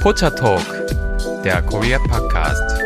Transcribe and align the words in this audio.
Pocha 0.00 0.30
Talk, 0.30 0.64
der 1.44 1.60
Korea 1.60 1.98
Podcast. 1.98 2.80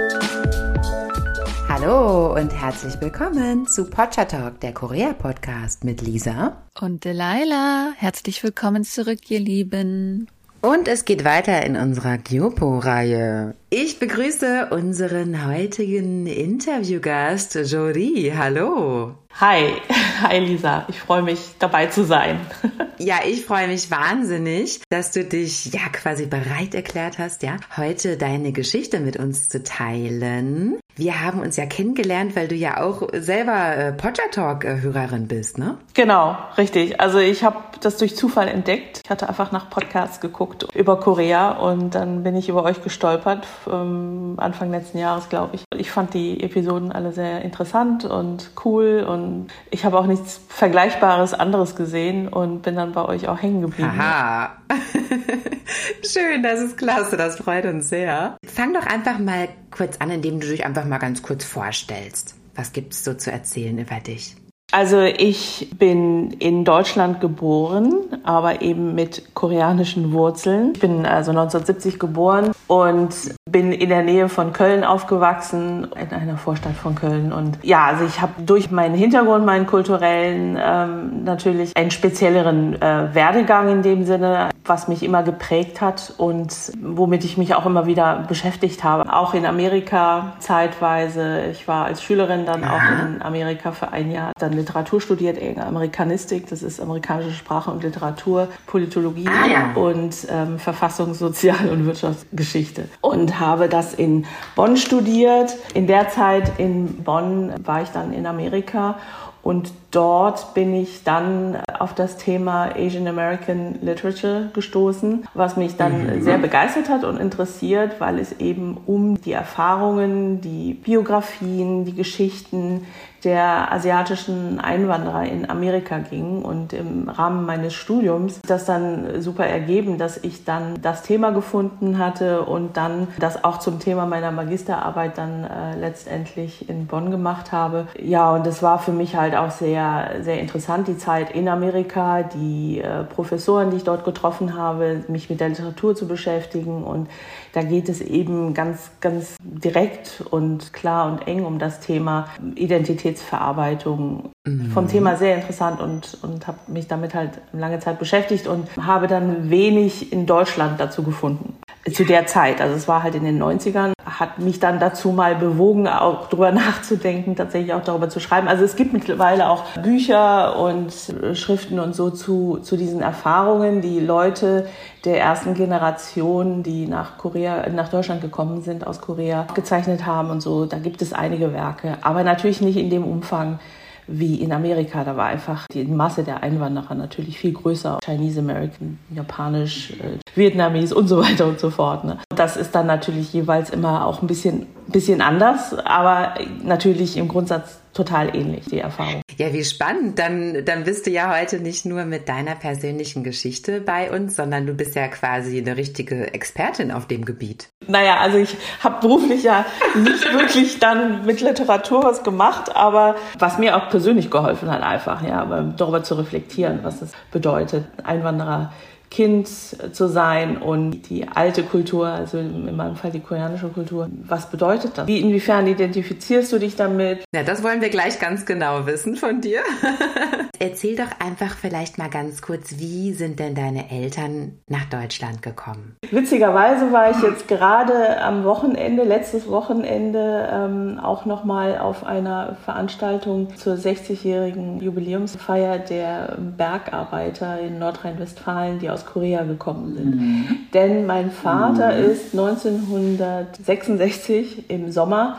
Hallo 1.69 2.35
und 2.35 2.53
herzlich 2.53 3.01
willkommen 3.01 3.69
zu 3.69 3.89
Pocha 3.89 4.25
Talk, 4.25 4.59
der 4.59 4.75
Korea 4.75 5.13
Podcast 5.13 5.85
mit 5.85 6.03
Lisa 6.03 6.57
und 6.81 7.05
Delilah. 7.05 7.93
Herzlich 7.97 8.43
willkommen 8.43 8.83
zurück, 8.83 9.31
ihr 9.31 9.39
Lieben. 9.39 10.27
Und 10.65 10.89
es 10.89 11.05
geht 11.05 11.27
weiter 11.27 11.67
in 11.67 11.77
unserer 11.77 12.17
Gyopo-Reihe. 12.17 13.55
Ich 13.69 13.99
begrüße 13.99 14.69
unseren 14.71 15.47
heutigen 15.47 16.27
Interviewgast, 16.27 17.55
Jori. 17.57 18.33
Hallo. 18.35 19.15
Hi, 19.41 19.75
hi 20.23 20.39
Lisa. 20.39 20.87
Ich 20.89 20.99
freue 21.01 21.21
mich 21.21 21.41
dabei 21.59 21.89
zu 21.89 22.07
sein. 22.07 22.41
ja, 22.99 23.17
ich 23.27 23.45
freue 23.45 23.69
mich 23.69 23.91
wahnsinnig, 23.91 24.81
dass 24.89 25.13
du 25.13 25.23
dich 25.23 25.67
ja 25.67 25.87
quasi 25.93 26.25
bereit 26.25 26.75
erklärt 26.75 27.19
hast, 27.19 27.43
ja, 27.43 27.59
heute 27.77 28.17
deine 28.17 28.53
Geschichte 28.53 29.01
mit 29.01 29.19
uns 29.19 29.51
zu 29.51 29.63
teilen. 29.63 30.79
Wir 30.97 31.25
haben 31.25 31.41
uns 31.41 31.57
ja 31.57 31.67
kennengelernt, 31.67 32.37
weil 32.37 32.47
du 32.47 32.55
ja 32.55 32.81
auch 32.81 33.09
selber 33.15 33.77
äh, 33.77 33.93
Podger 33.93 34.31
Talk 34.31 34.65
Hörerin 34.65 35.27
bist, 35.27 35.59
ne? 35.59 35.77
Genau, 35.93 36.37
richtig. 36.57 37.01
Also 37.01 37.19
ich 37.19 37.43
habe 37.43 37.57
das 37.81 37.97
durch 37.97 38.15
Zufall 38.15 38.47
entdeckt. 38.47 39.01
Ich 39.03 39.11
hatte 39.11 39.29
einfach 39.29 39.51
nach 39.51 39.71
Podcasts 39.71 40.21
geguckt 40.21 40.69
über 40.73 41.01
Korea 41.01 41.51
und 41.51 41.97
dann 41.97 42.23
bin 42.23 42.37
ich 42.37 42.49
über 42.49 42.63
euch 42.63 42.81
gestolpert 42.83 43.45
ähm, 43.69 44.35
Anfang 44.37 44.71
letzten 44.71 44.99
Jahres, 44.99 45.29
glaube 45.29 45.57
ich. 45.57 45.65
Ich 45.77 45.91
fand 45.91 46.15
die 46.15 46.41
Episoden 46.45 46.93
alle 46.93 47.11
sehr 47.11 47.43
interessant 47.43 48.05
und 48.05 48.53
cool 48.65 49.05
und 49.09 49.49
ich 49.73 49.85
habe 49.85 49.99
auch 49.99 50.07
nichts 50.07 50.41
Vergleichbares 50.49 51.35
anderes 51.35 51.75
gesehen 51.75 52.29
und 52.29 52.63
bin 52.63 52.77
dann 52.77 52.93
bei 52.93 53.05
euch 53.05 53.27
auch 53.27 53.43
hängen 53.43 53.63
geblieben. 53.63 53.91
Aha. 53.99 54.53
Schön, 56.05 56.43
das 56.43 56.61
ist 56.61 56.79
klasse, 56.79 57.17
das 57.17 57.37
freut 57.37 57.65
uns 57.65 57.89
sehr. 57.89 58.37
Fang 58.47 58.73
doch 58.75 58.87
einfach 58.87 59.19
mal 59.19 59.49
kurz 59.77 59.97
an, 59.99 60.11
indem 60.11 60.41
du 60.41 60.47
dich 60.47 60.65
einfach 60.65 60.85
mal 60.85 60.99
ganz 60.99 61.23
kurz 61.23 61.45
vorstellst. 61.45 62.35
Was 62.55 62.73
gibt 62.73 62.93
es 62.93 63.05
so 63.05 63.15
zu 63.15 63.33
erzählen 63.33 63.79
über 63.79 64.01
dich? 64.01 64.37
Also 64.73 65.03
ich 65.03 65.71
bin 65.79 66.33
in 66.33 66.65
Deutschland 66.65 67.21
geboren, 67.21 67.95
aber 68.25 68.61
eben 68.61 68.95
mit 68.95 69.35
koreanischen 69.35 70.13
Wurzeln. 70.13 70.73
Ich 70.75 70.81
bin 70.81 71.07
also 71.07 71.31
1970 71.31 72.01
geboren 72.01 72.51
und 72.67 73.15
bin 73.49 73.71
in 73.71 73.89
der 73.89 74.03
Nähe 74.03 74.29
von 74.29 74.53
Köln 74.53 74.83
aufgewachsen, 74.83 75.87
in 75.95 76.11
einer 76.11 76.37
Vorstadt 76.39 76.75
von 76.75 76.97
Köln. 76.97 77.33
Und 77.33 77.59
ja, 77.63 77.85
also 77.85 78.05
ich 78.05 78.21
habe 78.21 78.43
durch 78.43 78.73
meinen 78.73 78.97
Hintergrund, 78.97 79.47
meinen 79.47 79.67
kulturellen, 79.67 80.59
ähm, 80.61 81.23
natürlich 81.23 81.77
einen 81.77 81.93
spezielleren 81.93 82.81
äh, 82.83 83.15
Werdegang 83.15 83.69
in 83.69 83.83
dem 83.83 84.05
Sinne, 84.05 84.51
was 84.65 84.89
mich 84.89 85.03
immer 85.03 85.23
geprägt 85.23 85.81
hat 85.81 86.15
und 86.17 86.73
womit 86.81 87.25
ich 87.25 87.37
mich 87.37 87.55
auch 87.55 87.67
immer 87.67 87.87
wieder 87.87 88.25
beschäftigt 88.29 88.83
habe. 88.83 89.13
Auch 89.13 89.35
in 89.35 89.45
Amerika 89.45 90.35
zeitweise. 90.39 91.47
Ich 91.53 91.69
war 91.69 91.85
als 91.85 92.03
Schülerin 92.03 92.47
dann 92.47 92.65
auch 92.65 92.81
in 93.07 93.23
Amerika 93.23 93.73
für 93.73 93.93
ein 93.93 94.11
Jahr, 94.11 94.33
dann 94.39 94.53
Literatur 94.53 95.01
studiert, 95.01 95.39
Amerikanistik, 95.59 96.49
das 96.49 96.63
ist 96.63 96.81
amerikanische 96.81 97.33
Sprache 97.33 97.71
und 97.71 97.83
Literatur, 97.83 98.49
Politologie 98.67 99.29
ah, 99.29 99.47
ja. 99.47 99.73
und 99.75 100.15
ähm, 100.31 100.59
Verfassungs-, 100.59 101.19
Sozial- 101.19 101.69
und 101.71 101.87
Wirtschaftsgeschichte. 101.87 102.89
Und 103.01 103.39
habe 103.39 103.69
das 103.69 103.95
in 103.95 104.27
Bonn 104.57 104.77
studiert. 104.77 105.57
In 105.75 105.87
der 105.87 106.09
Zeit 106.09 106.59
in 106.59 107.03
Bonn 107.05 107.53
war 107.65 107.83
ich 107.83 107.91
dann 107.91 108.13
in 108.13 108.27
Amerika 108.27 108.97
und 109.45 109.73
dort 109.91 110.55
bin 110.55 110.75
ich 110.75 111.05
dann 111.05 111.59
auf 111.79 111.95
das 111.95 112.17
Thema 112.17 112.71
Asian 112.75 113.07
American 113.07 113.79
Literature 113.83 114.49
gestoßen, 114.55 115.29
was 115.35 115.59
mich 115.59 115.77
dann 115.77 116.17
mhm. 116.17 116.23
sehr 116.23 116.39
begeistert 116.39 116.89
hat 116.89 117.05
und 117.05 117.21
interessiert, 117.21 118.01
weil 118.01 118.19
es 118.19 118.41
eben 118.41 118.79
um 118.87 119.21
die 119.21 119.33
Erfahrungen, 119.33 120.41
die 120.41 120.73
Biografien, 120.73 121.85
die 121.85 121.95
Geschichten 121.95 122.87
der 123.25 123.73
asiatischen 123.73 124.61
Einwanderer 124.61 125.25
in 125.25 125.49
Amerika 125.49 125.99
ging. 125.99 126.43
Und 126.43 126.73
im 126.73 127.09
Rahmen 127.09 127.47
meines 127.47 127.75
Studiums 127.75 128.41
das 128.47 128.65
dann 128.65 129.21
super 129.21 129.47
ergeben, 129.47 129.99
dass 129.99 130.17
ich 130.19 130.45
dann 130.45 130.81
das 130.83 131.03
Thema 131.03 131.31
gefunden 131.31 131.99
hatte 131.99 132.43
und 132.43 132.77
dann 132.77 133.09
das 133.19 133.45
auch 133.45 133.59
zum 133.59 133.79
Thema 133.79 134.07
meiner 134.07 134.31
Magisterarbeit 134.31 135.19
dann 135.19 135.45
äh, 135.45 135.79
letztendlich 135.79 136.69
in 136.69 136.87
Bonn 136.87 137.11
gemacht 137.11 137.53
habe. 137.53 137.87
Ja, 138.01 138.33
und 138.35 138.47
es 138.47 138.63
war 138.63 138.79
für 138.79 138.93
mich 138.93 139.17
halt 139.17 139.35
auch 139.35 139.51
sehr, 139.51 140.11
sehr 140.23 140.41
interessant, 140.41 140.89
die 140.89 140.99
Zeit 140.99 141.31
in 141.35 141.49
Amerika, 141.49 142.23
die 142.23 142.81
äh, 142.81 143.05
Professoren, 143.05 143.71
die 143.71 143.79
ich 143.79 143.85
dort 143.85 144.05
getroffen 144.05 144.57
habe, 144.57 145.05
mich 145.09 145.31
mit 145.31 145.41
der 145.41 145.49
Literatur 145.49 145.95
zu 145.95 146.07
beschäftigen. 146.07 146.85
Und 146.85 147.09
da 147.55 147.63
geht 147.63 147.89
es 147.89 148.01
eben 148.01 148.53
ganz, 148.55 148.91
ganz 149.01 149.37
direkt 149.41 150.23
und 150.31 150.73
klar 150.73 151.11
und 151.11 151.27
eng 151.27 151.45
um 151.45 151.59
das 151.59 151.81
Thema 151.81 152.29
Identität 152.55 152.85
Identitätsverarbeitung 152.95 154.31
mhm. 154.47 154.71
vom 154.71 154.89
Thema 154.89 155.17
sehr 155.17 155.35
interessant 155.35 155.81
und, 155.81 156.19
und 156.23 156.47
habe 156.47 156.59
mich 156.69 156.87
damit 156.89 157.15
halt 157.15 157.41
lange 157.53 157.79
Zeit 157.81 157.99
beschäftigt 157.99 158.47
und 158.47 158.69
habe 158.77 159.07
dann 159.07 159.51
wenig 159.51 160.13
in 160.13 160.27
Deutschland 160.27 160.81
dazu 160.81 161.03
gefunden. 161.03 161.57
Zu 161.93 162.05
der 162.05 162.27
Zeit, 162.27 162.61
also 162.61 162.75
es 162.75 162.89
war 162.89 163.03
halt 163.03 163.15
in 163.15 163.25
den 163.25 163.43
90ern, 163.43 163.94
hat 164.21 164.39
mich 164.39 164.61
dann 164.61 164.81
dazu 164.81 165.11
mal 165.11 165.37
bewogen, 165.37 165.89
auch 165.89 166.29
drüber 166.29 166.53
nachzudenken, 166.53 167.37
tatsächlich 167.37 167.75
auch 167.75 167.83
darüber 167.83 168.09
zu 168.09 168.21
schreiben. 168.21 168.49
Also 168.49 168.65
es 168.65 168.77
gibt 168.77 168.93
mittlerweile 168.93 169.49
auch 169.49 169.65
Bücher 169.83 170.59
und 170.59 170.93
Schriften 171.35 171.79
und 171.79 171.95
so 171.95 172.11
zu, 172.11 172.59
zu 172.63 172.77
diesen 172.77 173.01
Erfahrungen, 173.01 173.81
die 173.81 174.01
Leute 174.01 174.67
der 175.05 175.21
ersten 175.21 175.55
Generation, 175.55 176.63
die 176.63 176.87
nach 176.87 177.19
Korea, 177.19 177.69
nach 177.71 177.89
Deutschland 177.89 178.21
gekommen 178.21 178.63
sind, 178.63 178.87
aus 178.87 179.01
Korea, 179.01 179.47
gezeichnet 179.55 180.07
haben 180.07 180.31
und 180.31 180.41
so. 180.41 180.67
Da 180.67 180.79
gibt 180.79 181.03
es 181.03 181.13
einige 181.13 181.53
Werke, 181.53 181.99
aber 182.03 182.25
natürlich 182.25 182.61
nicht 182.61 182.77
in 182.77 182.91
dem 182.91 183.05
Umfang, 183.05 183.59
wie 184.07 184.37
in 184.37 184.53
Amerika. 184.53 185.05
Da 185.05 185.17
war 185.17 185.27
einfach 185.27 185.67
die 185.69 185.85
Masse 185.85 186.25
der 186.25 186.43
Einwanderer 186.43 186.95
natürlich 186.95 187.39
viel 187.39 187.53
größer. 187.53 187.99
Chinese 188.05 188.41
American, 188.41 188.99
Japanisch, 189.15 189.93
äh, 189.93 190.19
Vietnamese 190.35 190.95
und 190.95 191.09
so 191.09 191.21
weiter 191.21 191.47
und 191.47 191.61
so 191.61 191.71
fort. 191.71 192.05
Ne? 192.05 192.19
Das 192.35 192.57
ist 192.57 192.75
dann 192.75 192.87
natürlich 192.87 193.33
jeweils 193.33 193.71
immer 193.71 194.07
auch 194.07 194.23
ein 194.23 194.27
bisschen, 194.27 194.67
bisschen 194.89 195.21
anders, 195.21 195.75
aber 195.75 196.35
natürlich 196.63 197.17
im 197.17 197.29
Grundsatz 197.29 197.81
total 197.95 198.35
ähnlich, 198.37 198.67
die 198.67 198.81
Erfahrung. 198.81 199.23
Ja, 199.37 199.53
wie 199.53 199.65
spannend. 199.65 200.19
Dann, 200.19 200.65
dann 200.65 200.85
bist 200.85 201.07
du 201.07 201.11
ja 201.11 201.35
heute 201.35 201.61
nicht 201.61 201.87
nur 201.87 202.05
mit 202.05 202.29
deiner 202.29 202.55
persönlichen 202.55 203.25
Geschichte 203.25 203.81
bei 203.81 204.11
uns, 204.11 204.37
sondern 204.37 204.67
du 204.67 204.75
bist 204.75 204.95
ja 204.95 205.09
quasi 205.09 205.59
eine 205.59 205.77
richtige 205.77 206.35
Expertin 206.35 206.91
auf 206.91 207.07
dem 207.07 207.25
Gebiet. 207.25 207.69
Naja, 207.87 208.19
also 208.19 208.39
ich 208.39 208.57
habe 208.81 209.01
beruflich 209.01 209.45
ja 209.45 209.65
nicht 209.95 210.33
wirklich 210.33 210.79
dann 210.81 211.25
mit 211.25 211.41
Literatur 211.41 212.03
was 212.03 212.23
gemacht, 212.23 212.75
aber 212.75 213.17
was 213.39 213.59
mir 213.59 213.77
auch 213.77 213.89
persönlich 213.89 214.31
geholfen 214.31 214.71
hat, 214.71 214.83
einfach, 214.83 215.23
ja, 215.23 215.45
darüber 215.77 216.03
zu 216.03 216.15
reflektieren, 216.15 216.81
was 216.83 217.03
es 217.03 217.13
bedeutet, 217.31 217.87
Einwanderer 218.03 218.73
Kind 219.15 219.49
zu 219.49 220.09
sein 220.09 220.57
und 220.57 221.09
die 221.09 221.29
alte 221.29 221.63
Kultur, 221.63 222.09
also 222.09 222.39
in 222.39 222.75
meinem 222.75 222.97
Fall 222.97 223.13
die 223.13 223.21
koreanische 223.21 223.69
Kultur. 223.69 224.09
Was 224.27 224.51
bedeutet 224.51 224.99
das? 224.99 225.07
Wie, 225.07 225.21
inwiefern 225.21 225.69
identifizierst 225.69 226.53
du 226.53 226.59
dich 226.59 226.75
damit? 226.75 227.21
Ja, 227.33 227.45
das 227.45 227.63
wollen 227.63 227.81
wir 227.81 227.91
gleich 227.91 228.19
ganz 228.19 228.45
genau 228.45 228.87
wissen 228.87 229.15
von 229.15 229.41
dir. 229.41 229.61
Erzähl 230.59 230.97
doch 230.97 231.21
einfach 231.21 231.57
vielleicht 231.57 231.99
mal 231.99 232.09
ganz 232.09 232.41
kurz, 232.41 232.79
wie 232.79 233.13
sind 233.13 233.39
denn 233.39 233.55
deine 233.55 233.91
Eltern 233.91 234.61
nach 234.69 234.85
Deutschland 234.87 235.43
gekommen? 235.43 235.97
Witzigerweise 236.11 236.91
war 236.93 237.11
ich 237.11 237.23
jetzt 237.23 237.49
gerade 237.49 238.21
am 238.21 238.45
Wochenende, 238.45 239.05
letztes 239.05 239.49
Wochenende, 239.49 240.49
ähm, 240.51 240.99
auch 241.01 241.25
nochmal 241.25 241.79
auf 241.79 242.05
einer 242.05 242.57
Veranstaltung 242.65 243.55
zur 243.57 243.75
60-jährigen 243.75 244.81
Jubiläumsfeier 244.81 245.79
der 245.79 246.37
Bergarbeiter 246.57 247.61
in 247.61 247.79
Nordrhein-Westfalen, 247.79 248.79
die 248.79 248.91
aus 248.91 249.04
Korea 249.07 249.45
gekommen 249.45 249.95
sind. 249.95 250.17
Mhm. 250.17 250.57
Denn 250.73 251.07
mein 251.07 251.31
Vater 251.31 251.95
mhm. 251.95 252.05
ist 252.11 252.33
1966 252.33 254.71
im 254.71 254.91
Sommer 254.93 255.39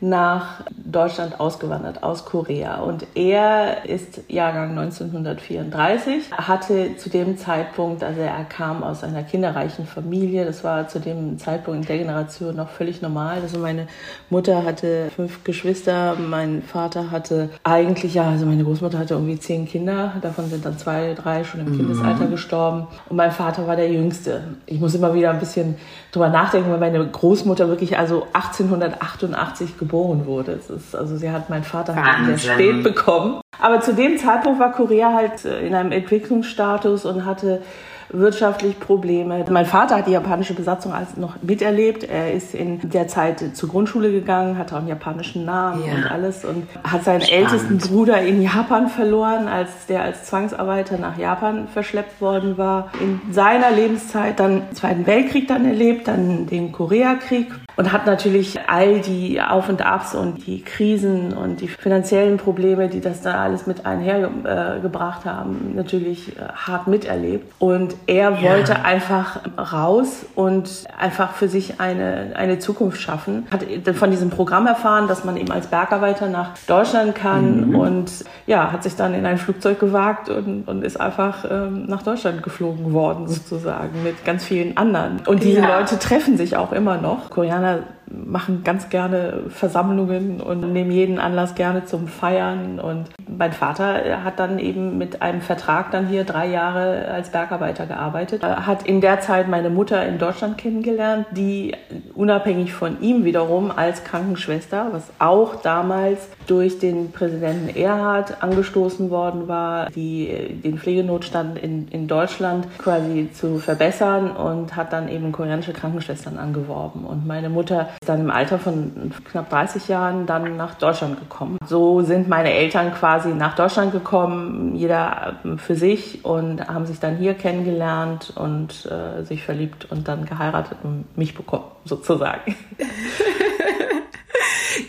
nach 0.00 0.60
Deutschland 0.70 1.40
ausgewandert 1.40 2.02
aus 2.02 2.26
Korea. 2.26 2.80
Und 2.80 3.06
er 3.14 3.86
ist 3.86 4.20
Jahrgang 4.28 4.70
1934, 4.78 6.32
hatte 6.32 6.96
zu 6.96 7.08
dem 7.08 7.38
Zeitpunkt, 7.38 8.04
also 8.04 8.20
er 8.20 8.44
kam 8.44 8.82
aus 8.82 9.02
einer 9.02 9.22
kinderreichen 9.22 9.86
Familie, 9.86 10.44
das 10.44 10.64
war 10.64 10.88
zu 10.88 11.00
dem 11.00 11.38
Zeitpunkt 11.38 11.80
in 11.80 11.86
der 11.86 11.98
Generation 11.98 12.56
noch 12.56 12.68
völlig 12.68 13.00
normal. 13.00 13.38
Also 13.40 13.58
meine 13.58 13.86
Mutter 14.28 14.64
hatte 14.64 15.10
fünf 15.16 15.44
Geschwister, 15.44 16.14
mein 16.16 16.62
Vater 16.62 17.10
hatte 17.10 17.48
eigentlich, 17.64 18.14
ja, 18.14 18.28
also 18.28 18.44
meine 18.44 18.64
Großmutter 18.64 18.98
hatte 18.98 19.14
irgendwie 19.14 19.38
zehn 19.38 19.66
Kinder, 19.66 20.12
davon 20.20 20.50
sind 20.50 20.66
dann 20.66 20.76
zwei, 20.76 21.14
drei 21.14 21.44
schon 21.44 21.60
im 21.60 21.72
mhm. 21.72 21.76
Kindesalter 21.78 22.26
gestorben. 22.26 22.86
Und 23.08 23.16
mein 23.16 23.32
Vater 23.32 23.66
war 23.66 23.76
der 23.76 23.90
Jüngste. 23.90 24.42
Ich 24.66 24.78
muss 24.78 24.94
immer 24.94 25.14
wieder 25.14 25.30
ein 25.30 25.38
bisschen 25.38 25.76
drüber 26.12 26.28
nachdenken, 26.28 26.70
weil 26.70 26.80
meine 26.80 27.06
Großmutter 27.06 27.68
wirklich 27.68 27.98
also 27.98 28.26
1888 28.34 29.78
geboren 29.78 29.85
wurde. 30.26 30.52
Ist, 30.52 30.94
also 30.94 31.16
sie 31.16 31.30
hat 31.30 31.50
meinen 31.50 31.64
Vater 31.64 31.94
halt 31.94 32.38
sehr 32.38 32.54
spät 32.54 32.82
bekommen. 32.82 33.40
Aber 33.60 33.80
zu 33.80 33.94
dem 33.94 34.18
Zeitpunkt 34.18 34.60
war 34.60 34.72
Korea 34.72 35.12
halt 35.12 35.44
äh, 35.44 35.66
in 35.66 35.74
einem 35.74 35.92
Entwicklungsstatus 35.92 37.04
und 37.04 37.24
hatte 37.24 37.62
wirtschaftlich 38.10 38.78
Probleme. 38.78 39.44
Mein 39.50 39.66
Vater 39.66 39.96
hat 39.96 40.06
die 40.06 40.12
japanische 40.12 40.54
Besatzung 40.54 40.92
als 40.92 41.16
noch 41.16 41.42
miterlebt. 41.42 42.04
Er 42.04 42.32
ist 42.32 42.54
in 42.54 42.90
der 42.90 43.08
Zeit 43.08 43.56
zur 43.56 43.68
Grundschule 43.68 44.12
gegangen, 44.12 44.58
hatte 44.58 44.74
auch 44.74 44.78
einen 44.78 44.88
japanischen 44.88 45.44
Namen 45.44 45.84
ja. 45.84 45.94
und 45.94 46.10
alles 46.10 46.44
und 46.44 46.66
hat 46.84 47.04
seinen 47.04 47.22
Spannend. 47.22 47.52
ältesten 47.52 47.78
Bruder 47.78 48.20
in 48.22 48.42
Japan 48.42 48.88
verloren, 48.88 49.48
als 49.48 49.86
der 49.88 50.02
als 50.02 50.24
Zwangsarbeiter 50.24 50.98
nach 50.98 51.18
Japan 51.18 51.68
verschleppt 51.68 52.20
worden 52.20 52.58
war. 52.58 52.90
In 53.00 53.20
seiner 53.32 53.70
Lebenszeit 53.70 54.38
dann 54.38 54.62
den 54.68 54.74
Zweiten 54.74 55.06
Weltkrieg 55.06 55.48
dann 55.48 55.64
erlebt, 55.64 56.08
dann 56.08 56.46
den 56.46 56.72
Koreakrieg 56.72 57.48
und 57.76 57.92
hat 57.92 58.06
natürlich 58.06 58.58
all 58.68 59.00
die 59.00 59.40
Auf 59.40 59.68
und 59.68 59.84
Abs 59.84 60.14
und 60.14 60.46
die 60.46 60.62
Krisen 60.62 61.32
und 61.34 61.60
die 61.60 61.68
finanziellen 61.68 62.38
Probleme, 62.38 62.88
die 62.88 63.00
das 63.00 63.20
da 63.20 63.42
alles 63.42 63.66
mit 63.66 63.84
einhergebracht 63.84 65.26
äh, 65.26 65.28
haben, 65.28 65.72
natürlich 65.74 66.36
äh, 66.36 66.40
hart 66.54 66.86
miterlebt. 66.86 67.52
Und 67.58 67.94
er 68.06 68.42
wollte 68.42 68.72
ja. 68.72 68.82
einfach 68.82 69.40
raus 69.58 70.24
und 70.34 70.84
einfach 70.98 71.32
für 71.32 71.48
sich 71.48 71.78
eine, 71.78 72.32
eine 72.34 72.58
Zukunft 72.58 73.00
schaffen. 73.00 73.46
Hat 73.50 73.64
von 73.94 74.10
diesem 74.10 74.30
Programm 74.30 74.66
erfahren, 74.66 75.06
dass 75.06 75.24
man 75.24 75.36
eben 75.36 75.52
als 75.52 75.66
Bergarbeiter 75.66 76.28
nach 76.28 76.52
Deutschland 76.66 77.14
kann 77.14 77.68
mhm. 77.68 77.74
und 77.74 78.10
ja, 78.46 78.72
hat 78.72 78.82
sich 78.82 78.96
dann 78.96 79.14
in 79.14 79.26
ein 79.26 79.38
Flugzeug 79.38 79.78
gewagt 79.78 80.30
und, 80.30 80.66
und 80.66 80.82
ist 80.82 80.98
einfach 80.98 81.44
ähm, 81.48 81.84
nach 81.86 82.02
Deutschland 82.02 82.42
geflogen 82.42 82.92
worden 82.92 83.28
sozusagen 83.28 84.02
mit 84.02 84.24
ganz 84.24 84.44
vielen 84.44 84.76
anderen. 84.76 85.20
Und 85.26 85.42
diese 85.42 85.60
ja. 85.60 85.78
Leute 85.78 85.98
treffen 85.98 86.36
sich 86.36 86.56
auch 86.56 86.72
immer 86.72 86.96
noch. 86.96 87.28
Koreaner 87.30 87.65
of 87.66 87.95
machen 88.10 88.62
ganz 88.64 88.88
gerne 88.88 89.44
Versammlungen 89.48 90.40
und 90.40 90.72
nehmen 90.72 90.90
jeden 90.90 91.18
Anlass 91.18 91.54
gerne 91.54 91.84
zum 91.84 92.08
Feiern. 92.08 92.78
Und 92.78 93.08
mein 93.28 93.52
Vater 93.52 94.22
hat 94.24 94.38
dann 94.38 94.58
eben 94.58 94.98
mit 94.98 95.22
einem 95.22 95.40
Vertrag 95.40 95.90
dann 95.90 96.06
hier 96.06 96.24
drei 96.24 96.46
Jahre 96.46 97.08
als 97.08 97.30
Bergarbeiter 97.30 97.86
gearbeitet. 97.86 98.42
Hat 98.42 98.86
in 98.86 99.00
der 99.00 99.20
Zeit 99.20 99.48
meine 99.48 99.70
Mutter 99.70 100.06
in 100.06 100.18
Deutschland 100.18 100.58
kennengelernt, 100.58 101.26
die 101.32 101.74
unabhängig 102.14 102.72
von 102.72 103.00
ihm 103.00 103.24
wiederum 103.24 103.70
als 103.70 104.04
Krankenschwester, 104.04 104.88
was 104.92 105.04
auch 105.18 105.56
damals 105.56 106.28
durch 106.46 106.78
den 106.78 107.10
Präsidenten 107.12 107.76
Erhard 107.76 108.42
angestoßen 108.42 109.10
worden 109.10 109.48
war, 109.48 109.90
die, 109.90 110.60
den 110.62 110.78
Pflegenotstand 110.78 111.58
in, 111.58 111.88
in 111.88 112.06
Deutschland 112.06 112.66
quasi 112.78 113.30
zu 113.32 113.58
verbessern 113.58 114.30
und 114.30 114.76
hat 114.76 114.92
dann 114.92 115.08
eben 115.08 115.32
koreanische 115.32 115.72
Krankenschwestern 115.72 116.38
angeworben. 116.38 117.04
Und 117.04 117.26
meine 117.26 117.48
Mutter 117.48 117.88
dann 118.04 118.20
im 118.20 118.30
Alter 118.30 118.58
von 118.58 119.12
knapp 119.30 119.50
30 119.50 119.88
Jahren 119.88 120.26
dann 120.26 120.56
nach 120.56 120.74
Deutschland 120.74 121.18
gekommen. 121.18 121.58
So 121.66 122.02
sind 122.02 122.28
meine 122.28 122.52
Eltern 122.52 122.92
quasi 122.94 123.28
nach 123.30 123.54
Deutschland 123.54 123.92
gekommen, 123.92 124.74
jeder 124.74 125.36
für 125.56 125.74
sich 125.74 126.24
und 126.24 126.66
haben 126.66 126.86
sich 126.86 127.00
dann 127.00 127.16
hier 127.16 127.34
kennengelernt 127.34 128.32
und 128.36 128.86
äh, 128.86 129.24
sich 129.24 129.44
verliebt 129.44 129.90
und 129.90 130.08
dann 130.08 130.24
geheiratet 130.24 130.78
und 130.82 131.04
mich 131.16 131.34
bekommen, 131.34 131.64
sozusagen. 131.84 132.54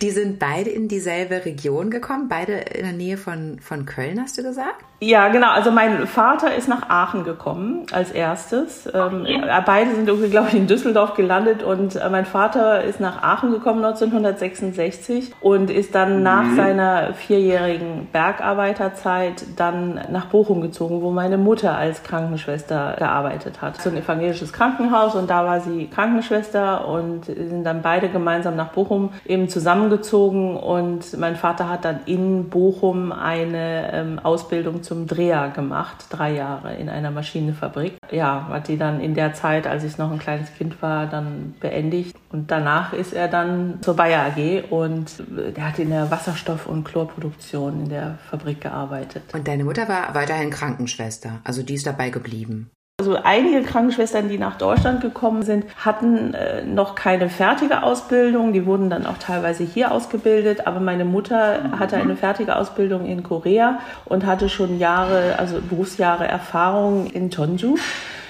Die 0.01 0.12
sind 0.12 0.38
beide 0.38 0.69
in 0.69 0.88
dieselbe 0.88 1.45
Region 1.45 1.89
gekommen, 1.89 2.27
beide 2.27 2.54
in 2.54 2.83
der 2.83 2.94
Nähe 2.94 3.18
von, 3.18 3.59
von 3.59 3.86
Köln, 3.86 4.21
hast 4.21 4.38
du 4.38 4.44
gesagt? 4.44 4.83
Ja, 5.00 5.28
genau. 5.28 5.52
Also 5.52 5.70
mein 5.70 6.08
Vater 6.08 6.56
ist 6.56 6.68
nach 6.68 6.90
Aachen 6.90 7.24
gekommen 7.24 7.86
als 7.92 8.12
erstes. 8.12 8.90
Ähm, 8.92 9.28
ja. 9.28 9.60
Beide 9.62 9.94
sind 9.94 10.08
irgendwie, 10.08 10.30
glaube 10.30 10.48
ich, 10.48 10.56
in 10.56 10.66
Düsseldorf 10.66 11.14
gelandet 11.14 11.62
und 11.62 11.96
äh, 11.96 12.10
mein 12.10 12.26
Vater 12.26 12.84
ist 12.84 13.00
nach 13.00 13.22
Aachen 13.22 13.52
gekommen 13.52 13.86
1966 13.86 15.34
und 15.40 15.70
ist 15.70 15.94
dann 15.94 16.18
mhm. 16.18 16.24
nach 16.24 16.56
seiner 16.56 17.14
vierjährigen 17.14 18.08
Bergarbeiterzeit 18.12 19.46
dann 19.56 20.02
nach 20.10 20.26
Bochum 20.26 20.62
gezogen, 20.62 21.04
wo 21.04 21.12
meine 21.12 21.38
Mutter 21.38 21.78
als 21.78 22.02
Krankenschwester 22.02 22.96
gearbeitet 22.98 23.62
hat. 23.62 23.80
So 23.80 23.92
ein 23.92 23.98
evangelisches 23.98 24.52
Krankenhaus 24.52 25.14
und 25.14 25.30
da 25.30 25.46
war 25.46 25.60
sie 25.60 25.88
Krankenschwester 25.94 26.88
und 26.88 27.26
sind 27.26 27.64
dann 27.64 27.84
beide 27.84 28.10
gemeinsam 28.10 28.56
nach 28.56 28.70
Bochum 28.70 29.12
eben 29.28 29.48
zusammengezogen 29.48 30.58
und 30.58 31.20
mein 31.20 31.36
Vater 31.36 31.70
hat 31.70 31.86
dann 31.86 32.00
in 32.08 32.50
Bochum 32.50 33.12
eine 33.12 33.94
ähm, 33.94 34.20
Ausbildung 34.24 34.82
zum 34.88 35.06
Dreher 35.06 35.50
gemacht, 35.50 36.06
drei 36.10 36.34
Jahre 36.34 36.75
in 36.75 36.89
einer 36.89 37.12
Maschinenfabrik. 37.12 37.98
Ja, 38.12 38.48
hat 38.50 38.69
die 38.69 38.78
dann 38.78 39.01
in 39.01 39.13
der 39.13 39.34
Zeit, 39.34 39.68
als 39.68 39.84
ich 39.84 39.98
noch 39.98 40.12
ein 40.12 40.19
kleines 40.19 40.54
Kind 40.56 40.81
war, 40.81 41.07
dann 41.07 41.56
beendigt. 41.60 42.16
Und 42.31 42.50
danach 42.50 42.94
ist 42.94 43.13
er 43.13 43.28
dann 43.28 43.81
zur 43.81 43.95
Bayer 43.95 44.25
AG 44.28 44.63
und 44.69 45.24
der 45.56 45.68
hat 45.68 45.80
in 45.80 45.89
der 45.89 46.10
Wasserstoff- 46.10 46.66
und 46.66 46.86
Chlorproduktion 46.86 47.81
in 47.81 47.89
der 47.89 48.18
Fabrik 48.30 48.62
gearbeitet. 48.62 49.24
Und 49.34 49.48
deine 49.48 49.66
Mutter 49.66 49.88
war 49.88 50.16
weiterhin 50.16 50.50
Krankenschwester, 50.50 51.42
also 51.44 51.63
die 51.63 51.75
ist 51.75 51.86
dabei 51.86 52.10
geblieben. 52.10 52.69
Also 53.07 53.21
einige 53.24 53.63
Krankenschwestern, 53.63 54.27
die 54.27 54.38
nach 54.38 54.57
Deutschland 54.57 55.00
gekommen 55.00 55.42
sind, 55.42 55.63
hatten 55.77 56.33
äh, 56.33 56.65
noch 56.65 56.94
keine 56.94 57.30
fertige 57.30 57.81
Ausbildung. 57.81 58.51
Die 58.51 58.65
wurden 58.65 58.89
dann 58.89 59.06
auch 59.06 59.18
teilweise 59.18 59.63
hier 59.63 59.94
ausgebildet. 59.94 60.68
Aber 60.68 60.81
meine 60.81 61.06
Mutter 61.06 61.71
hatte 61.80 61.95
eine 61.95 62.18
fertige 62.18 62.57
Ausbildung 62.57 63.06
in 63.06 63.24
Korea 63.24 63.80
und 64.04 64.25
hatte 64.25 64.50
schon 64.50 64.77
Jahre, 64.77 65.39
also 65.39 65.62
Berufsjahre 65.62 66.27
Erfahrung 66.27 67.07
in 67.07 67.30
Jeonju 67.30 67.77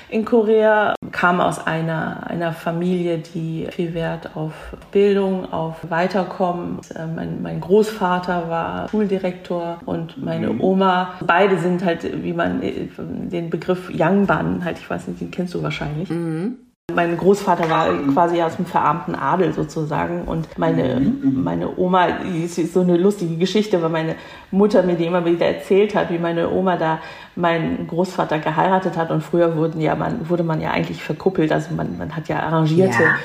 in 0.09 0.25
Korea, 0.25 0.95
kam 1.11 1.41
aus 1.41 1.65
einer, 1.65 2.27
einer 2.27 2.53
Familie, 2.53 3.17
die 3.17 3.67
viel 3.71 3.93
Wert 3.93 4.35
auf 4.35 4.53
Bildung, 4.91 5.51
auf 5.51 5.89
Weiterkommen. 5.89 6.79
Äh, 6.95 7.07
mein, 7.07 7.41
mein 7.41 7.59
Großvater 7.59 8.49
war 8.49 8.89
Schuldirektor 8.89 9.79
und 9.85 10.23
meine 10.23 10.49
mhm. 10.49 10.61
Oma. 10.61 11.13
Beide 11.25 11.57
sind 11.57 11.83
halt, 11.83 12.23
wie 12.23 12.33
man 12.33 12.61
äh, 12.61 12.87
den 12.97 13.49
Begriff 13.49 13.89
Yangban, 13.89 14.63
halt, 14.63 14.77
ich 14.79 14.89
weiß 14.89 15.07
nicht, 15.07 15.21
den 15.21 15.31
kennst 15.31 15.53
du 15.53 15.63
wahrscheinlich. 15.63 16.09
Mhm. 16.09 16.57
Mein 16.95 17.17
Großvater 17.17 17.69
war 17.69 17.93
quasi 18.13 18.41
aus 18.41 18.55
dem 18.55 18.65
verarmten 18.65 19.13
Adel 19.13 19.51
sozusagen 19.51 20.21
und 20.21 20.57
meine, 20.57 21.01
mhm. 21.01 21.43
meine 21.43 21.77
Oma, 21.77 22.05
ist 22.05 22.73
so 22.73 22.79
eine 22.79 22.95
lustige 22.95 23.35
Geschichte, 23.35 23.81
weil 23.81 23.89
meine 23.89 24.15
Mutter 24.51 24.83
mir 24.83 24.95
die 24.95 25.05
immer 25.05 25.25
wieder 25.25 25.47
erzählt 25.47 25.95
hat, 25.95 26.09
wie 26.09 26.17
meine 26.17 26.49
Oma 26.49 26.77
da 26.77 26.99
meinen 27.35 27.87
Großvater 27.87 28.39
geheiratet 28.39 28.95
hat 28.95 29.11
und 29.11 29.21
früher 29.21 29.57
wurden 29.57 29.81
ja, 29.81 29.95
man, 29.95 30.29
wurde 30.29 30.43
man 30.43 30.61
ja 30.61 30.71
eigentlich 30.71 31.03
verkuppelt, 31.03 31.51
also 31.51 31.73
man, 31.75 31.97
man 31.97 32.15
hat 32.15 32.29
ja 32.29 32.39
arrangierte 32.39 33.03
ja. 33.03 33.15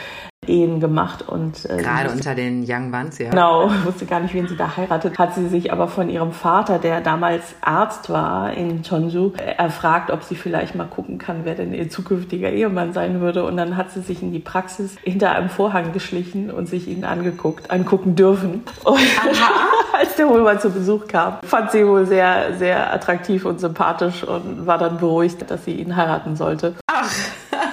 Ehen 0.44 0.80
gemacht 0.80 1.22
und 1.28 1.70
äh, 1.70 1.76
gerade 1.76 2.10
unter 2.10 2.34
den 2.34 2.64
Young 2.68 2.90
Buns, 2.90 3.18
ja. 3.18 3.30
Genau, 3.30 3.70
wusste 3.84 4.06
gar 4.06 4.18
nicht, 4.18 4.34
wen 4.34 4.48
sie 4.48 4.56
da 4.56 4.76
heiratet, 4.76 5.16
hat 5.16 5.36
sie 5.36 5.46
sich 5.46 5.72
aber 5.72 5.86
von 5.86 6.10
ihrem 6.10 6.32
Vater, 6.32 6.80
der 6.80 7.00
damals 7.00 7.54
Arzt 7.60 8.10
war 8.10 8.52
in 8.52 8.82
Chonju, 8.82 9.34
erfragt, 9.56 10.10
ob 10.10 10.24
sie 10.24 10.34
vielleicht 10.34 10.74
mal 10.74 10.88
gucken 10.88 11.18
kann, 11.18 11.44
wer 11.44 11.54
denn 11.54 11.72
ihr 11.72 11.88
zukünftiger 11.88 12.50
Ehemann 12.50 12.92
sein 12.92 13.20
würde 13.20 13.44
und 13.44 13.56
dann 13.56 13.76
hat 13.76 13.92
sie 13.92 14.00
sich 14.00 14.20
in 14.20 14.32
die 14.32 14.40
Praxis 14.40 14.96
hinter 15.04 15.30
einem 15.30 15.48
Vorhang 15.48 15.92
geschlichen 15.92 16.50
und 16.50 16.66
sich 16.66 16.88
ihn 16.88 17.04
angeguckt, 17.04 17.70
angucken 17.70 18.16
dürfen. 18.16 18.64
Und 18.82 18.98
als 19.96 20.16
der 20.16 20.28
wohl 20.28 20.42
mal 20.42 20.60
zu 20.60 20.70
Besuch 20.70 21.06
kam, 21.06 21.38
fand 21.44 21.70
sie 21.70 21.86
wohl 21.86 22.04
sehr, 22.04 22.54
sehr 22.58 22.92
attraktiv 22.92 23.44
und 23.44 23.60
sympathisch 23.60 24.24
und 24.24 24.66
war 24.66 24.78
dann 24.78 24.98
beruhigt, 24.98 25.48
dass 25.48 25.64
sie 25.64 25.74
ihn 25.74 25.94
heiraten 25.94 26.34
sollte. 26.34 26.74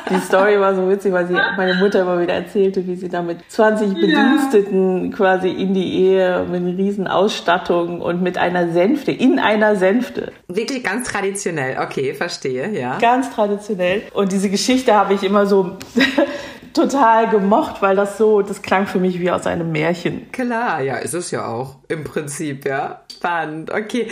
Die 0.09 0.19
Story 0.19 0.59
war 0.59 0.75
so 0.75 0.89
witzig, 0.89 1.13
weil 1.13 1.27
sie 1.27 1.33
meine 1.33 1.75
Mutter 1.75 2.01
immer 2.01 2.19
wieder 2.19 2.33
erzählte, 2.33 2.85
wie 2.87 2.95
sie 2.95 3.09
da 3.09 3.21
mit 3.21 3.39
20 3.49 3.93
Bediensteten 3.93 5.11
ja. 5.11 5.17
quasi 5.17 5.49
in 5.49 5.73
die 5.73 6.03
Ehe 6.03 6.45
mit 6.49 6.61
einer 6.61 6.77
riesen 6.77 7.07
Ausstattung 7.07 8.01
und 8.01 8.21
mit 8.21 8.37
einer 8.37 8.71
Sänfte, 8.71 9.11
in 9.11 9.39
einer 9.39 9.75
Sänfte. 9.75 10.31
Wirklich 10.47 10.83
ganz 10.83 11.07
traditionell, 11.07 11.77
okay, 11.79 12.13
verstehe, 12.13 12.69
ja. 12.77 12.97
Ganz 12.99 13.29
traditionell. 13.29 14.03
Und 14.13 14.31
diese 14.31 14.49
Geschichte 14.49 14.95
habe 14.95 15.13
ich 15.13 15.23
immer 15.23 15.45
so 15.45 15.77
total 16.73 17.29
gemocht, 17.29 17.81
weil 17.81 17.95
das 17.95 18.17
so, 18.17 18.41
das 18.41 18.61
klang 18.61 18.87
für 18.87 18.99
mich 18.99 19.19
wie 19.19 19.31
aus 19.31 19.47
einem 19.47 19.71
Märchen. 19.71 20.31
Klar, 20.31 20.81
ja, 20.81 20.97
ist 20.97 21.13
es 21.13 21.31
ja 21.31 21.47
auch 21.47 21.77
im 21.87 22.03
Prinzip, 22.03 22.65
ja. 22.65 23.01
Spannend, 23.11 23.71
okay. 23.71 24.09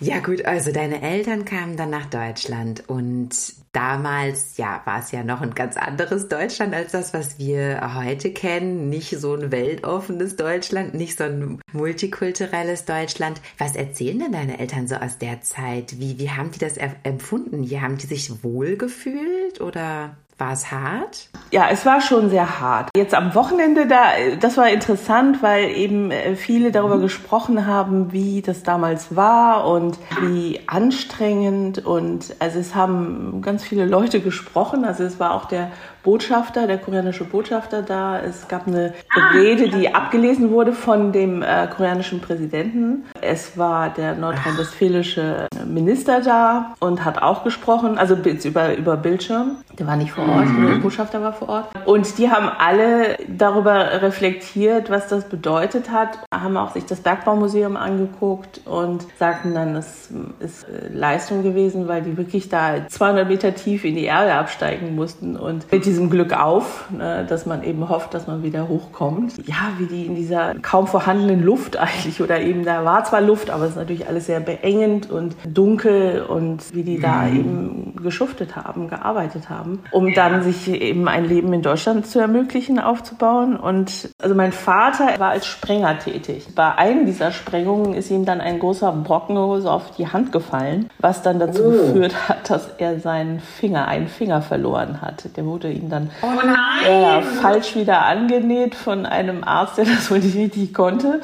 Ja 0.00 0.20
gut, 0.20 0.44
also 0.44 0.72
deine 0.72 1.02
Eltern 1.02 1.44
kamen 1.44 1.76
dann 1.76 1.90
nach 1.90 2.06
Deutschland 2.06 2.84
und 2.86 3.30
damals, 3.76 4.56
ja, 4.56 4.80
war 4.86 5.00
es 5.00 5.12
ja 5.12 5.22
noch 5.22 5.42
ein 5.42 5.54
ganz 5.54 5.76
anderes 5.76 6.28
Deutschland 6.28 6.74
als 6.74 6.92
das, 6.92 7.12
was 7.12 7.38
wir 7.38 7.94
heute 7.94 8.32
kennen. 8.32 8.88
Nicht 8.88 9.10
so 9.10 9.34
ein 9.34 9.52
weltoffenes 9.52 10.36
Deutschland, 10.36 10.94
nicht 10.94 11.18
so 11.18 11.24
ein 11.24 11.60
multikulturelles 11.72 12.86
Deutschland. 12.86 13.42
Was 13.58 13.76
erzählen 13.76 14.18
denn 14.18 14.32
deine 14.32 14.58
Eltern 14.58 14.88
so 14.88 14.94
aus 14.94 15.18
der 15.18 15.42
Zeit? 15.42 16.00
Wie, 16.00 16.18
wie 16.18 16.30
haben 16.30 16.52
die 16.52 16.58
das 16.58 16.78
empfunden? 16.78 17.68
Wie 17.68 17.78
haben 17.78 17.98
die 17.98 18.06
sich 18.06 18.42
wohl 18.42 18.76
gefühlt 18.76 19.60
oder 19.60 20.16
War 20.38 20.52
es 20.52 20.70
hart? 20.70 21.30
Ja, 21.50 21.68
es 21.70 21.86
war 21.86 22.02
schon 22.02 22.28
sehr 22.28 22.60
hart. 22.60 22.90
Jetzt 22.94 23.14
am 23.14 23.34
Wochenende, 23.34 23.86
da, 23.86 24.10
das 24.38 24.58
war 24.58 24.68
interessant, 24.68 25.42
weil 25.42 25.70
eben 25.70 26.10
äh, 26.10 26.36
viele 26.36 26.72
darüber 26.72 26.98
gesprochen 26.98 27.66
haben, 27.66 28.12
wie 28.12 28.42
das 28.42 28.62
damals 28.62 29.16
war 29.16 29.66
und 29.66 29.98
wie 30.20 30.60
anstrengend 30.66 31.86
und 31.86 32.36
also 32.38 32.58
es 32.58 32.74
haben 32.74 33.40
ganz 33.40 33.64
viele 33.64 33.86
Leute 33.86 34.20
gesprochen. 34.20 34.84
Also 34.84 35.04
es 35.04 35.18
war 35.18 35.32
auch 35.32 35.46
der 35.46 35.70
Botschafter, 36.06 36.68
der 36.68 36.78
koreanische 36.78 37.24
Botschafter 37.24 37.82
da. 37.82 38.20
Es 38.20 38.46
gab 38.46 38.68
eine 38.68 38.94
Rede, 39.34 39.68
die 39.68 39.92
abgelesen 39.92 40.52
wurde 40.52 40.72
von 40.72 41.10
dem 41.10 41.42
äh, 41.42 41.66
koreanischen 41.66 42.20
Präsidenten. 42.20 43.04
Es 43.20 43.58
war 43.58 43.90
der 43.90 44.14
nordrhein-westfälische 44.14 45.48
Minister 45.66 46.20
da 46.20 46.76
und 46.78 47.04
hat 47.04 47.20
auch 47.20 47.42
gesprochen, 47.42 47.98
also 47.98 48.14
über, 48.14 48.76
über 48.76 48.96
Bildschirm. 48.96 49.56
Der 49.76 49.88
war 49.88 49.96
nicht 49.96 50.12
vor 50.12 50.28
Ort, 50.28 50.46
mhm. 50.46 50.68
der 50.68 50.74
Botschafter 50.76 51.20
war 51.20 51.32
vor 51.32 51.48
Ort. 51.48 51.70
Und 51.84 52.18
die 52.18 52.30
haben 52.30 52.48
alle 52.56 53.18
darüber 53.26 54.00
reflektiert, 54.00 54.90
was 54.90 55.08
das 55.08 55.28
bedeutet 55.28 55.90
hat, 55.90 56.20
haben 56.32 56.56
auch 56.56 56.72
sich 56.72 56.86
das 56.86 57.00
Bergbaumuseum 57.00 57.76
angeguckt 57.76 58.60
und 58.64 59.04
sagten 59.18 59.54
dann, 59.54 59.74
es 59.74 60.08
ist 60.38 60.68
äh, 60.68 60.88
Leistung 60.92 61.42
gewesen, 61.42 61.88
weil 61.88 62.02
die 62.02 62.16
wirklich 62.16 62.48
da 62.48 62.86
200 62.88 63.26
Meter 63.26 63.54
tief 63.56 63.84
in 63.84 63.96
die 63.96 64.04
Erde 64.04 64.34
absteigen 64.34 64.94
mussten 64.94 65.36
und 65.36 65.70
mit 65.72 65.84
diesem 65.84 65.95
Glück 66.10 66.32
auf, 66.38 66.88
ne, 66.90 67.26
dass 67.28 67.46
man 67.46 67.62
eben 67.62 67.88
hofft, 67.88 68.14
dass 68.14 68.26
man 68.26 68.42
wieder 68.42 68.68
hochkommt. 68.68 69.34
Ja, 69.46 69.72
wie 69.78 69.86
die 69.86 70.06
in 70.06 70.14
dieser 70.14 70.54
kaum 70.56 70.86
vorhandenen 70.86 71.42
Luft 71.42 71.76
eigentlich 71.76 72.20
oder 72.20 72.40
eben 72.40 72.64
da 72.64 72.84
war 72.84 73.04
zwar 73.04 73.20
Luft, 73.20 73.50
aber 73.50 73.64
es 73.64 73.70
ist 73.70 73.76
natürlich 73.76 74.08
alles 74.08 74.26
sehr 74.26 74.40
beengend 74.40 75.10
und 75.10 75.36
dunkel 75.46 76.22
und 76.22 76.74
wie 76.74 76.82
die 76.82 77.00
da 77.00 77.22
mhm. 77.22 77.36
eben 77.36 77.96
geschuftet 78.02 78.56
haben, 78.56 78.88
gearbeitet 78.88 79.48
haben, 79.50 79.80
um 79.90 80.12
dann 80.14 80.42
sich 80.42 80.68
eben 80.68 81.08
ein 81.08 81.24
Leben 81.24 81.52
in 81.52 81.62
Deutschland 81.62 82.06
zu 82.06 82.18
ermöglichen, 82.18 82.78
aufzubauen. 82.78 83.56
Und 83.56 84.10
also 84.20 84.34
mein 84.34 84.52
Vater 84.52 85.18
war 85.18 85.30
als 85.30 85.46
Sprenger 85.46 85.98
tätig. 85.98 86.48
Bei 86.54 86.74
einem 86.74 87.06
dieser 87.06 87.32
Sprengungen 87.32 87.94
ist 87.94 88.10
ihm 88.10 88.24
dann 88.24 88.40
ein 88.40 88.58
großer 88.58 88.92
Brocken 88.92 89.36
auf 89.36 89.90
die 89.96 90.08
Hand 90.08 90.32
gefallen, 90.32 90.88
was 90.98 91.22
dann 91.22 91.38
dazu 91.38 91.64
oh. 91.64 91.70
geführt 91.70 92.28
hat, 92.28 92.50
dass 92.50 92.68
er 92.78 93.00
seinen 93.00 93.40
Finger, 93.40 93.88
einen 93.88 94.08
Finger 94.08 94.42
verloren 94.42 95.00
hat. 95.02 95.36
Der 95.36 95.44
wurde 95.44 95.70
ihm 95.70 95.85
dann 95.90 96.10
oh 96.22 96.88
äh, 96.88 97.22
falsch 97.22 97.74
wieder 97.76 98.04
angenäht 98.04 98.74
von 98.74 99.06
einem 99.06 99.44
Arzt, 99.44 99.78
der 99.78 99.84
das 99.96 100.10
wohl 100.10 100.18
nicht 100.18 100.36
richtig 100.36 100.74
konnte. 100.74 101.20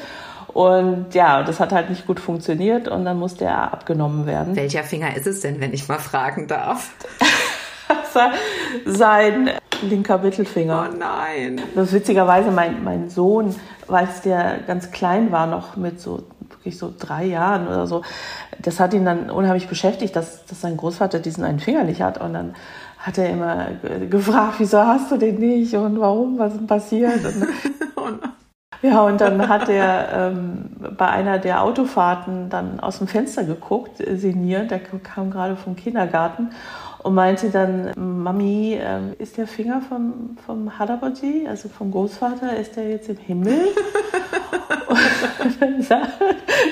Und 0.49 1.15
ja, 1.15 1.43
das 1.43 1.61
hat 1.61 1.73
halt 1.73 1.89
nicht 1.89 2.07
gut 2.07 2.21
funktioniert 2.21 2.87
und 2.87 3.05
dann 3.05 3.19
musste 3.19 3.47
er 3.47 3.73
abgenommen 3.73 4.27
werden. 4.27 4.55
Welcher 4.55 4.85
Finger 4.85 5.17
ist 5.17 5.27
es 5.27 5.41
denn, 5.41 5.61
wenn 5.61 5.73
ich 5.73 5.89
mal 5.89 5.99
fragen 5.99 6.47
darf? 6.47 6.91
Sein 8.85 9.51
linker 9.81 10.19
Mittelfinger. 10.19 10.89
Oh 10.91 10.97
nein. 10.97 11.61
Das 11.75 11.89
ist 11.89 11.95
witzigerweise 11.95 12.51
mein, 12.51 12.85
mein 12.85 13.09
Sohn, 13.09 13.55
weil 13.87 14.05
es 14.05 14.21
der 14.21 14.59
ganz 14.67 14.91
klein 14.91 15.33
war, 15.33 15.47
noch 15.47 15.77
mit 15.77 16.01
so 16.01 16.25
wirklich 16.51 16.79
so 16.79 16.93
drei 16.97 17.25
Jahren 17.25 17.67
oder 17.67 17.87
so, 17.87 18.03
das 18.61 18.79
hat 18.79 18.95
ihn 18.95 19.05
dann 19.05 19.31
unheimlich 19.31 19.69
beschäftigt, 19.69 20.15
dass, 20.15 20.47
dass 20.47 20.61
sein 20.61 20.77
Großvater 20.77 21.19
diesen 21.19 21.45
einen 21.45 21.59
Finger 21.59 21.83
nicht 21.83 22.03
hat. 22.03 22.21
Und 22.21 22.35
dann 22.35 22.55
hat 23.03 23.19
er 23.19 23.31
immer 23.31 23.67
gefragt, 24.09 24.55
wieso 24.59 24.79
hast 24.79 25.11
du 25.11 25.17
den 25.17 25.39
nicht 25.39 25.75
und 25.75 26.01
warum, 26.01 26.39
was 26.39 26.55
ist 26.55 26.67
passiert? 26.69 27.21
Und, 27.97 28.21
ja, 28.83 29.03
und 29.03 29.21
dann 29.21 29.49
hat 29.49 29.69
er 29.69 30.09
ähm, 30.13 30.71
bei 30.97 31.09
einer 31.09 31.39
der 31.39 31.63
Autofahrten 31.63 32.49
dann 32.49 32.79
aus 32.79 32.99
dem 32.99 33.09
Fenster 33.09 33.43
geguckt, 33.43 34.01
äh, 34.01 34.17
sinniert, 34.17 34.71
der 34.71 34.79
kam 34.79 35.33
gerade 35.33 35.57
vom 35.57 35.75
Kindergarten 35.75 36.51
und 37.03 37.15
meinte 37.15 37.51
dann, 37.51 37.91
Mami, 37.97 38.75
äh, 38.75 39.21
ist 39.21 39.37
der 39.37 39.49
Finger 39.49 39.81
vom, 39.81 40.37
vom 40.47 40.79
Hadabaji, 40.79 41.49
also 41.49 41.69
vom 41.69 41.91
Großvater, 41.91 42.57
ist 42.57 42.77
der 42.77 42.89
jetzt 42.89 43.09
im 43.09 43.17
Himmel? 43.17 43.67
und 45.41 45.61
dann 45.61 45.83
sagt, 45.83 46.21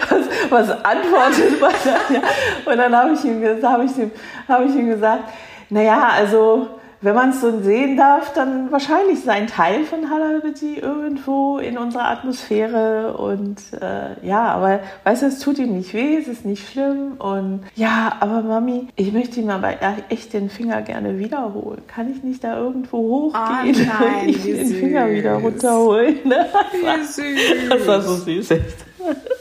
was, 0.08 0.26
was 0.48 0.84
antwortet 0.84 1.60
man 1.60 1.72
dann? 1.84 2.14
Ja. 2.14 2.22
Und 2.70 2.78
dann 2.78 2.96
habe 2.96 3.14
ich, 3.14 3.24
ihm, 3.24 3.42
hab 3.62 3.82
ich, 3.84 3.98
ihm, 3.98 4.12
hab 4.46 4.64
ich 4.64 4.74
ihm 4.76 4.88
gesagt, 4.88 5.24
naja, 5.70 6.10
also 6.12 6.68
wenn 7.02 7.14
man 7.14 7.30
es 7.30 7.40
so 7.40 7.62
sehen 7.62 7.96
darf, 7.96 8.34
dann 8.34 8.70
wahrscheinlich 8.70 9.20
sein 9.20 9.46
Teil 9.46 9.84
von 9.84 10.10
Halabiti 10.10 10.74
irgendwo 10.74 11.56
in 11.58 11.78
unserer 11.78 12.10
Atmosphäre. 12.10 13.14
Und 13.16 13.58
äh, 13.80 14.26
ja, 14.26 14.48
aber 14.48 14.80
weißt 15.04 15.22
du, 15.22 15.26
es 15.26 15.38
tut 15.38 15.58
ihm 15.58 15.76
nicht 15.76 15.94
weh, 15.94 16.16
es 16.16 16.28
ist 16.28 16.44
nicht 16.44 16.70
schlimm. 16.70 17.12
Und 17.18 17.62
ja, 17.74 18.16
aber 18.20 18.42
Mami, 18.42 18.88
ich 18.96 19.12
möchte 19.12 19.40
ihm 19.40 19.48
aber 19.48 19.76
echt 20.10 20.34
den 20.34 20.50
Finger 20.50 20.82
gerne 20.82 21.18
wiederholen. 21.18 21.82
Kann 21.86 22.10
ich 22.12 22.22
nicht 22.22 22.44
da 22.44 22.58
irgendwo 22.58 22.98
hochgehen 22.98 23.88
oh 23.88 24.02
nein, 24.02 24.20
und 24.20 24.28
ich 24.28 24.42
den. 24.42 24.66
Finger 24.66 25.10
wieder 25.10 25.34
runterholen? 25.36 26.16
Wie 26.24 27.04
süß. 27.04 27.70
Das 27.70 27.86
war 27.86 28.02
so 28.02 28.16
süß, 28.16 28.50
echt. 28.50 28.89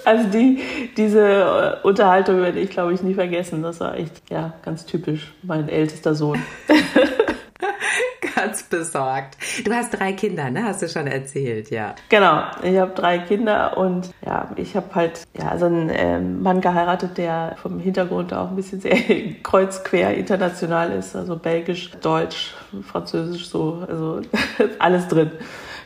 Also 0.06 0.30
die, 0.30 0.60
diese 0.98 1.80
Unterhaltung 1.84 2.42
werde 2.42 2.60
ich, 2.60 2.70
glaube 2.70 2.94
ich, 2.94 3.02
nie 3.02 3.14
vergessen. 3.14 3.62
Das 3.62 3.80
war 3.80 3.96
echt, 3.96 4.22
ja, 4.30 4.54
ganz 4.64 4.86
typisch 4.86 5.34
mein 5.44 5.70
ältester 5.70 6.16
Sohn. 6.16 6.42
ganz 8.40 8.64
besorgt. 8.64 9.38
Du 9.66 9.74
hast 9.74 9.92
drei 9.92 10.14
Kinder, 10.14 10.50
ne? 10.50 10.64
Hast 10.64 10.82
du 10.82 10.88
schon 10.88 11.08
erzählt, 11.08 11.70
ja. 11.72 11.96
Genau, 12.08 12.44
ich 12.64 12.78
habe 12.78 12.94
drei 12.96 13.20
Kinder 13.20 13.78
und 13.78 14.12
ja, 14.26 14.50
ich 14.56 14.76
habe 14.76 14.96
halt 14.96 15.24
ja 15.38 15.58
so 15.58 15.66
einen 15.66 15.90
äh, 15.90 16.20
Mann 16.20 16.62
geheiratet, 16.62 17.18
der 17.18 17.56
vom 17.62 17.80
Hintergrund 17.80 18.34
auch 18.34 18.50
ein 18.50 18.56
bisschen 18.56 18.80
sehr 18.80 18.96
kreuzquer 19.44 20.14
international 20.14 20.92
ist, 20.92 21.16
also 21.16 21.36
belgisch, 21.36 21.92
deutsch, 22.02 22.54
französisch 22.84 23.50
so, 23.50 23.84
also 23.88 24.22
alles 24.80 25.08
drin 25.08 25.32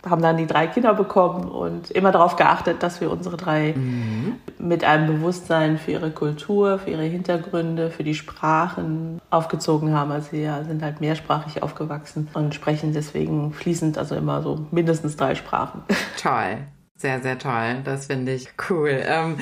haben 0.06 0.22
dann 0.22 0.38
die 0.38 0.48
drei 0.48 0.68
Kinder 0.68 0.94
bekommen 0.94 1.50
und 1.50 1.92
immer 1.92 2.12
darauf 2.12 2.36
geachtet, 2.36 2.84
dass 2.84 3.00
wir 3.02 3.10
unsere 3.10 3.38
drei 3.38 3.74
mhm. 3.76 4.36
mit 4.60 4.84
einem 4.84 5.08
Bewusstsein 5.08 5.78
für 5.78 5.92
ihre 5.92 6.12
Kultur, 6.12 6.80
für 6.80 6.90
ihre 6.90 7.04
Hintergründe, 7.04 7.90
für 7.90 8.04
die 8.04 8.16
Sprachen 8.16 9.22
aufgezogen 9.30 9.94
haben. 9.94 10.12
Also 10.12 10.30
sie 10.32 10.50
sind 10.68 10.82
halt 10.82 11.00
mehrsprachig 11.00 11.64
aufgewachsen 11.64 12.28
und 12.34 12.54
sprechen 12.54 12.94
deswegen 12.94 13.54
fließend, 13.54 13.98
also 13.98 14.16
immer 14.16 14.42
so 14.42 14.68
mindestens 14.72 15.16
drei 15.16 15.36
Sprachen. 15.36 15.84
Toll. 16.22 16.58
Sehr, 17.04 17.20
sehr 17.20 17.38
toll. 17.38 17.82
Das 17.84 18.06
finde 18.06 18.32
ich 18.32 18.48
cool. 18.70 19.04
Ähm, 19.06 19.36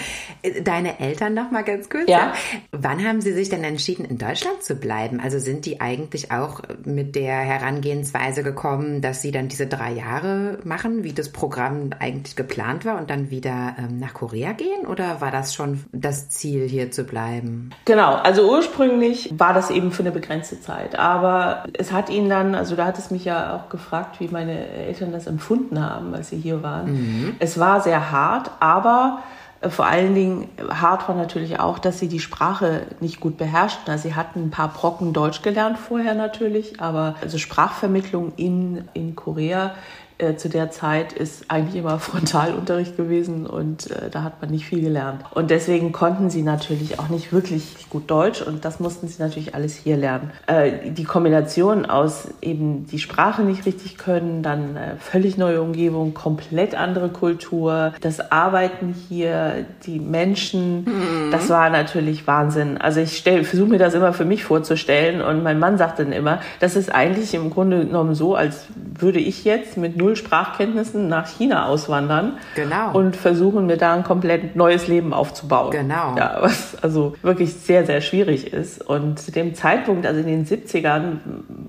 deine 0.63 0.99
Eltern 0.99 1.35
noch 1.35 1.51
mal 1.51 1.61
ganz 1.61 1.91
kurz. 1.91 2.09
Ja. 2.09 2.33
Wann 2.71 3.07
haben 3.07 3.21
sie 3.21 3.33
sich 3.33 3.49
denn 3.49 3.63
entschieden, 3.63 4.03
in 4.03 4.17
Deutschland 4.17 4.63
zu 4.63 4.73
bleiben? 4.73 5.19
Also 5.19 5.37
sind 5.37 5.67
die 5.67 5.79
eigentlich 5.79 6.31
auch 6.31 6.61
mit 6.83 7.13
der 7.13 7.35
Herangehensweise 7.35 8.41
gekommen, 8.41 9.01
dass 9.01 9.21
sie 9.21 9.31
dann 9.31 9.47
diese 9.47 9.67
drei 9.67 9.91
Jahre 9.91 10.57
machen, 10.63 11.03
wie 11.03 11.13
das 11.13 11.29
Programm 11.29 11.91
eigentlich 11.99 12.35
geplant 12.35 12.83
war 12.83 12.97
und 12.97 13.11
dann 13.11 13.29
wieder 13.29 13.75
ähm, 13.77 13.99
nach 13.99 14.15
Korea 14.15 14.53
gehen? 14.53 14.87
Oder 14.87 15.21
war 15.21 15.29
das 15.29 15.53
schon 15.53 15.83
das 15.91 16.29
Ziel, 16.29 16.67
hier 16.67 16.89
zu 16.89 17.03
bleiben? 17.03 17.69
Genau. 17.85 18.15
Also 18.15 18.51
ursprünglich 18.51 19.31
war 19.37 19.53
das 19.53 19.69
eben 19.69 19.91
für 19.91 20.01
eine 20.01 20.11
begrenzte 20.11 20.59
Zeit. 20.59 20.97
Aber 20.97 21.65
es 21.73 21.91
hat 21.91 22.09
ihnen 22.09 22.27
dann, 22.27 22.55
also 22.55 22.75
da 22.75 22.87
hat 22.87 22.97
es 22.97 23.11
mich 23.11 23.23
ja 23.23 23.55
auch 23.55 23.69
gefragt, 23.69 24.19
wie 24.19 24.29
meine 24.29 24.67
Eltern 24.67 25.11
das 25.11 25.27
empfunden 25.27 25.79
haben, 25.79 26.15
als 26.15 26.29
sie 26.29 26.37
hier 26.37 26.63
waren. 26.63 26.93
Mhm. 26.93 27.35
Es 27.37 27.50
es 27.51 27.59
war 27.59 27.81
sehr 27.81 28.11
hart, 28.11 28.51
aber 28.59 29.19
äh, 29.59 29.69
vor 29.69 29.85
allen 29.85 30.15
Dingen 30.15 30.49
hart 30.69 31.07
war 31.07 31.15
natürlich 31.15 31.59
auch, 31.59 31.79
dass 31.79 31.99
sie 31.99 32.07
die 32.07 32.19
Sprache 32.19 32.83
nicht 32.99 33.19
gut 33.19 33.37
beherrschten. 33.37 33.91
Also 33.91 34.09
sie 34.09 34.15
hatten 34.15 34.45
ein 34.45 34.51
paar 34.51 34.69
Brocken 34.69 35.13
Deutsch 35.13 35.41
gelernt 35.41 35.77
vorher 35.77 36.15
natürlich, 36.15 36.79
aber 36.79 37.15
also 37.21 37.37
Sprachvermittlung 37.37 38.33
in, 38.37 38.87
in 38.93 39.15
Korea 39.15 39.71
äh, 40.21 40.35
zu 40.35 40.49
der 40.49 40.71
Zeit 40.71 41.13
ist 41.13 41.45
eigentlich 41.47 41.75
immer 41.75 41.99
Frontalunterricht 42.11 42.97
gewesen 42.97 43.45
und 43.45 43.89
äh, 43.91 44.09
da 44.09 44.23
hat 44.23 44.41
man 44.41 44.51
nicht 44.51 44.65
viel 44.65 44.81
gelernt. 44.81 45.23
Und 45.31 45.51
deswegen 45.51 45.91
konnten 45.91 46.29
sie 46.29 46.41
natürlich 46.41 46.99
auch 46.99 47.09
nicht 47.09 47.33
wirklich 47.33 47.89
gut 47.89 48.09
Deutsch 48.09 48.41
und 48.41 48.65
das 48.65 48.79
mussten 48.79 49.07
sie 49.07 49.21
natürlich 49.21 49.55
alles 49.55 49.75
hier 49.75 49.97
lernen. 49.97 50.31
Äh, 50.47 50.91
die 50.91 51.03
Kombination 51.03 51.85
aus 51.85 52.27
eben 52.41 52.85
die 52.87 52.99
Sprache 52.99 53.43
nicht 53.43 53.65
richtig 53.65 53.97
können, 53.97 54.43
dann 54.43 54.75
äh, 54.75 54.95
völlig 54.99 55.37
neue 55.37 55.61
Umgebung, 55.61 56.13
komplett 56.13 56.75
andere 56.75 57.09
Kultur, 57.09 57.93
das 58.01 58.31
Arbeiten 58.31 58.95
hier, 59.09 59.65
die 59.85 59.99
Menschen, 59.99 60.85
mhm. 60.85 61.31
das 61.31 61.49
war 61.49 61.69
natürlich 61.69 62.27
Wahnsinn. 62.27 62.77
Also 62.77 62.99
ich 62.99 63.23
versuche 63.23 63.69
mir 63.69 63.79
das 63.79 63.93
immer 63.93 64.13
für 64.13 64.25
mich 64.25 64.43
vorzustellen 64.43 65.21
und 65.21 65.43
mein 65.43 65.59
Mann 65.59 65.77
sagt 65.77 65.99
dann 65.99 66.11
immer, 66.11 66.39
das 66.59 66.75
ist 66.75 66.93
eigentlich 66.93 67.33
im 67.33 67.49
Grunde 67.49 67.85
genommen 67.85 68.15
so, 68.15 68.35
als 68.35 68.65
würde 68.99 69.19
ich 69.19 69.43
jetzt 69.43 69.77
mit 69.77 69.97
null 69.97 70.10
Sprachkenntnissen 70.15 71.07
nach 71.07 71.27
China 71.27 71.67
auswandern 71.67 72.37
genau. 72.55 72.91
und 72.93 73.15
versuchen, 73.15 73.65
mir 73.65 73.77
da 73.77 73.93
ein 73.93 74.03
komplett 74.03 74.55
neues 74.55 74.87
Leben 74.87 75.13
aufzubauen. 75.13 75.71
Genau. 75.71 76.15
Ja, 76.17 76.37
was 76.41 76.81
also 76.81 77.15
wirklich 77.21 77.53
sehr, 77.53 77.85
sehr 77.85 78.01
schwierig 78.01 78.53
ist. 78.53 78.81
Und 78.81 79.19
zu 79.19 79.31
dem 79.31 79.55
Zeitpunkt, 79.55 80.05
also 80.05 80.19
in 80.19 80.27
den 80.27 80.45
70ern, 80.45 81.17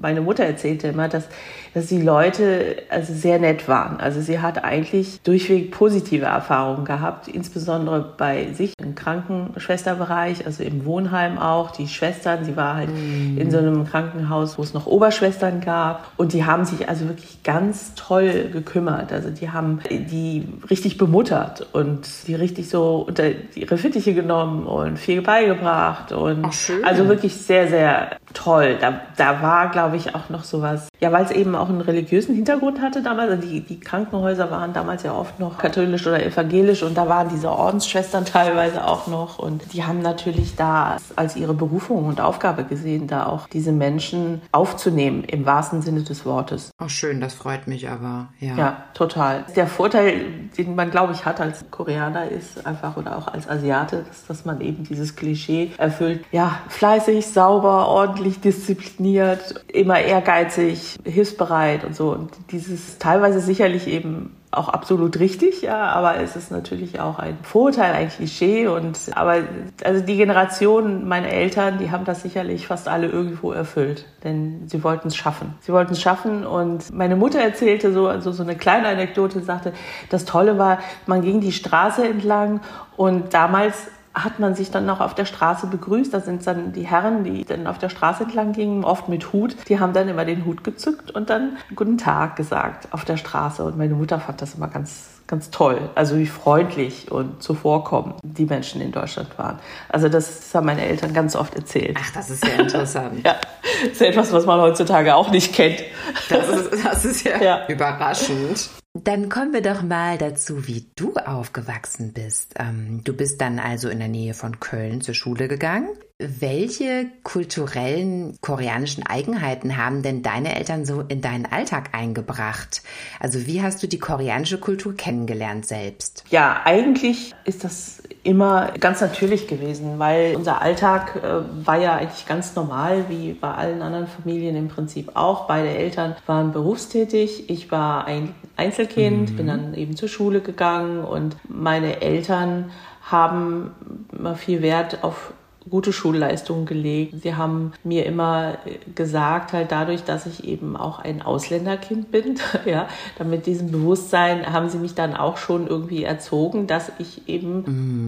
meine 0.00 0.20
Mutter 0.20 0.44
erzählte 0.44 0.88
immer, 0.88 1.08
dass, 1.08 1.28
dass 1.75 1.87
die 1.87 2.00
Leute 2.00 2.76
also 2.90 3.12
sehr 3.12 3.38
nett 3.38 3.68
waren. 3.68 3.99
Also 4.00 4.20
sie 4.20 4.40
hat 4.40 4.64
eigentlich 4.64 5.22
durchweg 5.22 5.70
positive 5.70 6.26
Erfahrungen 6.26 6.84
gehabt, 6.84 7.28
insbesondere 7.28 8.14
bei 8.16 8.52
sich 8.52 8.75
im 8.82 8.94
Krankenschwesterbereich, 8.94 10.46
also 10.46 10.62
im 10.62 10.84
Wohnheim 10.84 11.38
auch. 11.38 11.70
Die 11.70 11.88
Schwestern, 11.88 12.44
sie 12.44 12.56
war 12.56 12.76
halt 12.76 12.90
mm. 12.90 13.38
in 13.38 13.50
so 13.50 13.58
einem 13.58 13.87
Krankenhaus, 13.87 14.58
wo 14.58 14.62
es 14.62 14.75
noch 14.75 14.87
Oberschwestern 14.87 15.61
gab 15.61 16.11
und 16.16 16.32
die 16.32 16.44
haben 16.44 16.64
sich 16.64 16.88
also 16.88 17.08
wirklich 17.08 17.42
ganz 17.42 17.94
toll 17.94 18.21
gekümmert. 18.52 19.12
Also 19.12 19.30
die 19.30 19.50
haben 19.50 19.80
die 19.90 20.48
richtig 20.70 20.98
bemuttert 20.98 21.66
und 21.72 22.08
die 22.26 22.34
richtig 22.34 22.68
so 22.68 23.04
unter 23.06 23.24
ihre 23.54 23.76
Fittiche 23.76 24.14
genommen 24.14 24.66
und 24.66 24.98
viel 24.98 25.22
beigebracht 25.22 26.12
und 26.12 26.46
also 26.82 27.08
wirklich 27.08 27.34
sehr, 27.34 27.68
sehr 27.68 28.16
toll. 28.34 28.76
Da, 28.80 29.00
da 29.16 29.42
war, 29.42 29.70
glaube 29.70 29.96
ich, 29.96 30.14
auch 30.14 30.28
noch 30.28 30.44
sowas, 30.44 30.88
ja, 31.00 31.12
weil 31.12 31.24
es 31.24 31.30
eben 31.30 31.54
auch 31.54 31.68
einen 31.68 31.80
religiösen 31.80 32.34
Hintergrund 32.34 32.80
hatte 32.80 33.02
damals. 33.02 33.30
Also 33.30 33.48
die, 33.48 33.60
die 33.60 33.80
Krankenhäuser 33.80 34.50
waren 34.50 34.72
damals 34.72 35.02
ja 35.02 35.14
oft 35.14 35.40
noch 35.40 35.58
katholisch 35.58 36.06
oder 36.06 36.24
evangelisch 36.24 36.82
und 36.82 36.96
da 36.96 37.08
waren 37.08 37.28
diese 37.28 37.50
Ordensschwestern 37.50 38.24
teilweise 38.24 38.86
auch 38.86 39.06
noch 39.06 39.38
und 39.38 39.72
die 39.72 39.84
haben 39.84 40.00
natürlich 40.00 40.56
da 40.56 40.96
als 41.16 41.36
ihre 41.36 41.54
Berufung 41.54 42.06
und 42.06 42.20
Aufgabe 42.20 42.64
gesehen, 42.64 43.06
da 43.06 43.26
auch 43.26 43.48
diese 43.48 43.72
Menschen 43.72 44.42
aufzunehmen 44.52 45.24
im 45.24 45.46
wahrsten 45.46 45.82
Sinne 45.82 46.02
des 46.02 46.24
Wortes. 46.24 46.70
Ach 46.78 46.90
schön, 46.90 47.20
das 47.20 47.34
freut 47.34 47.66
mich 47.66 47.88
aber, 47.88 48.12
ja. 48.40 48.57
Ja, 48.57 48.76
total. 48.95 49.45
Der 49.57 49.66
Vorteil, 49.66 50.49
den 50.57 50.75
man, 50.75 50.90
glaube 50.90 51.12
ich, 51.12 51.25
hat 51.25 51.40
als 51.40 51.64
Koreaner 51.71 52.28
ist 52.28 52.66
einfach 52.66 52.97
oder 52.97 53.16
auch 53.16 53.28
als 53.28 53.49
Asiate, 53.49 54.04
dass, 54.09 54.26
dass 54.26 54.45
man 54.45 54.61
eben 54.61 54.85
dieses 54.85 55.16
Klischee 55.16 55.73
erfüllt. 55.78 56.25
Ja, 56.33 56.61
fleißig, 56.69 57.26
sauber, 57.26 57.88
ordentlich 57.88 58.40
diszipliniert, 58.40 59.64
immer 59.69 60.00
ehrgeizig, 60.00 60.99
hilfsbereit 61.04 61.85
und 61.85 61.95
so. 61.95 62.11
Und 62.12 62.31
dieses 62.50 62.99
teilweise 62.99 63.40
sicherlich 63.40 63.87
eben 63.87 64.37
auch 64.52 64.68
absolut 64.68 65.18
richtig, 65.18 65.62
ja, 65.62 65.87
aber 65.87 66.16
es 66.16 66.37
ist 66.37 66.50
natürlich 66.50 67.00
auch 67.00 67.18
ein 67.18 67.38
Vorurteil, 67.42 67.94
ein 67.94 68.11
Klischee 68.11 68.66
und 68.66 68.99
aber 69.14 69.38
also 69.82 70.02
die 70.02 70.16
Generation 70.16 71.09
meiner 71.09 71.28
Eltern, 71.28 71.78
die 71.78 71.90
haben 71.90 72.04
das 72.04 72.23
sicherlich 72.23 72.66
fast 72.66 72.87
alle 72.87 73.09
irgendwo 73.09 73.52
erfüllt, 73.52 74.04
denn 74.25 74.68
sie 74.68 74.85
wollten 74.85 75.09
es 75.09 75.16
schaffen. 75.16 75.54
Sie 75.61 75.73
wollten 75.73 75.94
es 75.94 76.02
schaffen 76.02 76.47
und 76.47 76.92
meine 76.92 77.16
Mutter 77.16 77.40
erzählte 77.40 77.92
so 77.92 78.09
also 78.09 78.30
so 78.30 78.42
eine 78.42 78.54
kleine 78.54 78.88
Anekdote, 78.88 79.40
sagte, 79.40 79.73
das 80.11 80.26
Tolle 80.26 80.59
war, 80.59 80.78
man 81.06 81.23
ging 81.23 81.40
die 81.40 81.52
Straße 81.52 82.06
entlang 82.06 82.61
und 82.97 83.32
damals 83.32 83.88
hat 84.14 84.38
man 84.38 84.54
sich 84.54 84.71
dann 84.71 84.87
noch 84.87 85.00
auf 85.00 85.14
der 85.14 85.25
Straße 85.25 85.66
begrüßt. 85.66 86.12
Da 86.12 86.21
sind 86.21 86.47
dann 86.47 86.73
die 86.73 86.87
Herren, 86.87 87.25
die 87.25 87.45
dann 87.45 87.66
auf 87.66 87.78
der 87.78 87.88
Straße 87.88 88.25
entlang 88.25 88.52
gingen, 88.52 88.85
oft 88.85 89.09
mit 89.09 89.33
Hut. 89.33 89.57
Die 89.69 89.81
haben 89.81 89.92
dann 89.92 90.09
immer 90.09 90.25
den 90.25 90.45
Hut 90.45 90.64
gezückt 90.64 91.11
und 91.11 91.31
dann 91.31 91.57
Guten 91.75 91.99
Tag 91.99 92.37
gesagt 92.37 92.88
auf 92.92 93.04
der 93.04 93.16
Straße. 93.16 93.64
Und 93.64 93.78
meine 93.78 93.95
Mutter 93.95 94.21
fand 94.21 94.42
das 94.42 94.54
immer 94.54 94.69
ganz, 94.69 95.21
ganz 95.26 95.50
toll. 95.50 95.90
Also 95.95 96.19
wie 96.19 96.26
freundlich 96.26 97.11
und 97.11 97.42
zuvorkommend 97.42 98.16
die 98.23 98.45
Menschen 98.45 98.81
in 98.81 98.92
Deutschland 98.92 99.38
waren. 99.38 99.59
Also 99.88 100.09
das 100.09 100.54
haben 100.54 100.66
meine 100.66 100.83
Eltern 100.83 101.14
ganz 101.14 101.35
oft 101.35 101.54
erzählt. 101.54 101.97
Ach, 102.00 102.12
das 102.12 102.31
ist 102.31 102.47
ja 102.47 102.54
interessant. 102.54 103.21
ja, 103.25 103.37
das 103.85 103.92
ist 103.92 104.02
etwas, 104.02 104.33
was 104.33 104.45
man 104.47 104.61
heutzutage 104.61 105.14
auch 105.14 105.31
nicht 105.31 105.54
kennt. 105.54 105.83
Das 106.28 106.49
ist, 106.49 106.85
das 106.85 107.04
ist 107.04 107.25
ja, 107.25 107.42
ja. 107.42 107.66
überraschend. 107.69 108.71
Dann 108.94 109.30
kommen 109.30 109.54
wir 109.54 109.62
doch 109.62 109.82
mal 109.82 110.18
dazu, 110.18 110.66
wie 110.68 110.84
du 110.96 111.14
aufgewachsen 111.14 112.12
bist. 112.12 112.54
Ähm, 112.58 113.00
du 113.04 113.16
bist 113.16 113.40
dann 113.40 113.58
also 113.58 113.88
in 113.88 113.99
der 114.00 114.08
Nähe 114.08 114.34
von 114.34 114.61
Köln 114.61 115.00
zur 115.00 115.14
Schule 115.14 115.49
gegangen. 115.49 115.88
Welche 116.18 117.06
kulturellen 117.22 118.37
koreanischen 118.42 119.04
Eigenheiten 119.04 119.78
haben 119.78 120.02
denn 120.02 120.22
deine 120.22 120.54
Eltern 120.54 120.84
so 120.84 121.00
in 121.00 121.22
deinen 121.22 121.46
Alltag 121.46 121.94
eingebracht? 121.94 122.82
Also 123.18 123.46
wie 123.46 123.62
hast 123.62 123.82
du 123.82 123.88
die 123.88 123.99
koreanische 123.99 124.61
Kultur 124.61 124.94
kennengelernt 124.94 125.64
selbst? 125.64 126.25
Ja, 126.28 126.61
eigentlich 126.64 127.34
ist 127.46 127.64
das 127.64 128.01
immer 128.24 128.72
ganz 128.78 129.00
natürlich 129.00 129.48
gewesen, 129.48 129.98
weil 129.98 130.36
unser 130.36 130.62
Alltag 130.62 131.16
äh, 131.16 131.66
war 131.66 131.78
ja 131.78 131.96
eigentlich 131.96 132.26
ganz 132.26 132.54
normal, 132.54 133.06
wie 133.08 133.32
bei 133.32 133.52
allen 133.52 133.82
anderen 133.82 134.06
Familien 134.06 134.56
im 134.56 134.68
Prinzip 134.68 135.12
auch. 135.14 135.46
Beide 135.46 135.70
Eltern 135.70 136.14
waren 136.26 136.52
berufstätig. 136.52 137.50
Ich 137.50 137.70
war 137.72 138.06
ein 138.06 138.34
Einzelkind, 138.56 139.32
mhm. 139.32 139.36
bin 139.36 139.46
dann 139.48 139.74
eben 139.74 139.96
zur 139.96 140.08
Schule 140.08 140.40
gegangen 140.40 141.04
und 141.04 141.36
meine 141.48 142.00
Eltern 142.00 142.70
haben 143.02 143.72
immer 144.16 144.36
viel 144.36 144.62
Wert 144.62 145.02
auf 145.02 145.32
gute 145.69 145.92
Schulleistungen 145.92 146.66
gelegt. 146.66 147.14
Sie 147.23 147.35
haben 147.35 147.73
mir 147.85 148.07
immer 148.07 148.59
gesagt, 148.95 149.52
halt 149.52 149.73
dadurch, 149.73 150.04
dass 150.04 150.26
ich 150.26 150.45
eben 150.45 150.76
auch 150.76 150.99
ein 150.99 151.23
Ausländerkind 151.23 152.11
bin, 152.11 152.38
ja, 152.64 152.88
damit 153.19 153.47
diesem 153.47 153.71
Bewusstsein 153.71 154.52
haben 154.52 154.69
sie 154.69 154.78
mich 154.78 154.95
dann 154.95 155.14
auch 155.14 155.37
schon 155.37 155.66
irgendwie 155.66 156.04
erzogen, 156.04 156.66
dass 156.66 156.92
ich 156.99 157.28
eben 157.28 157.64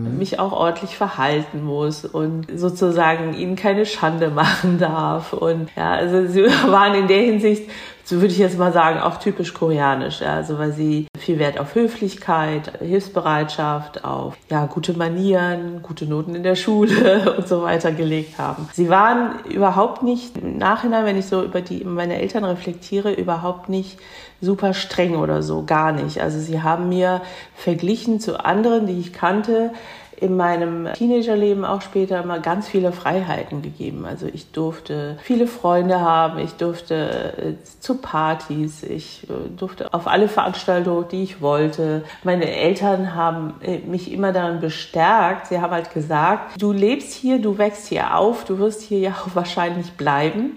mhm. 0.09 0.19
mich 0.19 0.39
auch 0.39 0.53
ordentlich 0.53 0.97
verhalten 0.97 1.65
muss 1.65 2.05
und 2.05 2.47
sozusagen 2.55 3.35
ihnen 3.35 3.57
keine 3.57 3.87
Schande 3.87 4.31
machen 4.35 4.79
darf. 4.79 5.33
Und 5.33 5.71
ja, 5.77 5.93
also 5.93 6.27
sie 6.27 6.43
waren 6.67 6.95
in 6.95 7.09
der 7.09 7.23
Hinsicht 7.23 7.71
so 8.05 8.17
würde 8.17 8.33
ich 8.33 8.39
jetzt 8.39 8.59
mal 8.59 8.73
sagen, 8.73 9.01
auch 9.01 9.17
typisch 9.17 9.55
koreanisch. 9.55 10.21
Ja, 10.21 10.35
also 10.35 10.59
weil 10.59 10.73
sie 10.73 11.07
viel 11.19 11.39
Wert 11.39 11.59
auf 11.59 11.75
Höflichkeit, 11.75 12.79
Hilfsbereitschaft, 12.81 14.05
auf 14.05 14.37
ja, 14.51 14.67
gute 14.67 14.93
Manieren, 14.93 15.81
gute 15.83 16.05
Noten 16.05 16.35
in 16.35 16.43
der 16.43 16.55
Schule 16.55 17.35
und 17.39 17.49
so 17.49 17.63
weiter 17.63 17.93
gelegt 17.93 18.39
haben. 18.39 18.69
Sie 18.73 18.91
waren 18.91 19.41
überhaupt 19.47 20.03
nicht, 20.03 20.37
im 20.37 20.59
Nachhinein, 20.59 21.07
wenn 21.07 21.19
ich 21.19 21.27
so 21.27 21.43
über 21.43 21.63
die 21.63 21.83
meine 21.85 22.21
Eltern 22.21 22.45
reflektiere, 22.45 23.13
überhaupt 23.13 23.71
nicht 23.71 23.99
super 24.41 24.75
streng 24.75 25.17
oder 25.17 25.43
so, 25.43 25.65
gar 25.65 25.93
nicht. 25.93 26.21
Also 26.21 26.39
sie 26.39 26.63
haben 26.63 26.91
mir 26.91 27.23
verglichen 27.57 28.21
zu 28.21 28.45
anderen, 28.45 28.87
die 28.87 29.01
ich 29.01 29.15
kannte, 29.15 29.73
in 30.21 30.37
meinem 30.37 30.93
Teenagerleben 30.95 31.65
auch 31.65 31.83
später 31.83 32.23
immer 32.23 32.39
ganz 32.39 32.69
viele 32.69 32.93
Freiheiten 32.93 33.63
gegeben. 33.63 34.05
Also 34.07 34.27
ich 34.27 34.51
durfte 34.53 35.19
viele 35.23 35.47
Freunde 35.47 36.01
haben, 36.01 36.39
ich 36.39 36.53
durfte 36.53 37.57
äh, 37.61 37.81
zu 37.81 37.99
Partys, 37.99 38.83
ich 38.83 39.27
äh, 39.29 39.49
durfte 39.57 39.93
auf 39.93 40.07
alle 40.07 40.29
Veranstaltungen, 40.29 41.07
die 41.11 41.23
ich 41.23 41.41
wollte. 41.41 42.05
Meine 42.23 42.51
Eltern 42.51 43.15
haben 43.15 43.55
äh, 43.63 43.79
mich 43.79 44.13
immer 44.13 44.33
daran 44.33 44.61
bestärkt. 44.61 45.49
Sie 45.49 45.61
haben 45.61 45.73
halt 45.73 45.93
gesagt, 45.93 46.61
du 46.61 46.73
lebst 46.73 47.13
hier, 47.13 47.41
du 47.41 47.59
wächst 47.59 47.87
hier 47.87 48.17
auf, 48.17 48.45
du 48.45 48.59
wirst 48.59 48.83
hier 48.83 48.99
ja 48.99 49.11
auch 49.13 49.29
wahrscheinlich 49.35 49.93
bleiben. 49.93 50.57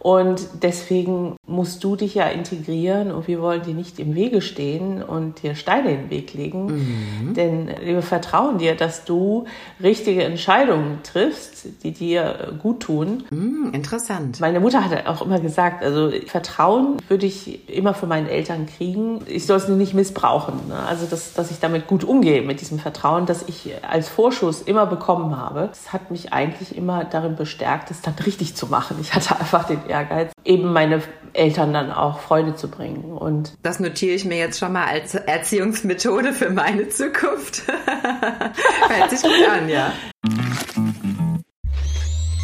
Und 0.00 0.48
deswegen 0.62 1.36
musst 1.50 1.82
du 1.84 1.96
dich 1.96 2.14
ja 2.14 2.26
integrieren 2.28 3.10
und 3.10 3.26
wir 3.26 3.42
wollen 3.42 3.62
dir 3.62 3.74
nicht 3.74 3.98
im 3.98 4.14
Wege 4.14 4.40
stehen 4.40 5.02
und 5.02 5.42
dir 5.42 5.54
Steine 5.54 5.90
in 5.90 6.00
den 6.02 6.10
Weg 6.10 6.32
legen. 6.32 6.66
Mhm. 6.66 7.34
Denn 7.34 7.68
wir 7.82 8.02
vertrauen 8.02 8.58
dir, 8.58 8.76
dass 8.76 9.04
du 9.04 9.44
richtige 9.82 10.22
Entscheidungen 10.24 11.00
triffst, 11.02 11.82
die 11.82 11.92
dir 11.92 12.54
gut 12.62 12.80
tun. 12.80 13.24
Mhm, 13.30 13.70
interessant. 13.72 14.40
Meine 14.40 14.60
Mutter 14.60 14.84
hat 14.84 15.06
auch 15.06 15.22
immer 15.22 15.40
gesagt, 15.40 15.82
also 15.82 16.10
Vertrauen 16.26 16.96
würde 17.08 17.26
ich 17.26 17.68
immer 17.68 17.94
von 17.94 18.08
meinen 18.08 18.28
Eltern 18.28 18.66
kriegen. 18.66 19.20
Ich 19.26 19.46
soll 19.46 19.56
es 19.56 19.68
nur 19.68 19.76
nicht 19.76 19.94
missbrauchen. 19.94 20.54
Ne? 20.68 20.76
Also, 20.76 21.06
dass, 21.06 21.34
dass 21.34 21.50
ich 21.50 21.58
damit 21.58 21.86
gut 21.86 22.04
umgehe, 22.04 22.42
mit 22.42 22.60
diesem 22.60 22.78
Vertrauen, 22.78 23.26
das 23.26 23.44
ich 23.48 23.72
als 23.88 24.08
Vorschuss 24.08 24.62
immer 24.62 24.86
bekommen 24.86 25.36
habe. 25.36 25.68
Das 25.68 25.92
hat 25.92 26.10
mich 26.10 26.32
eigentlich 26.32 26.76
immer 26.76 27.04
darin 27.04 27.34
bestärkt, 27.34 27.90
es 27.90 28.02
dann 28.02 28.14
richtig 28.24 28.54
zu 28.54 28.68
machen. 28.68 28.96
Ich 29.00 29.14
hatte 29.14 29.38
einfach 29.38 29.64
den 29.64 29.80
Ehrgeiz, 29.88 30.30
eben 30.44 30.72
meine 30.72 31.02
Eltern 31.40 31.72
dann 31.72 31.90
auch 31.90 32.20
Freude 32.20 32.54
zu 32.54 32.68
bringen. 32.68 33.16
Und 33.16 33.56
das 33.62 33.80
notiere 33.80 34.14
ich 34.14 34.26
mir 34.26 34.36
jetzt 34.36 34.58
schon 34.58 34.72
mal 34.72 34.84
als 34.84 35.14
Erziehungsmethode 35.14 36.34
für 36.34 36.50
meine 36.50 36.90
Zukunft. 36.90 37.62
Hört 38.88 39.10
sich 39.10 39.22
gut 39.22 39.48
an, 39.50 39.68
ja. 39.68 39.92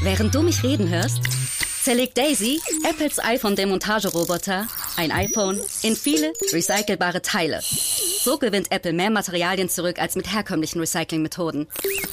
Während 0.02 0.34
du 0.34 0.42
mich 0.42 0.62
reden 0.62 0.88
hörst, 0.88 1.20
zerlegt 1.82 2.16
Daisy, 2.16 2.60
Apples 2.88 3.22
iPhone-Demontageroboter, 3.22 4.66
ein 4.96 5.12
iPhone 5.12 5.60
in 5.82 5.94
viele 5.94 6.32
recycelbare 6.52 7.20
Teile. 7.20 7.60
So 7.60 8.38
gewinnt 8.38 8.72
Apple 8.72 8.92
mehr 8.92 9.10
Materialien 9.10 9.68
zurück 9.68 10.00
als 10.00 10.16
mit 10.16 10.32
herkömmlichen 10.32 10.80
Recyclingmethoden. 10.80 11.66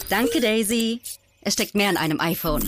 Danke, 0.09 0.41
Daisy. 0.41 1.01
Es 1.41 1.53
steckt 1.53 1.75
mehr 1.75 1.89
in 1.89 1.97
einem 1.97 2.19
iPhone. 2.19 2.63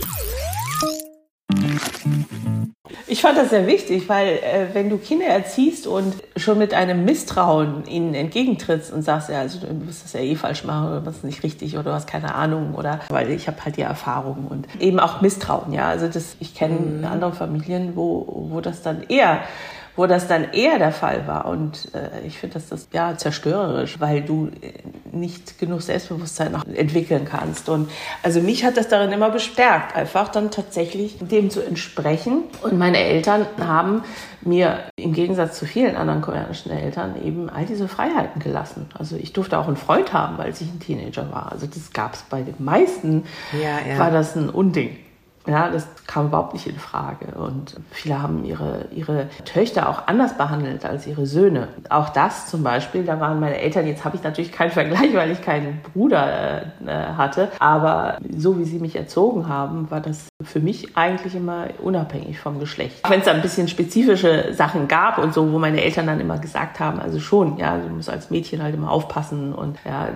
Ich 3.08 3.22
fand 3.22 3.38
das 3.38 3.50
sehr 3.50 3.68
wichtig, 3.68 4.08
weil 4.08 4.38
äh, 4.38 4.66
wenn 4.72 4.90
du 4.90 4.98
Kinder 4.98 5.26
erziehst 5.26 5.86
und 5.86 6.14
schon 6.36 6.58
mit 6.58 6.74
einem 6.74 7.04
Misstrauen 7.04 7.86
ihnen 7.86 8.14
entgegentrittst 8.14 8.92
und 8.92 9.02
sagst, 9.02 9.28
ja, 9.28 9.40
also 9.40 9.60
du 9.60 9.72
musst 9.72 10.04
das 10.04 10.12
ja 10.12 10.20
eh 10.20 10.34
falsch 10.34 10.64
machen 10.64 10.88
oder 10.88 11.06
was 11.06 11.18
ist 11.18 11.24
nicht 11.24 11.44
richtig 11.44 11.74
oder 11.74 11.84
du 11.84 11.92
hast 11.92 12.08
keine 12.08 12.34
Ahnung 12.34 12.74
oder 12.74 13.00
weil 13.08 13.30
ich 13.30 13.46
habe 13.46 13.64
halt 13.64 13.76
die 13.76 13.82
Erfahrung 13.82 14.48
und 14.48 14.66
eben 14.80 14.98
auch 14.98 15.20
Misstrauen, 15.20 15.72
ja. 15.72 15.88
Also 15.88 16.08
das, 16.08 16.36
ich 16.40 16.54
kenne 16.54 16.78
mhm. 16.78 17.04
andere 17.04 17.32
Familien, 17.32 17.94
wo, 17.94 18.48
wo 18.50 18.60
das 18.60 18.82
dann 18.82 19.04
eher 19.08 19.40
wo 19.96 20.06
das 20.06 20.28
dann 20.28 20.52
eher 20.52 20.78
der 20.78 20.92
Fall 20.92 21.26
war. 21.26 21.46
Und 21.46 21.94
äh, 21.94 22.26
ich 22.26 22.38
finde 22.38 22.54
das, 22.54 22.68
das 22.68 22.88
ja 22.92 23.16
zerstörerisch, 23.16 23.98
weil 23.98 24.22
du 24.22 24.50
äh, 24.60 24.72
nicht 25.10 25.58
genug 25.58 25.82
Selbstbewusstsein 25.82 26.54
entwickeln 26.74 27.24
kannst. 27.24 27.68
Und 27.68 27.90
also 28.22 28.40
mich 28.40 28.64
hat 28.64 28.76
das 28.76 28.88
darin 28.88 29.10
immer 29.12 29.30
bestärkt, 29.30 29.96
einfach 29.96 30.28
dann 30.28 30.50
tatsächlich 30.50 31.16
dem 31.20 31.50
zu 31.50 31.62
entsprechen. 31.62 32.44
Und 32.62 32.78
meine 32.78 32.98
Eltern 32.98 33.46
haben 33.58 34.02
mir 34.42 34.84
im 34.96 35.12
Gegensatz 35.12 35.58
zu 35.58 35.66
vielen 35.66 35.96
anderen 35.96 36.20
koreanischen 36.20 36.70
Eltern 36.70 37.14
eben 37.22 37.48
all 37.48 37.64
diese 37.64 37.88
Freiheiten 37.88 38.40
gelassen. 38.40 38.86
Also 38.96 39.16
ich 39.16 39.32
durfte 39.32 39.58
auch 39.58 39.66
einen 39.66 39.76
Freund 39.76 40.12
haben, 40.12 40.38
als 40.38 40.60
ich 40.60 40.68
ein 40.68 40.78
Teenager 40.78 41.30
war. 41.32 41.50
Also 41.52 41.66
das 41.66 41.92
gab 41.92 42.14
es 42.14 42.22
bei 42.22 42.42
den 42.42 42.56
meisten, 42.58 43.24
ja, 43.52 43.78
ja. 43.90 43.98
war 43.98 44.10
das 44.10 44.36
ein 44.36 44.50
Unding. 44.50 44.96
Ja, 45.46 45.70
das 45.70 45.86
kam 46.06 46.26
überhaupt 46.26 46.54
nicht 46.54 46.66
in 46.66 46.78
Frage. 46.78 47.26
Und 47.36 47.76
viele 47.90 48.20
haben 48.20 48.44
ihre, 48.44 48.86
ihre 48.90 49.28
Töchter 49.44 49.88
auch 49.88 50.06
anders 50.06 50.36
behandelt 50.36 50.84
als 50.84 51.06
ihre 51.06 51.26
Söhne. 51.26 51.68
Auch 51.88 52.08
das 52.08 52.46
zum 52.48 52.62
Beispiel, 52.62 53.04
da 53.04 53.20
waren 53.20 53.38
meine 53.38 53.58
Eltern, 53.58 53.86
jetzt 53.86 54.04
habe 54.04 54.16
ich 54.16 54.22
natürlich 54.22 54.52
keinen 54.52 54.70
Vergleich, 54.72 55.14
weil 55.14 55.30
ich 55.30 55.42
keinen 55.42 55.80
Bruder 55.92 56.62
äh, 56.84 56.90
hatte, 57.16 57.50
aber 57.58 58.18
so 58.36 58.58
wie 58.58 58.64
sie 58.64 58.78
mich 58.78 58.96
erzogen 58.96 59.48
haben, 59.48 59.90
war 59.90 60.00
das 60.00 60.28
für 60.42 60.60
mich 60.60 60.98
eigentlich 60.98 61.34
immer 61.34 61.68
unabhängig 61.82 62.38
vom 62.38 62.60
Geschlecht. 62.60 63.02
Auch 63.04 63.10
wenn 63.10 63.20
es 63.20 63.24
da 63.24 63.32
ein 63.32 63.40
bisschen 63.40 63.68
spezifische 63.68 64.52
Sachen 64.52 64.86
gab 64.86 65.16
und 65.16 65.32
so, 65.32 65.50
wo 65.50 65.58
meine 65.58 65.82
Eltern 65.82 66.06
dann 66.06 66.20
immer 66.20 66.38
gesagt 66.38 66.78
haben, 66.78 67.00
also 67.00 67.20
schon, 67.20 67.56
ja, 67.56 67.78
du 67.78 67.88
musst 67.88 68.10
als 68.10 68.28
Mädchen 68.28 68.62
halt 68.62 68.74
immer 68.74 68.90
aufpassen 68.90 69.54
und 69.54 69.78
ja, 69.86 70.10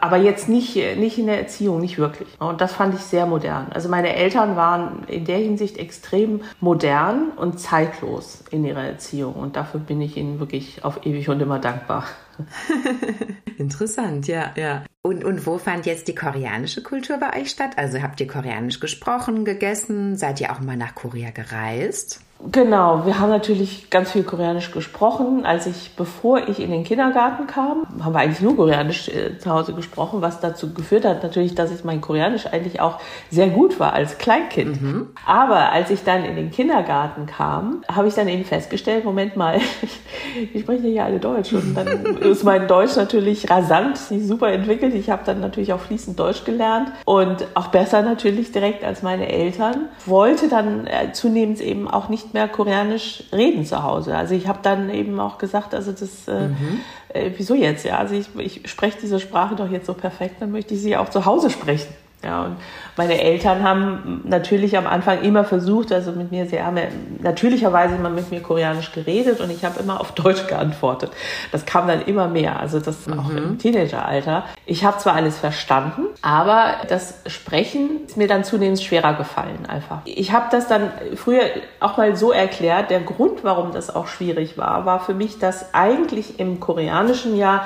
aber 0.00 0.16
jetzt 0.16 0.48
nicht, 0.48 0.76
nicht 0.96 1.18
in 1.18 1.26
der 1.26 1.40
Erziehung, 1.40 1.78
nicht 1.80 1.98
wirklich. 1.98 2.28
Und 2.38 2.62
das 2.62 2.72
fand 2.72 2.94
ich 2.94 3.02
sehr 3.02 3.26
modern. 3.26 3.66
Also 3.70 3.90
meine 3.90 4.14
Eltern 4.16 4.56
waren 4.56 5.04
in 5.08 5.26
der 5.26 5.38
Hinsicht 5.38 5.76
extrem 5.76 6.40
modern 6.60 7.28
und 7.36 7.60
zeitlos 7.60 8.42
in 8.50 8.64
ihrer 8.64 8.84
Erziehung. 8.84 9.34
Und 9.34 9.56
dafür 9.56 9.80
bin 9.80 10.00
ich 10.00 10.16
ihnen 10.16 10.40
wirklich 10.40 10.84
auf 10.86 11.04
ewig 11.04 11.28
und 11.28 11.40
immer 11.42 11.58
dankbar. 11.58 12.04
Interessant, 13.58 14.26
ja, 14.26 14.52
ja. 14.56 14.84
Und, 15.02 15.24
und 15.24 15.46
wo 15.46 15.56
fand 15.56 15.86
jetzt 15.86 16.08
die 16.08 16.14
koreanische 16.14 16.82
Kultur 16.82 17.16
bei 17.16 17.40
euch 17.40 17.50
statt? 17.50 17.78
Also 17.78 18.02
habt 18.02 18.20
ihr 18.20 18.26
koreanisch 18.26 18.80
gesprochen, 18.80 19.46
gegessen? 19.46 20.16
Seid 20.16 20.40
ihr 20.40 20.52
auch 20.52 20.60
mal 20.60 20.76
nach 20.76 20.94
Korea 20.94 21.30
gereist? 21.30 22.20
Genau, 22.50 23.04
wir 23.04 23.18
haben 23.18 23.28
natürlich 23.28 23.90
ganz 23.90 24.12
viel 24.12 24.22
Koreanisch 24.22 24.70
gesprochen. 24.70 25.44
Als 25.44 25.66
ich, 25.66 25.94
bevor 25.94 26.48
ich 26.48 26.58
in 26.58 26.70
den 26.70 26.84
Kindergarten 26.84 27.46
kam, 27.46 27.86
haben 28.02 28.14
wir 28.14 28.20
eigentlich 28.20 28.40
nur 28.40 28.56
Koreanisch 28.56 29.08
äh, 29.08 29.38
zu 29.38 29.50
Hause 29.50 29.74
gesprochen, 29.74 30.22
was 30.22 30.40
dazu 30.40 30.72
geführt 30.72 31.04
hat 31.04 31.22
natürlich, 31.22 31.54
dass 31.54 31.70
ich 31.70 31.84
mein 31.84 32.00
Koreanisch 32.00 32.46
eigentlich 32.46 32.80
auch 32.80 32.98
sehr 33.30 33.48
gut 33.48 33.78
war 33.78 33.92
als 33.92 34.16
Kleinkind. 34.16 34.80
Mhm. 34.80 35.08
Aber 35.26 35.70
als 35.70 35.90
ich 35.90 36.02
dann 36.02 36.24
in 36.24 36.34
den 36.34 36.50
Kindergarten 36.50 37.26
kam, 37.26 37.82
habe 37.92 38.08
ich 38.08 38.14
dann 38.14 38.26
eben 38.26 38.44
festgestellt, 38.46 39.04
Moment 39.04 39.36
mal, 39.36 39.60
ich 40.54 40.62
spreche 40.62 40.88
ja 40.88 41.04
alle 41.04 41.18
Deutsch 41.18 41.52
und 41.52 41.74
dann 41.74 42.16
ist 42.20 42.42
mein 42.42 42.66
Deutsch 42.66 42.96
natürlich 42.96 43.50
rasant, 43.50 43.98
super 43.98 44.50
entwickelt. 44.50 44.94
Ich 44.94 45.10
habe 45.10 45.22
dann 45.26 45.40
natürlich 45.40 45.74
auch 45.74 45.80
fließend 45.80 46.18
Deutsch 46.18 46.44
gelernt 46.44 46.90
und 47.04 47.46
auch 47.54 47.66
besser 47.66 48.00
natürlich 48.00 48.50
direkt 48.50 48.82
als 48.82 49.02
meine 49.02 49.28
Eltern. 49.28 49.88
Wollte 50.06 50.48
dann 50.48 50.86
äh, 50.86 51.12
zunehmend 51.12 51.60
eben 51.60 51.86
auch 51.86 52.08
nicht 52.08 52.29
mehr 52.34 52.48
koreanisch 52.48 53.24
reden 53.32 53.64
zu 53.64 53.82
Hause. 53.82 54.16
Also 54.16 54.34
ich 54.34 54.46
habe 54.46 54.60
dann 54.62 54.90
eben 54.90 55.18
auch 55.20 55.38
gesagt, 55.38 55.74
also 55.74 55.92
das, 55.92 56.28
äh, 56.28 56.48
mhm. 56.48 56.80
äh, 57.08 57.30
wieso 57.36 57.54
jetzt? 57.54 57.84
Ja, 57.84 57.98
also 57.98 58.14
ich, 58.14 58.28
ich 58.36 58.70
spreche 58.70 58.98
diese 59.00 59.20
Sprache 59.20 59.56
doch 59.56 59.70
jetzt 59.70 59.86
so 59.86 59.94
perfekt, 59.94 60.36
dann 60.40 60.50
möchte 60.52 60.74
ich 60.74 60.80
sie 60.80 60.96
auch 60.96 61.08
zu 61.08 61.24
Hause 61.24 61.50
sprechen. 61.50 61.92
Ja, 62.22 62.44
und 62.44 62.56
meine 62.98 63.18
Eltern 63.18 63.62
haben 63.62 64.20
natürlich 64.24 64.76
am 64.76 64.86
Anfang 64.86 65.22
immer 65.22 65.44
versucht, 65.44 65.90
also 65.90 66.12
mit 66.12 66.30
mir, 66.30 66.44
sie 66.44 66.62
haben 66.62 66.76
ja 66.76 66.84
natürlicherweise 67.20 67.94
immer 67.94 68.10
mit 68.10 68.30
mir 68.30 68.42
Koreanisch 68.42 68.92
geredet 68.92 69.40
und 69.40 69.50
ich 69.50 69.64
habe 69.64 69.80
immer 69.80 70.00
auf 70.00 70.12
Deutsch 70.12 70.46
geantwortet. 70.46 71.12
Das 71.50 71.64
kam 71.64 71.88
dann 71.88 72.02
immer 72.02 72.28
mehr, 72.28 72.60
also 72.60 72.78
das 72.78 73.06
mhm. 73.06 73.18
auch 73.18 73.30
im 73.30 73.58
Teenageralter. 73.58 74.44
Ich 74.66 74.84
habe 74.84 74.98
zwar 74.98 75.14
alles 75.14 75.38
verstanden, 75.38 76.02
aber 76.20 76.74
das 76.88 77.14
Sprechen 77.26 78.04
ist 78.06 78.18
mir 78.18 78.28
dann 78.28 78.44
zunehmend 78.44 78.82
schwerer 78.82 79.14
gefallen 79.14 79.64
einfach. 79.66 80.00
Ich 80.04 80.32
habe 80.32 80.46
das 80.50 80.68
dann 80.68 80.90
früher 81.16 81.44
auch 81.80 81.96
mal 81.96 82.16
so 82.16 82.32
erklärt, 82.32 82.90
der 82.90 83.00
Grund, 83.00 83.44
warum 83.44 83.72
das 83.72 83.94
auch 83.94 84.08
schwierig 84.08 84.58
war, 84.58 84.84
war 84.84 85.00
für 85.00 85.14
mich, 85.14 85.38
dass 85.38 85.72
eigentlich 85.72 86.38
im 86.38 86.60
Koreanischen 86.60 87.34
ja 87.34 87.64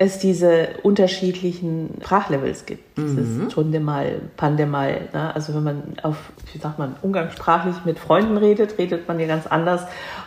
es 0.00 0.18
diese 0.18 0.68
unterschiedlichen 0.82 1.98
Sprachlevels 2.00 2.64
gibt. 2.64 2.96
Mhm. 2.96 3.16
Dieses 3.16 3.48
Tundemal, 3.52 4.22
Pandemal. 4.38 5.08
Ne? 5.12 5.34
Also 5.34 5.54
wenn 5.54 5.62
man 5.62 5.82
auf, 6.02 6.16
wie 6.50 6.58
sagt 6.58 6.78
man, 6.78 6.96
umgangssprachlich 7.02 7.84
mit 7.84 7.98
Freunden 7.98 8.38
redet, 8.38 8.78
redet 8.78 9.06
man 9.08 9.20
ja 9.20 9.26
ganz 9.26 9.46
anders, 9.46 9.82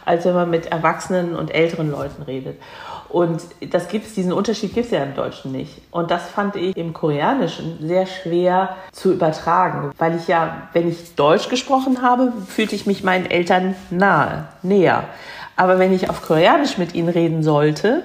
als 0.05 0.25
wenn 0.25 0.35
man 0.35 0.51
mit 0.51 0.67
Erwachsenen 0.67 1.35
und 1.35 1.51
älteren 1.55 1.89
Leuten 1.89 2.21
redet. 2.21 2.57
Und 3.09 3.41
das 3.71 3.87
gibt's, 3.87 4.13
diesen 4.13 4.31
Unterschied 4.31 4.75
gibt 4.75 4.85
es 4.85 4.91
ja 4.91 5.01
im 5.01 5.15
Deutschen 5.15 5.51
nicht. 5.51 5.81
Und 5.89 6.11
das 6.11 6.29
fand 6.29 6.55
ich 6.55 6.77
im 6.77 6.93
Koreanischen 6.93 7.79
sehr 7.81 8.05
schwer 8.05 8.75
zu 8.91 9.11
übertragen, 9.11 9.91
weil 9.97 10.15
ich 10.15 10.27
ja, 10.27 10.67
wenn 10.73 10.87
ich 10.87 11.15
Deutsch 11.15 11.49
gesprochen 11.49 12.03
habe, 12.03 12.31
fühlte 12.47 12.75
ich 12.75 12.85
mich 12.85 13.03
meinen 13.03 13.25
Eltern 13.25 13.73
nahe, 13.89 14.49
näher. 14.61 15.05
Aber 15.55 15.79
wenn 15.79 15.93
ich 15.93 16.11
auf 16.11 16.21
Koreanisch 16.21 16.77
mit 16.77 16.93
ihnen 16.93 17.09
reden 17.09 17.41
sollte, 17.41 18.03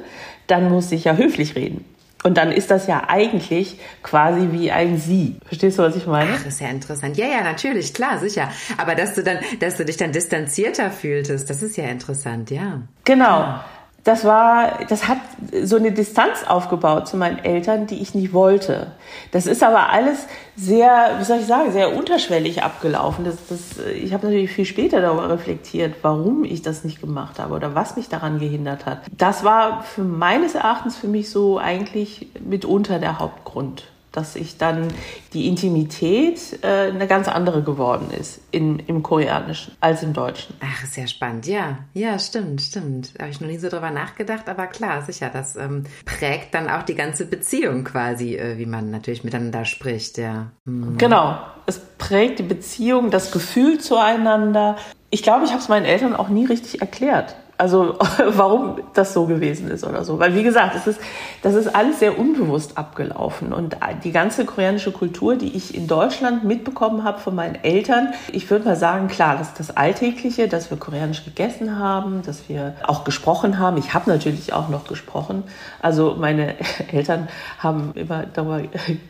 dann 0.48 0.68
muss 0.68 0.90
ich 0.92 1.04
ja 1.04 1.14
höflich 1.14 1.54
reden. 1.54 1.84
Und 2.24 2.36
dann 2.36 2.50
ist 2.50 2.72
das 2.72 2.88
ja 2.88 3.04
eigentlich 3.08 3.78
quasi 4.02 4.48
wie 4.50 4.72
ein 4.72 4.98
Sie. 4.98 5.36
Verstehst 5.46 5.78
du, 5.78 5.84
was 5.84 5.94
ich 5.94 6.06
meine? 6.06 6.30
Ach, 6.34 6.44
ist 6.44 6.60
ja 6.60 6.68
interessant. 6.68 7.16
Ja, 7.16 7.26
ja, 7.26 7.42
natürlich, 7.42 7.94
klar, 7.94 8.18
sicher. 8.18 8.50
Aber 8.76 8.96
dass 8.96 9.14
du 9.14 9.22
dann, 9.22 9.38
dass 9.60 9.76
du 9.76 9.84
dich 9.84 9.96
dann 9.98 10.10
distanzierter 10.10 10.90
fühltest, 10.90 11.48
das 11.48 11.62
ist 11.62 11.76
ja 11.76 11.84
interessant, 11.84 12.50
ja. 12.50 12.82
Genau. 13.04 13.40
Ja 13.40 13.64
das 14.04 14.24
war, 14.24 14.78
das 14.88 15.08
hat 15.08 15.18
so 15.64 15.76
eine 15.76 15.92
Distanz 15.92 16.44
aufgebaut 16.46 17.08
zu 17.08 17.16
meinen 17.16 17.38
Eltern, 17.38 17.86
die 17.86 18.00
ich 18.00 18.14
nicht 18.14 18.32
wollte. 18.32 18.92
Das 19.32 19.46
ist 19.46 19.62
aber 19.62 19.90
alles 19.90 20.26
sehr, 20.56 21.16
wie 21.18 21.24
soll 21.24 21.40
ich 21.40 21.46
sagen, 21.46 21.72
sehr 21.72 21.94
unterschwellig 21.94 22.62
abgelaufen. 22.62 23.24
Das, 23.24 23.36
das, 23.48 23.84
ich 23.94 24.12
habe 24.14 24.26
natürlich 24.26 24.50
viel 24.50 24.64
später 24.64 25.00
darüber 25.00 25.28
reflektiert, 25.28 25.96
warum 26.02 26.44
ich 26.44 26.62
das 26.62 26.84
nicht 26.84 27.00
gemacht 27.00 27.38
habe 27.38 27.54
oder 27.54 27.74
was 27.74 27.96
mich 27.96 28.08
daran 28.08 28.38
gehindert 28.38 28.86
hat. 28.86 29.02
Das 29.16 29.44
war 29.44 29.82
für 29.82 30.04
meines 30.04 30.54
Erachtens 30.54 30.96
für 30.96 31.08
mich 31.08 31.30
so 31.30 31.58
eigentlich 31.58 32.28
mitunter 32.40 32.98
der 32.98 33.18
Hauptgrund 33.18 33.84
dass 34.18 34.34
ich 34.34 34.58
dann 34.58 34.88
die 35.32 35.46
Intimität 35.46 36.58
äh, 36.62 36.88
eine 36.88 37.06
ganz 37.06 37.28
andere 37.28 37.62
geworden 37.62 38.10
ist 38.10 38.40
in, 38.50 38.80
im 38.80 39.04
Koreanischen 39.04 39.76
als 39.80 40.02
im 40.02 40.12
Deutschen. 40.12 40.56
Ach, 40.60 40.84
sehr 40.86 41.06
spannend. 41.06 41.46
Ja, 41.46 41.78
ja, 41.94 42.18
stimmt, 42.18 42.60
stimmt. 42.60 43.12
Da 43.14 43.20
habe 43.22 43.30
ich 43.30 43.40
noch 43.40 43.46
nie 43.46 43.58
so 43.58 43.68
drüber 43.68 43.92
nachgedacht, 43.92 44.48
aber 44.48 44.66
klar, 44.66 45.02
sicher, 45.02 45.30
das 45.32 45.54
ähm, 45.54 45.84
prägt 46.04 46.52
dann 46.54 46.68
auch 46.68 46.82
die 46.82 46.96
ganze 46.96 47.26
Beziehung 47.26 47.84
quasi, 47.84 48.34
äh, 48.34 48.58
wie 48.58 48.66
man 48.66 48.90
natürlich 48.90 49.22
miteinander 49.22 49.64
spricht, 49.64 50.18
ja. 50.18 50.50
Mhm. 50.64 50.98
Genau, 50.98 51.38
es 51.66 51.78
prägt 51.78 52.40
die 52.40 52.44
Beziehung, 52.44 53.12
das 53.12 53.30
Gefühl 53.30 53.78
zueinander. 53.78 54.76
Ich 55.10 55.22
glaube, 55.22 55.44
ich 55.44 55.52
habe 55.52 55.60
es 55.60 55.68
meinen 55.68 55.86
Eltern 55.86 56.16
auch 56.16 56.28
nie 56.28 56.44
richtig 56.44 56.80
erklärt. 56.80 57.36
Also 57.58 57.96
warum 58.28 58.78
das 58.94 59.12
so 59.12 59.26
gewesen 59.26 59.68
ist 59.68 59.84
oder 59.84 60.04
so. 60.04 60.20
Weil 60.20 60.34
wie 60.36 60.44
gesagt, 60.44 60.76
es 60.76 60.86
ist, 60.86 61.00
das 61.42 61.54
ist 61.54 61.74
alles 61.74 61.98
sehr 61.98 62.16
unbewusst 62.16 62.78
abgelaufen. 62.78 63.52
Und 63.52 63.76
die 64.04 64.12
ganze 64.12 64.44
koreanische 64.44 64.92
Kultur, 64.92 65.34
die 65.34 65.56
ich 65.56 65.74
in 65.74 65.88
Deutschland 65.88 66.44
mitbekommen 66.44 67.02
habe 67.02 67.18
von 67.18 67.34
meinen 67.34 67.56
Eltern, 67.56 68.14
ich 68.30 68.48
würde 68.48 68.64
mal 68.64 68.76
sagen, 68.76 69.08
klar, 69.08 69.36
das 69.36 69.48
ist 69.48 69.58
das 69.58 69.76
Alltägliche, 69.76 70.46
dass 70.46 70.70
wir 70.70 70.78
koreanisch 70.78 71.24
gegessen 71.24 71.78
haben, 71.80 72.22
dass 72.22 72.48
wir 72.48 72.74
auch 72.84 73.02
gesprochen 73.02 73.58
haben. 73.58 73.76
Ich 73.76 73.92
habe 73.92 74.08
natürlich 74.08 74.52
auch 74.52 74.68
noch 74.68 74.86
gesprochen. 74.86 75.42
Also 75.82 76.16
meine 76.16 76.54
Eltern 76.92 77.28
haben 77.58 77.90
immer 77.96 78.24
darüber 78.32 78.62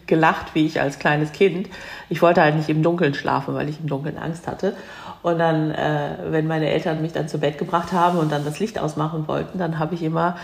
gelacht, 0.06 0.54
wie 0.54 0.64
ich 0.64 0.80
als 0.80 0.98
kleines 0.98 1.32
Kind. 1.32 1.68
Ich 2.08 2.22
wollte 2.22 2.40
halt 2.40 2.56
nicht 2.56 2.70
im 2.70 2.82
Dunkeln 2.82 3.12
schlafen, 3.12 3.54
weil 3.54 3.68
ich 3.68 3.78
im 3.78 3.88
Dunkeln 3.88 4.16
Angst 4.16 4.46
hatte. 4.46 4.74
Und 5.22 5.38
dann, 5.38 5.70
äh, 5.72 6.10
wenn 6.30 6.46
meine 6.46 6.70
Eltern 6.70 7.02
mich 7.02 7.12
dann 7.12 7.28
zu 7.28 7.38
Bett 7.38 7.58
gebracht 7.58 7.92
haben 7.92 8.18
und 8.18 8.30
dann 8.30 8.44
das 8.44 8.58
Licht 8.60 8.78
ausmachen 8.78 9.26
wollten, 9.26 9.58
dann 9.58 9.78
habe 9.78 9.94
ich 9.94 10.02
immer 10.02 10.36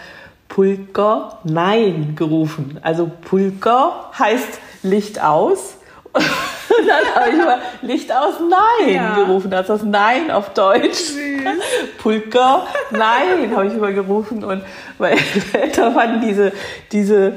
Pulker 0.48 1.38
Nein 1.44 2.14
gerufen. 2.16 2.78
Also 2.82 3.10
Pulker 3.28 4.10
heißt 4.18 4.60
Licht 4.82 5.22
aus. 5.22 5.78
Und 6.14 6.88
dann 6.88 7.14
habe 7.14 7.30
ich 7.30 7.34
immer 7.34 7.58
Licht 7.82 8.12
aus 8.12 8.34
Nein 8.40 8.94
ja. 8.94 9.14
gerufen. 9.16 9.50
Das 9.50 9.62
ist 9.62 9.68
das 9.68 9.82
Nein 9.82 10.30
auf 10.30 10.50
Deutsch. 10.54 11.12
Pulker 12.02 12.66
Nein 12.90 13.54
habe 13.54 13.66
ich 13.66 13.74
immer 13.74 13.92
gerufen. 13.92 14.44
Und 14.44 14.62
meine 14.98 15.18
Eltern 15.52 15.94
fanden 15.94 16.20
diese, 16.20 16.52
diese 16.92 17.34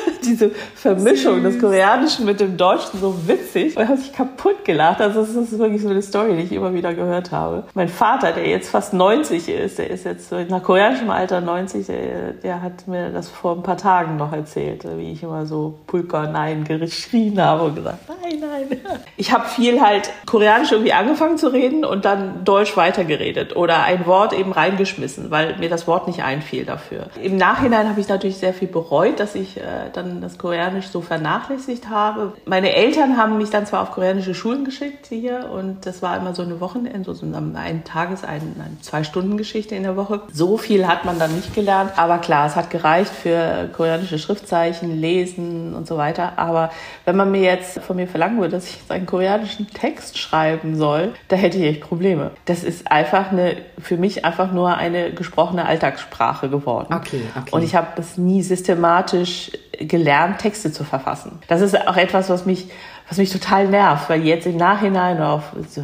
diese 0.24 0.50
Vermischung 0.74 1.42
Süß. 1.42 1.52
des 1.54 1.60
Koreanischen 1.60 2.24
mit 2.24 2.40
dem 2.40 2.56
Deutschen 2.56 3.00
so 3.00 3.16
witzig 3.26 3.76
und 3.76 3.88
haben 3.88 3.96
sich 3.96 4.12
kaputt 4.12 4.64
gelacht. 4.64 5.00
Also 5.00 5.20
das 5.20 5.30
ist 5.30 5.58
wirklich 5.58 5.82
so 5.82 5.88
eine 5.88 6.02
Story, 6.02 6.36
die 6.36 6.42
ich 6.42 6.52
immer 6.52 6.72
wieder 6.74 6.94
gehört 6.94 7.32
habe. 7.32 7.64
Mein 7.74 7.88
Vater, 7.88 8.32
der 8.32 8.46
jetzt 8.46 8.70
fast 8.70 8.92
90 8.92 9.48
ist, 9.48 9.78
der 9.78 9.90
ist 9.90 10.04
jetzt 10.04 10.32
nach 10.48 10.62
koreanischem 10.62 11.10
Alter 11.10 11.40
90, 11.40 11.86
der, 11.86 12.32
der 12.42 12.62
hat 12.62 12.86
mir 12.86 13.10
das 13.10 13.28
vor 13.28 13.56
ein 13.56 13.62
paar 13.62 13.76
Tagen 13.76 14.16
noch 14.16 14.32
erzählt, 14.32 14.86
wie 14.96 15.12
ich 15.12 15.22
immer 15.22 15.46
so 15.46 15.78
Pulka 15.86 16.26
Nein 16.26 16.64
geschrien 16.64 17.40
habe 17.40 17.64
und 17.64 17.76
gesagt, 17.76 17.98
nein, 18.08 18.38
nein. 18.40 18.80
Ich 19.16 19.32
habe 19.32 19.46
viel 19.46 19.80
halt 19.80 20.10
Koreanisch 20.26 20.72
irgendwie 20.72 20.92
angefangen 20.92 21.38
zu 21.38 21.52
reden 21.52 21.84
und 21.84 22.04
dann 22.04 22.44
Deutsch 22.44 22.76
weitergeredet 22.76 23.56
oder 23.56 23.82
ein 23.84 24.06
Wort 24.06 24.32
eben 24.32 24.52
reingeschmissen, 24.52 25.30
weil 25.30 25.56
mir 25.58 25.68
das 25.68 25.86
Wort 25.86 26.06
nicht 26.06 26.22
einfiel 26.22 26.64
dafür. 26.64 27.06
Im 27.22 27.36
Nachhinein 27.36 27.88
habe 27.88 28.00
ich 28.00 28.08
natürlich 28.08 28.38
sehr 28.38 28.54
viel 28.54 28.68
bereut, 28.68 29.20
dass 29.20 29.34
ich 29.34 29.58
äh, 29.58 29.81
dann 29.92 30.12
dann 30.12 30.20
das 30.20 30.38
Koreanisch 30.38 30.88
so 30.88 31.00
vernachlässigt 31.00 31.88
habe. 31.88 32.32
Meine 32.44 32.74
Eltern 32.74 33.16
haben 33.16 33.38
mich 33.38 33.50
dann 33.50 33.66
zwar 33.66 33.82
auf 33.82 33.92
koreanische 33.92 34.34
Schulen 34.34 34.64
geschickt 34.64 35.06
hier 35.08 35.50
und 35.52 35.86
das 35.86 36.02
war 36.02 36.16
immer 36.16 36.34
so 36.34 36.42
eine 36.42 36.60
Wochenende, 36.60 37.14
so 37.14 37.26
ein 37.26 37.84
Tages-, 37.84 38.24
ein, 38.24 38.54
eine 38.58 38.80
Zwei-Stunden-Geschichte 38.80 39.74
in 39.74 39.82
der 39.82 39.96
Woche. 39.96 40.22
So 40.32 40.56
viel 40.56 40.86
hat 40.86 41.04
man 41.04 41.18
dann 41.18 41.34
nicht 41.34 41.54
gelernt, 41.54 41.92
aber 41.96 42.18
klar, 42.18 42.46
es 42.46 42.56
hat 42.56 42.70
gereicht 42.70 43.12
für 43.12 43.68
koreanische 43.74 44.18
Schriftzeichen, 44.18 45.00
Lesen 45.00 45.74
und 45.74 45.86
so 45.86 45.96
weiter. 45.96 46.32
Aber 46.36 46.70
wenn 47.04 47.16
man 47.16 47.30
mir 47.30 47.42
jetzt 47.42 47.80
von 47.80 47.96
mir 47.96 48.06
verlangen 48.06 48.38
würde, 48.38 48.52
dass 48.52 48.66
ich 48.66 48.76
jetzt 48.76 48.90
einen 48.90 49.06
koreanischen 49.06 49.68
Text 49.68 50.18
schreiben 50.18 50.76
soll, 50.76 51.12
da 51.28 51.36
hätte 51.36 51.58
ich 51.58 51.64
echt 51.64 51.80
Probleme. 51.80 52.32
Das 52.44 52.64
ist 52.64 52.90
einfach 52.90 53.32
eine, 53.32 53.56
für 53.78 53.96
mich 53.96 54.24
einfach 54.24 54.52
nur 54.52 54.76
eine 54.76 55.12
gesprochene 55.12 55.66
Alltagssprache 55.66 56.48
geworden. 56.48 56.92
Okay, 56.94 57.22
okay. 57.36 57.50
Und 57.50 57.62
ich 57.62 57.74
habe 57.74 57.88
es 57.96 58.18
nie 58.18 58.42
systematisch 58.42 59.50
gelernt, 59.78 60.38
Texte 60.38 60.72
zu 60.72 60.84
verfassen. 60.84 61.40
Das 61.48 61.60
ist 61.60 61.88
auch 61.88 61.96
etwas, 61.96 62.28
was 62.28 62.46
mich 62.46 62.68
was 63.12 63.18
mich 63.18 63.30
total 63.30 63.68
nervt, 63.68 64.08
weil 64.08 64.24
jetzt 64.24 64.46
im 64.46 64.56
Nachhinein 64.56 65.20
auch 65.20 65.42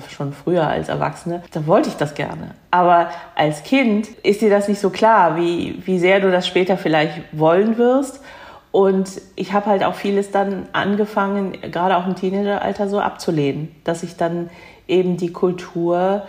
schon 0.08 0.32
früher 0.32 0.66
als 0.66 0.88
Erwachsene, 0.88 1.42
da 1.52 1.66
wollte 1.66 1.90
ich 1.90 1.96
das 1.96 2.14
gerne. 2.14 2.54
Aber 2.70 3.10
als 3.34 3.64
Kind 3.64 4.08
ist 4.22 4.40
dir 4.40 4.48
das 4.48 4.66
nicht 4.66 4.80
so 4.80 4.88
klar, 4.88 5.36
wie, 5.36 5.78
wie 5.84 5.98
sehr 5.98 6.20
du 6.20 6.30
das 6.30 6.46
später 6.46 6.78
vielleicht 6.78 7.20
wollen 7.32 7.76
wirst. 7.76 8.22
Und 8.70 9.20
ich 9.36 9.52
habe 9.52 9.66
halt 9.66 9.84
auch 9.84 9.94
vieles 9.94 10.30
dann 10.30 10.68
angefangen, 10.72 11.52
gerade 11.70 11.98
auch 11.98 12.06
im 12.06 12.16
Teenageralter 12.16 12.88
so 12.88 12.98
abzulehnen, 12.98 13.74
dass 13.84 14.02
ich 14.02 14.16
dann 14.16 14.48
eben 14.86 15.18
die 15.18 15.30
Kultur, 15.32 16.22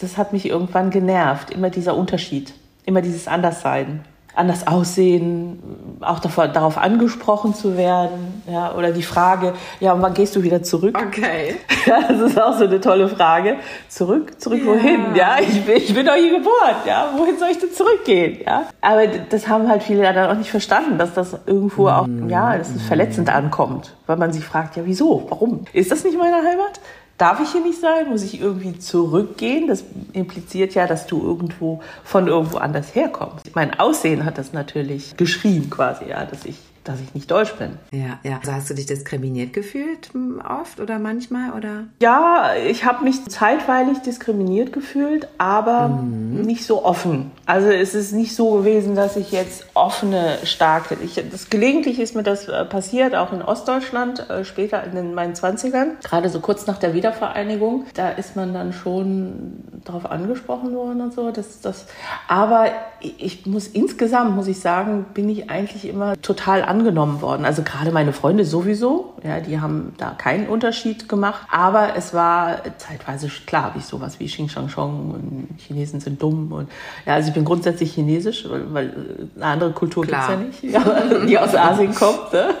das 0.00 0.16
hat 0.16 0.32
mich 0.32 0.48
irgendwann 0.48 0.90
genervt, 0.90 1.50
immer 1.50 1.68
dieser 1.68 1.94
Unterschied, 1.94 2.54
immer 2.86 3.02
dieses 3.02 3.28
Anderssein 3.28 4.06
anders 4.36 4.66
aussehen, 4.66 5.58
auch 6.00 6.18
davor, 6.18 6.48
darauf 6.48 6.78
angesprochen 6.78 7.54
zu 7.54 7.76
werden, 7.76 8.42
ja, 8.50 8.74
oder 8.74 8.92
die 8.92 9.02
Frage, 9.02 9.54
ja, 9.80 9.92
und 9.92 10.02
wann 10.02 10.14
gehst 10.14 10.36
du 10.36 10.42
wieder 10.42 10.62
zurück? 10.62 10.96
Okay. 11.00 11.56
Ja, 11.86 12.00
das 12.00 12.20
ist 12.20 12.42
auch 12.42 12.58
so 12.58 12.64
eine 12.64 12.80
tolle 12.80 13.08
Frage. 13.08 13.58
Zurück, 13.88 14.40
zurück 14.40 14.58
ja. 14.58 14.66
wohin? 14.66 15.14
Ja, 15.14 15.36
ich 15.40 15.64
bin, 15.64 15.76
ich 15.76 15.94
bin 15.94 16.04
doch 16.04 16.14
hier 16.14 16.36
geboren, 16.36 16.74
ja, 16.84 17.12
wohin 17.16 17.38
soll 17.38 17.50
ich 17.52 17.60
denn 17.60 17.70
zurückgehen? 17.70 18.40
Ja, 18.44 18.64
aber 18.80 19.06
das 19.06 19.46
haben 19.46 19.68
halt 19.68 19.84
viele 19.84 20.02
dann 20.02 20.28
auch 20.28 20.36
nicht 20.36 20.50
verstanden, 20.50 20.98
dass 20.98 21.14
das 21.14 21.36
irgendwo 21.46 21.86
auch, 21.88 22.08
ja, 22.26 22.58
dass 22.58 22.70
es 22.70 22.82
verletzend 22.82 23.32
ankommt, 23.32 23.94
weil 24.08 24.16
man 24.16 24.32
sich 24.32 24.44
fragt, 24.44 24.76
ja, 24.76 24.82
wieso, 24.84 25.26
warum? 25.28 25.64
Ist 25.72 25.92
das 25.92 26.02
nicht 26.02 26.18
meine 26.18 26.38
Heimat? 26.38 26.80
Darf 27.18 27.40
ich 27.40 27.52
hier 27.52 27.62
nicht 27.62 27.80
sein? 27.80 28.08
Muss 28.08 28.22
ich 28.22 28.40
irgendwie 28.40 28.78
zurückgehen? 28.78 29.68
Das 29.68 29.84
impliziert 30.12 30.74
ja, 30.74 30.86
dass 30.86 31.06
du 31.06 31.22
irgendwo 31.22 31.80
von 32.04 32.26
irgendwo 32.26 32.58
anders 32.58 32.94
herkommst. 32.94 33.54
Mein 33.54 33.78
Aussehen 33.78 34.24
hat 34.24 34.38
das 34.38 34.52
natürlich 34.52 35.16
geschrieben 35.16 35.70
quasi, 35.70 36.06
ja, 36.08 36.24
dass 36.24 36.44
ich 36.44 36.56
dass 36.88 37.00
ich 37.00 37.14
nicht 37.14 37.30
deutsch 37.30 37.54
bin. 37.54 37.78
Ja, 37.90 38.18
ja. 38.22 38.38
Also 38.38 38.52
hast 38.52 38.70
du 38.70 38.74
dich 38.74 38.86
diskriminiert 38.86 39.52
gefühlt 39.52 40.10
hm, 40.12 40.40
oft 40.40 40.80
oder 40.80 40.98
manchmal 40.98 41.52
oder? 41.52 41.84
Ja, 42.00 42.54
ich 42.54 42.84
habe 42.84 43.04
mich 43.04 43.24
zeitweilig 43.26 43.98
diskriminiert 43.98 44.72
gefühlt, 44.72 45.28
aber 45.38 45.88
mhm. 45.88 46.42
nicht 46.42 46.64
so 46.64 46.84
offen. 46.84 47.30
Also 47.46 47.68
es 47.68 47.94
ist 47.94 48.12
nicht 48.12 48.34
so 48.34 48.58
gewesen, 48.58 48.94
dass 48.94 49.16
ich 49.16 49.32
jetzt 49.32 49.66
offene, 49.74 50.38
starke. 50.44 50.96
Ich, 51.02 51.22
das 51.30 51.50
gelegentlich 51.50 51.98
ist 52.00 52.14
mir 52.14 52.22
das 52.22 52.48
äh, 52.48 52.64
passiert, 52.64 53.14
auch 53.14 53.32
in 53.32 53.42
Ostdeutschland, 53.42 54.28
äh, 54.30 54.44
später 54.44 54.82
in 54.84 55.14
meinen 55.14 55.34
Zwanzigern, 55.34 55.92
gerade 56.02 56.28
so 56.28 56.40
kurz 56.40 56.66
nach 56.66 56.78
der 56.78 56.94
Wiedervereinigung. 56.94 57.86
Da 57.94 58.10
ist 58.10 58.36
man 58.36 58.52
dann 58.52 58.72
schon 58.72 59.62
darauf 59.84 60.10
angesprochen 60.10 60.74
worden 60.74 61.00
und 61.00 61.14
so. 61.14 61.30
Das, 61.30 61.60
das, 61.60 61.86
aber 62.28 62.66
ich 63.00 63.46
muss 63.46 63.66
insgesamt 63.68 64.34
muss 64.34 64.46
ich 64.46 64.60
sagen, 64.60 65.06
bin 65.14 65.28
ich 65.28 65.50
eigentlich 65.50 65.86
immer 65.86 66.20
total 66.20 66.62
angenommen 66.76 67.22
worden. 67.22 67.44
Also 67.44 67.62
gerade 67.62 67.90
meine 67.90 68.12
Freunde 68.12 68.44
sowieso, 68.44 69.14
ja, 69.24 69.40
die 69.40 69.60
haben 69.60 69.94
da 69.96 70.10
keinen 70.10 70.46
Unterschied 70.46 71.08
gemacht. 71.08 71.46
Aber 71.50 71.96
es 71.96 72.12
war 72.12 72.58
zeitweise 72.76 73.28
klar, 73.46 73.72
wie 73.74 73.80
sowas 73.80 74.20
wie 74.20 74.26
Xing 74.26 74.48
Shang 74.48 74.68
Chong 74.68 75.10
und 75.10 75.48
Chinesen 75.58 76.00
sind 76.00 76.20
dumm 76.20 76.52
und 76.52 76.68
ja, 77.06 77.14
also 77.14 77.28
ich 77.28 77.34
bin 77.34 77.44
grundsätzlich 77.44 77.92
chinesisch, 77.94 78.46
weil, 78.48 78.74
weil 78.74 78.92
eine 79.36 79.44
andere 79.44 79.72
Kultur 79.72 80.04
gibt 80.04 80.18
es 80.18 80.28
ja 80.28 80.36
nicht, 80.36 80.62
ja, 80.62 81.24
die 81.26 81.38
aus 81.38 81.54
Asien 81.54 81.94
kommt. 81.94 82.32
Ne? 82.32 82.54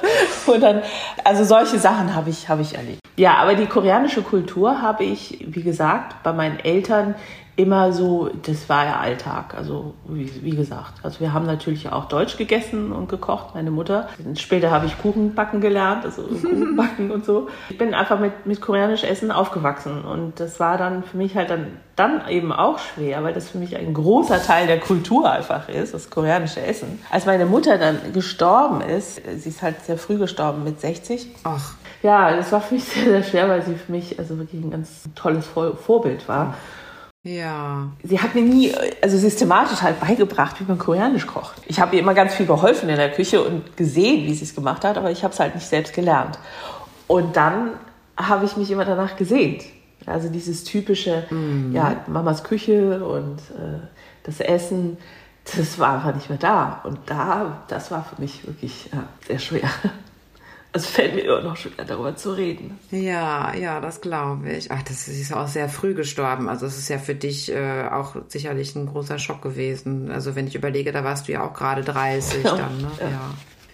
Und 0.46 0.62
dann, 0.62 0.82
also 1.24 1.44
solche 1.44 1.78
Sachen 1.78 2.14
habe 2.14 2.30
ich, 2.30 2.48
habe 2.48 2.62
ich 2.62 2.74
erlebt. 2.74 3.00
Ja, 3.16 3.36
aber 3.36 3.54
die 3.54 3.66
koreanische 3.66 4.22
Kultur 4.22 4.82
habe 4.82 5.04
ich, 5.04 5.44
wie 5.46 5.62
gesagt, 5.62 6.22
bei 6.22 6.32
meinen 6.32 6.58
Eltern 6.58 7.14
immer 7.56 7.92
so, 7.92 8.30
das 8.42 8.68
war 8.68 8.84
ja 8.84 9.00
Alltag. 9.00 9.54
Also 9.56 9.94
wie, 10.04 10.30
wie, 10.42 10.54
gesagt, 10.54 10.92
also 11.02 11.20
wir 11.20 11.32
haben 11.32 11.46
natürlich 11.46 11.90
auch 11.90 12.04
Deutsch 12.04 12.36
gegessen 12.36 12.92
und 12.92 13.08
gekocht, 13.08 13.54
meine 13.54 13.70
Mutter. 13.70 14.08
Später 14.34 14.70
habe 14.70 14.86
ich 14.86 14.98
Kuchen 14.98 15.34
backen 15.34 15.62
gelernt, 15.62 16.04
also 16.04 16.22
Kuchen 16.42 16.76
backen 16.76 17.10
und 17.10 17.24
so. 17.24 17.48
Ich 17.70 17.78
bin 17.78 17.94
einfach 17.94 18.20
mit, 18.20 18.44
mit 18.44 18.60
koreanisch 18.60 19.04
Essen 19.04 19.30
aufgewachsen 19.30 20.04
und 20.04 20.38
das 20.38 20.60
war 20.60 20.76
dann 20.76 21.02
für 21.02 21.16
mich 21.16 21.34
halt 21.34 21.48
dann, 21.48 21.78
dann 21.96 22.28
eben 22.28 22.52
auch 22.52 22.78
schwer, 22.78 23.24
weil 23.24 23.32
das 23.32 23.48
für 23.48 23.58
mich 23.58 23.74
ein 23.74 23.94
großer 23.94 24.42
Teil 24.42 24.66
der 24.66 24.78
Kultur 24.78 25.30
einfach 25.30 25.70
ist, 25.70 25.94
das 25.94 26.10
koreanische 26.10 26.60
Essen. 26.60 27.00
Als 27.10 27.24
meine 27.24 27.46
Mutter 27.46 27.78
dann 27.78 28.12
gestorben 28.12 28.82
ist, 28.82 29.22
sie 29.38 29.48
ist 29.48 29.62
halt 29.62 29.80
sehr 29.80 29.96
früh 29.96 30.18
gestorben 30.18 30.62
mit 30.62 30.80
60. 30.80 31.28
Ach. 31.44 31.72
Ja, 32.02 32.36
das 32.36 32.52
war 32.52 32.60
für 32.60 32.74
mich 32.74 32.84
sehr, 32.88 33.04
sehr 33.04 33.22
schwer, 33.22 33.48
weil 33.48 33.62
sie 33.62 33.76
für 33.76 33.92
mich 33.92 34.18
also 34.18 34.36
wirklich 34.38 34.62
ein 34.62 34.70
ganz 34.70 35.04
tolles 35.14 35.46
Vorbild 35.46 36.28
war. 36.28 36.54
Ja. 37.26 37.88
Sie 38.02 38.20
hat 38.20 38.34
mir 38.34 38.42
nie, 38.42 38.72
also 39.02 39.18
systematisch 39.18 39.82
halt 39.82 40.00
beigebracht, 40.00 40.60
wie 40.60 40.64
man 40.64 40.78
koreanisch 40.78 41.26
kocht. 41.26 41.60
Ich 41.66 41.80
habe 41.80 41.96
ihr 41.96 42.02
immer 42.02 42.14
ganz 42.14 42.34
viel 42.34 42.46
geholfen 42.46 42.88
in 42.88 42.96
der 42.96 43.10
Küche 43.10 43.42
und 43.42 43.76
gesehen, 43.76 44.26
wie 44.26 44.34
sie 44.34 44.44
es 44.44 44.54
gemacht 44.54 44.84
hat, 44.84 44.96
aber 44.96 45.10
ich 45.10 45.24
habe 45.24 45.34
es 45.34 45.40
halt 45.40 45.54
nicht 45.54 45.66
selbst 45.66 45.92
gelernt. 45.92 46.38
Und 47.08 47.36
dann 47.36 47.72
habe 48.16 48.44
ich 48.44 48.56
mich 48.56 48.70
immer 48.70 48.84
danach 48.84 49.16
gesehnt. 49.16 49.64
Also 50.06 50.28
dieses 50.28 50.62
typische, 50.62 51.24
mhm. 51.30 51.72
ja, 51.74 51.96
Mamas 52.06 52.44
Küche 52.44 53.04
und 53.04 53.38
äh, 53.38 53.80
das 54.22 54.40
Essen, 54.40 54.96
das 55.56 55.78
war 55.78 55.94
einfach 55.94 56.14
nicht 56.14 56.28
mehr 56.28 56.38
da. 56.38 56.80
Und 56.84 56.98
da, 57.06 57.62
das 57.68 57.90
war 57.90 58.04
für 58.04 58.20
mich 58.20 58.46
wirklich 58.46 58.88
ja, 58.92 59.04
sehr 59.26 59.40
schwer. 59.40 59.68
Es 60.76 60.86
fällt 60.86 61.14
mir 61.14 61.22
immer 61.22 61.40
noch 61.40 61.56
schwer, 61.56 61.86
darüber 61.86 62.16
zu 62.16 62.32
reden. 62.32 62.78
Ja, 62.90 63.54
ja, 63.54 63.80
das 63.80 64.02
glaube 64.02 64.52
ich. 64.52 64.70
Ach, 64.70 64.82
das 64.82 65.08
ist 65.08 65.32
auch 65.32 65.48
sehr 65.48 65.70
früh 65.70 65.94
gestorben. 65.94 66.50
Also 66.50 66.66
es 66.66 66.76
ist 66.76 66.88
ja 66.90 66.98
für 66.98 67.14
dich 67.14 67.50
äh, 67.50 67.88
auch 67.90 68.14
sicherlich 68.28 68.76
ein 68.76 68.86
großer 68.86 69.18
Schock 69.18 69.40
gewesen. 69.40 70.10
Also 70.10 70.36
wenn 70.36 70.46
ich 70.46 70.54
überlege, 70.54 70.92
da 70.92 71.02
warst 71.02 71.28
du 71.28 71.32
ja 71.32 71.46
auch 71.46 71.54
gerade 71.54 71.82
30 71.82 72.44
ja. 72.44 72.56
dann, 72.56 72.76
ne? 72.76 72.90
Ja. 73.00 73.08
ja. 73.08 73.30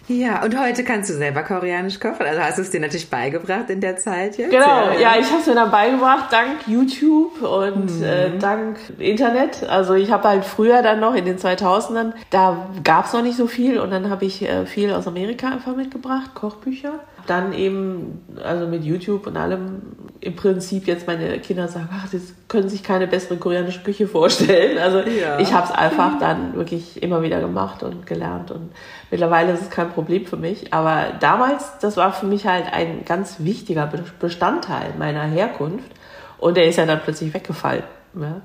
Ja, 0.07 0.43
und 0.43 0.59
heute 0.59 0.83
kannst 0.83 1.09
du 1.09 1.13
selber 1.13 1.43
koreanisch 1.43 1.99
kochen. 1.99 2.25
Also 2.25 2.41
hast 2.41 2.57
du 2.57 2.61
es 2.61 2.69
dir 2.71 2.81
natürlich 2.81 3.09
beigebracht 3.09 3.69
in 3.69 3.79
der 3.79 3.95
Zeit 3.95 4.37
jetzt? 4.37 4.51
Genau, 4.51 4.91
ja, 4.91 4.99
ja 4.99 5.11
ich 5.19 5.29
habe 5.29 5.39
es 5.39 5.47
mir 5.47 5.55
dann 5.55 5.71
beigebracht, 5.71 6.31
dank 6.31 6.67
YouTube 6.67 7.41
und 7.41 7.99
mhm. 7.99 8.03
äh, 8.03 8.37
dank 8.37 8.77
Internet. 8.99 9.63
Also 9.63 9.93
ich 9.93 10.11
habe 10.11 10.27
halt 10.27 10.45
früher 10.45 10.81
dann 10.81 10.99
noch 10.99 11.15
in 11.15 11.25
den 11.25 11.37
2000ern, 11.37 12.13
da 12.29 12.69
gab 12.83 13.05
es 13.05 13.13
noch 13.13 13.21
nicht 13.21 13.37
so 13.37 13.47
viel 13.47 13.79
und 13.79 13.91
dann 13.91 14.09
habe 14.09 14.25
ich 14.25 14.41
äh, 14.41 14.65
viel 14.65 14.91
aus 14.91 15.07
Amerika 15.07 15.47
einfach 15.47 15.75
mitgebracht, 15.75 16.31
Kochbücher 16.35 16.99
dann 17.27 17.53
eben, 17.53 18.21
also 18.43 18.67
mit 18.67 18.83
YouTube 18.83 19.27
und 19.27 19.37
allem, 19.37 19.81
im 20.19 20.35
Prinzip 20.35 20.87
jetzt 20.87 21.05
meine 21.05 21.39
Kinder 21.39 21.67
sagen, 21.67 21.89
ach, 21.91 22.09
das 22.09 22.33
können 22.47 22.69
sich 22.69 22.83
keine 22.83 23.07
bessere 23.07 23.37
koreanische 23.37 23.81
Küche 23.81 24.07
vorstellen. 24.07 24.77
Also 24.77 24.99
ja. 24.99 25.39
ich 25.39 25.53
habe 25.53 25.67
es 25.67 25.71
einfach 25.71 26.17
dann 26.19 26.55
wirklich 26.55 27.01
immer 27.01 27.21
wieder 27.21 27.39
gemacht 27.39 27.83
und 27.83 28.05
gelernt 28.05 28.51
und 28.51 28.71
mittlerweile 29.13 29.51
ist 29.51 29.61
es 29.61 29.69
kein 29.69 29.91
Problem 29.91 30.25
für 30.25 30.37
mich. 30.37 30.73
Aber 30.73 31.13
damals, 31.19 31.77
das 31.79 31.97
war 31.97 32.11
für 32.13 32.25
mich 32.25 32.47
halt 32.47 32.65
ein 32.73 33.05
ganz 33.05 33.35
wichtiger 33.37 33.87
Bestandteil 34.19 34.95
meiner 34.97 35.21
Herkunft 35.25 35.91
und 36.39 36.57
der 36.57 36.65
ist 36.65 36.77
ja 36.77 36.87
dann 36.87 36.99
plötzlich 36.99 37.31
weggefallen. 37.31 37.83
Ja. 38.19 38.41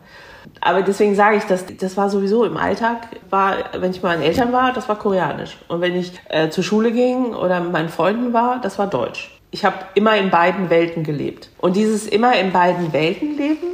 Aber 0.60 0.82
deswegen 0.82 1.14
sage 1.14 1.36
ich, 1.36 1.44
dass 1.44 1.64
das 1.64 1.96
war 1.96 2.10
sowieso 2.10 2.44
im 2.44 2.58
Alltag, 2.58 3.08
war, 3.30 3.54
wenn 3.78 3.92
ich 3.92 4.02
mal 4.02 4.16
an 4.16 4.22
Eltern 4.22 4.52
war, 4.52 4.74
das 4.74 4.90
war 4.90 4.96
Koreanisch. 4.96 5.56
Und 5.68 5.80
wenn 5.80 5.96
ich 5.96 6.12
äh, 6.28 6.50
zur 6.50 6.64
Schule 6.64 6.92
ging 6.92 7.34
oder 7.34 7.60
mit 7.60 7.72
meinen 7.72 7.88
Freunden 7.88 8.34
war, 8.34 8.60
das 8.60 8.78
war 8.78 8.88
Deutsch. 8.88 9.40
Ich 9.50 9.64
habe 9.64 9.76
immer 9.94 10.18
in 10.18 10.28
beiden 10.28 10.68
Welten 10.68 11.02
gelebt. 11.02 11.48
Und 11.56 11.76
dieses 11.76 12.06
immer 12.06 12.38
in 12.38 12.52
beiden 12.52 12.92
Welten 12.92 13.38
leben, 13.38 13.68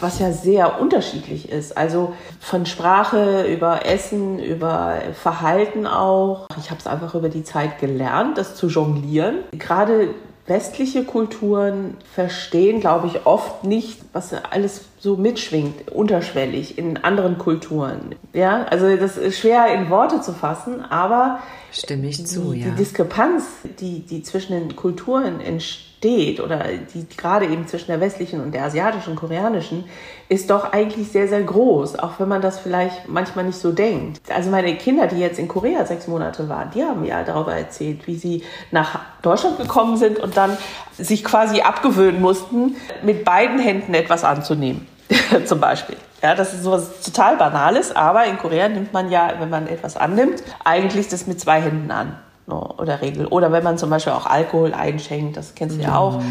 was 0.00 0.18
ja 0.18 0.32
sehr 0.32 0.80
unterschiedlich 0.80 1.50
ist. 1.50 1.76
Also 1.76 2.14
von 2.40 2.66
Sprache 2.66 3.46
über 3.46 3.86
Essen, 3.86 4.38
über 4.38 4.96
Verhalten 5.14 5.86
auch. 5.86 6.46
Ich 6.58 6.70
habe 6.70 6.80
es 6.80 6.86
einfach 6.86 7.14
über 7.14 7.28
die 7.28 7.44
Zeit 7.44 7.78
gelernt, 7.78 8.38
das 8.38 8.54
zu 8.54 8.68
jonglieren. 8.68 9.36
Gerade 9.52 10.14
westliche 10.48 11.04
Kulturen 11.04 11.96
verstehen, 12.14 12.80
glaube 12.80 13.06
ich, 13.06 13.26
oft 13.26 13.64
nicht, 13.64 14.00
was 14.12 14.32
alles 14.32 14.86
so 14.98 15.16
mitschwingt, 15.16 15.92
unterschwellig 15.92 16.78
in 16.78 16.96
anderen 17.04 17.38
Kulturen. 17.38 18.14
Ja, 18.32 18.64
also 18.64 18.96
das 18.96 19.16
ist 19.16 19.38
schwer 19.38 19.72
in 19.74 19.90
Worte 19.90 20.20
zu 20.20 20.32
fassen, 20.32 20.80
aber 20.82 21.40
stimme 21.70 22.08
ich 22.08 22.26
zu, 22.26 22.52
die, 22.52 22.60
ja. 22.60 22.70
die 22.70 22.76
Diskrepanz, 22.76 23.44
die, 23.78 24.00
die 24.00 24.22
zwischen 24.22 24.52
den 24.52 24.74
Kulturen 24.74 25.40
entsteht, 25.40 25.87
steht 25.98 26.40
oder 26.40 26.64
die 26.94 27.06
gerade 27.16 27.46
eben 27.46 27.66
zwischen 27.66 27.88
der 27.88 28.00
westlichen 28.00 28.40
und 28.40 28.52
der 28.52 28.64
asiatischen, 28.64 29.16
koreanischen, 29.16 29.84
ist 30.28 30.48
doch 30.50 30.72
eigentlich 30.72 31.08
sehr, 31.08 31.26
sehr 31.26 31.42
groß, 31.42 31.98
auch 31.98 32.12
wenn 32.18 32.28
man 32.28 32.40
das 32.40 32.60
vielleicht 32.60 33.08
manchmal 33.08 33.44
nicht 33.44 33.58
so 33.58 33.72
denkt. 33.72 34.20
Also 34.32 34.50
meine 34.50 34.76
Kinder, 34.76 35.08
die 35.08 35.18
jetzt 35.18 35.38
in 35.38 35.48
Korea 35.48 35.84
sechs 35.84 36.06
Monate 36.06 36.48
waren, 36.48 36.70
die 36.72 36.84
haben 36.84 37.04
ja 37.04 37.24
darüber 37.24 37.54
erzählt, 37.54 38.06
wie 38.06 38.16
sie 38.16 38.44
nach 38.70 39.00
Deutschland 39.22 39.58
gekommen 39.58 39.96
sind 39.96 40.18
und 40.20 40.36
dann 40.36 40.56
sich 40.96 41.24
quasi 41.24 41.62
abgewöhnen 41.62 42.20
mussten, 42.20 42.76
mit 43.02 43.24
beiden 43.24 43.58
Händen 43.58 43.94
etwas 43.94 44.22
anzunehmen, 44.22 44.86
zum 45.46 45.60
Beispiel. 45.60 45.96
Ja, 46.22 46.34
das 46.34 46.52
ist 46.52 46.62
sowas 46.62 47.00
total 47.04 47.36
Banales, 47.36 47.94
aber 47.94 48.24
in 48.26 48.38
Korea 48.38 48.68
nimmt 48.68 48.92
man 48.92 49.10
ja, 49.10 49.34
wenn 49.38 49.50
man 49.50 49.66
etwas 49.66 49.96
annimmt, 49.96 50.42
eigentlich 50.64 51.08
das 51.08 51.26
mit 51.26 51.40
zwei 51.40 51.60
Händen 51.60 51.90
an 51.90 52.16
oder 52.50 53.00
Regel. 53.02 53.26
Oder 53.26 53.52
wenn 53.52 53.64
man 53.64 53.78
zum 53.78 53.90
Beispiel 53.90 54.12
auch 54.12 54.26
Alkohol 54.26 54.74
einschenkt, 54.74 55.36
das 55.36 55.54
kennst 55.54 55.78
du 55.78 55.82
ja 55.82 55.96
auch, 55.96 56.22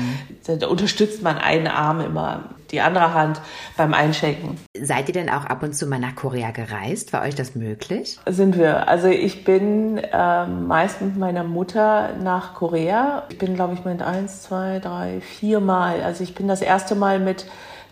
da 0.46 0.68
unterstützt 0.68 1.22
man 1.22 1.38
einen 1.38 1.68
Arm 1.68 2.02
immer, 2.02 2.46
die 2.72 2.82
andere 2.82 3.14
Hand 3.14 3.42
beim 3.78 3.94
Einschenken. 3.94 4.58
Seid 4.80 5.08
ihr 5.08 5.14
denn 5.14 5.30
auch 5.30 5.46
ab 5.46 5.64
und 5.64 5.74
zu 5.74 5.88
mal 5.88 6.00
nach 6.00 6.16
Korea 6.16 6.52
gereist? 6.52 7.14
War 7.14 7.24
euch 7.24 7.36
das 7.36 7.56
möglich? 7.56 8.20
Sind 8.26 8.58
wir. 8.58 8.88
Also 8.88 9.08
ich 9.08 9.44
bin 9.44 9.98
äh, 9.98 10.46
meist 10.46 11.02
mit 11.02 11.18
meiner 11.18 11.44
Mutter 11.44 12.10
nach 12.22 12.54
Korea. 12.56 13.24
Ich 13.30 13.38
bin, 13.38 13.56
glaube 13.56 13.76
ich, 13.76 13.86
mit 13.86 14.02
eins, 14.02 14.44
zwei, 14.44 14.80
drei, 14.80 15.22
vier 15.22 15.60
Mal. 15.60 16.02
Also 16.04 16.24
ich 16.24 16.36
bin 16.36 16.48
das 16.48 16.62
erste 16.62 16.96
Mal 16.96 17.20
mit 17.20 17.46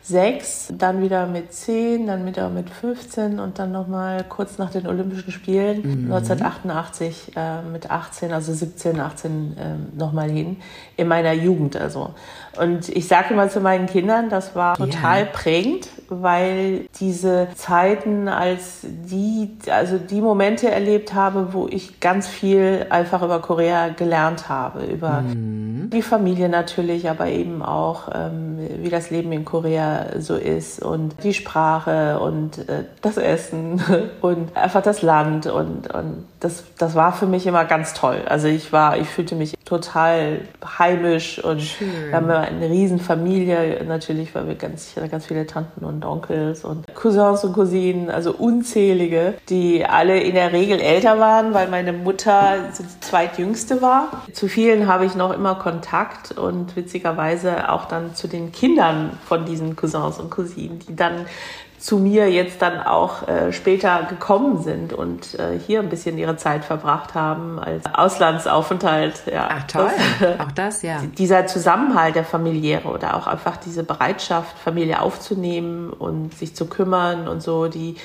sechs, 0.07 0.71
dann 0.77 1.01
wieder 1.01 1.25
mit 1.25 1.51
zehn, 1.51 2.05
dann 2.05 2.27
wieder 2.27 2.49
mit 2.49 2.69
15 2.69 3.39
und 3.39 3.57
dann 3.57 3.71
nochmal 3.71 4.23
kurz 4.29 4.59
nach 4.59 4.69
den 4.69 4.85
Olympischen 4.85 5.31
Spielen 5.31 6.05
mhm. 6.05 6.13
1988 6.13 7.31
äh, 7.35 7.61
mit 7.63 7.89
18, 7.89 8.31
also 8.31 8.53
17, 8.53 8.99
18 8.99 9.57
äh, 9.57 9.97
nochmal 9.97 10.29
hin, 10.29 10.57
in 10.95 11.07
meiner 11.07 11.33
Jugend 11.33 11.75
also. 11.75 12.11
Und 12.61 12.87
ich 12.89 13.07
sage 13.07 13.33
immer 13.33 13.49
zu 13.49 13.59
meinen 13.61 13.87
Kindern, 13.87 14.29
das 14.29 14.55
war 14.55 14.77
total 14.77 15.21
ja. 15.21 15.25
prägend, 15.25 15.89
weil 16.07 16.85
diese 16.99 17.47
Zeiten 17.55 18.27
als 18.27 18.81
die, 18.83 19.57
also 19.71 19.97
die 19.97 20.21
Momente 20.21 20.69
erlebt 20.69 21.15
habe, 21.15 21.53
wo 21.53 21.67
ich 21.67 21.99
ganz 21.99 22.27
viel 22.27 22.85
einfach 22.91 23.23
über 23.23 23.39
Korea 23.39 23.89
gelernt 23.89 24.49
habe, 24.49 24.85
über 24.85 25.21
mhm. 25.21 25.89
die 25.91 26.03
Familie 26.03 26.47
natürlich, 26.47 27.09
aber 27.09 27.27
eben 27.27 27.63
auch, 27.63 28.09
ähm, 28.13 28.59
wie 28.81 28.89
das 28.89 29.09
Leben 29.09 29.31
in 29.31 29.45
Korea 29.45 29.94
so 30.19 30.35
ist 30.35 30.81
und 30.81 31.23
die 31.23 31.33
Sprache 31.33 32.19
und 32.19 32.69
äh, 32.69 32.85
das 33.01 33.17
Essen 33.17 33.81
und 34.21 34.55
einfach 34.55 34.81
das 34.81 35.01
Land 35.01 35.47
und, 35.47 35.93
und 35.93 36.25
das, 36.45 36.63
das 36.77 36.93
war 36.93 37.11
für 37.11 37.25
mich 37.25 37.47
immer 37.47 37.65
ganz 37.65 37.95
toll. 37.95 38.21
Also 38.27 38.47
ich 38.47 38.71
war, 38.71 38.97
ich 38.97 39.07
fühlte 39.07 39.33
mich 39.33 39.55
total 39.65 40.41
heimisch 40.77 41.43
und 41.43 41.59
Schön. 41.59 41.89
wir 42.09 42.15
haben 42.15 42.29
eine 42.29 42.69
riesen 42.69 42.99
Familie 42.99 43.83
natürlich, 43.83 44.35
weil 44.35 44.47
wir 44.47 44.53
ganz, 44.53 44.93
ganz 45.09 45.25
viele 45.25 45.47
Tanten 45.47 45.83
und 45.83 46.05
Onkels 46.05 46.63
und 46.63 46.85
Cousins 46.93 47.43
und 47.43 47.53
Cousinen, 47.53 48.11
also 48.11 48.31
unzählige, 48.31 49.33
die 49.49 49.85
alle 49.85 50.19
in 50.19 50.35
der 50.35 50.53
Regel 50.53 50.79
älter 50.79 51.19
waren, 51.19 51.55
weil 51.55 51.67
meine 51.67 51.93
Mutter 51.93 52.57
die 52.77 52.99
zweitjüngste 52.99 53.81
war. 53.81 54.21
Zu 54.31 54.47
vielen 54.47 54.87
habe 54.87 55.05
ich 55.05 55.15
noch 55.15 55.33
immer 55.33 55.55
Kontakt 55.55 56.37
und 56.37 56.75
witzigerweise 56.75 57.71
auch 57.71 57.85
dann 57.85 58.13
zu 58.13 58.27
den 58.27 58.51
Kindern 58.51 59.17
von 59.25 59.45
diesen 59.45 59.75
Cousins 59.75 60.19
und 60.19 60.29
Cousinen, 60.29 60.77
die 60.77 60.95
dann 60.95 61.25
zu 61.85 61.99
mir 61.99 62.31
jetzt 62.31 62.63
dann 62.63 62.81
auch 62.81 63.27
äh, 63.27 63.53
später 63.53 64.07
gekommen 64.09 64.63
sind 64.63 64.91
und 64.91 65.37
äh, 65.37 65.59
hier 65.59 65.81
ein 65.81 65.89
bisschen 65.89 66.17
ihre 66.17 66.35
Zeit 66.35 66.65
verbracht 66.65 67.13
haben 67.13 67.59
als 67.59 67.85
Auslandsaufenthalt. 67.93 69.21
Ja. 69.31 69.49
Ach 69.51 69.67
toll, 69.67 69.91
das, 70.19 70.39
auch 70.47 70.51
das, 70.51 70.81
ja. 70.81 71.03
Dieser 71.15 71.45
Zusammenhalt 71.45 72.15
der 72.15 72.23
Familiäre 72.23 72.87
oder 72.87 73.15
auch 73.15 73.27
einfach 73.27 73.57
diese 73.57 73.83
Bereitschaft, 73.83 74.57
Familie 74.57 74.99
aufzunehmen 74.99 75.91
und 75.91 76.33
sich 76.33 76.55
zu 76.55 76.65
kümmern 76.65 77.27
und 77.27 77.43
so, 77.43 77.67
die, 77.67 77.97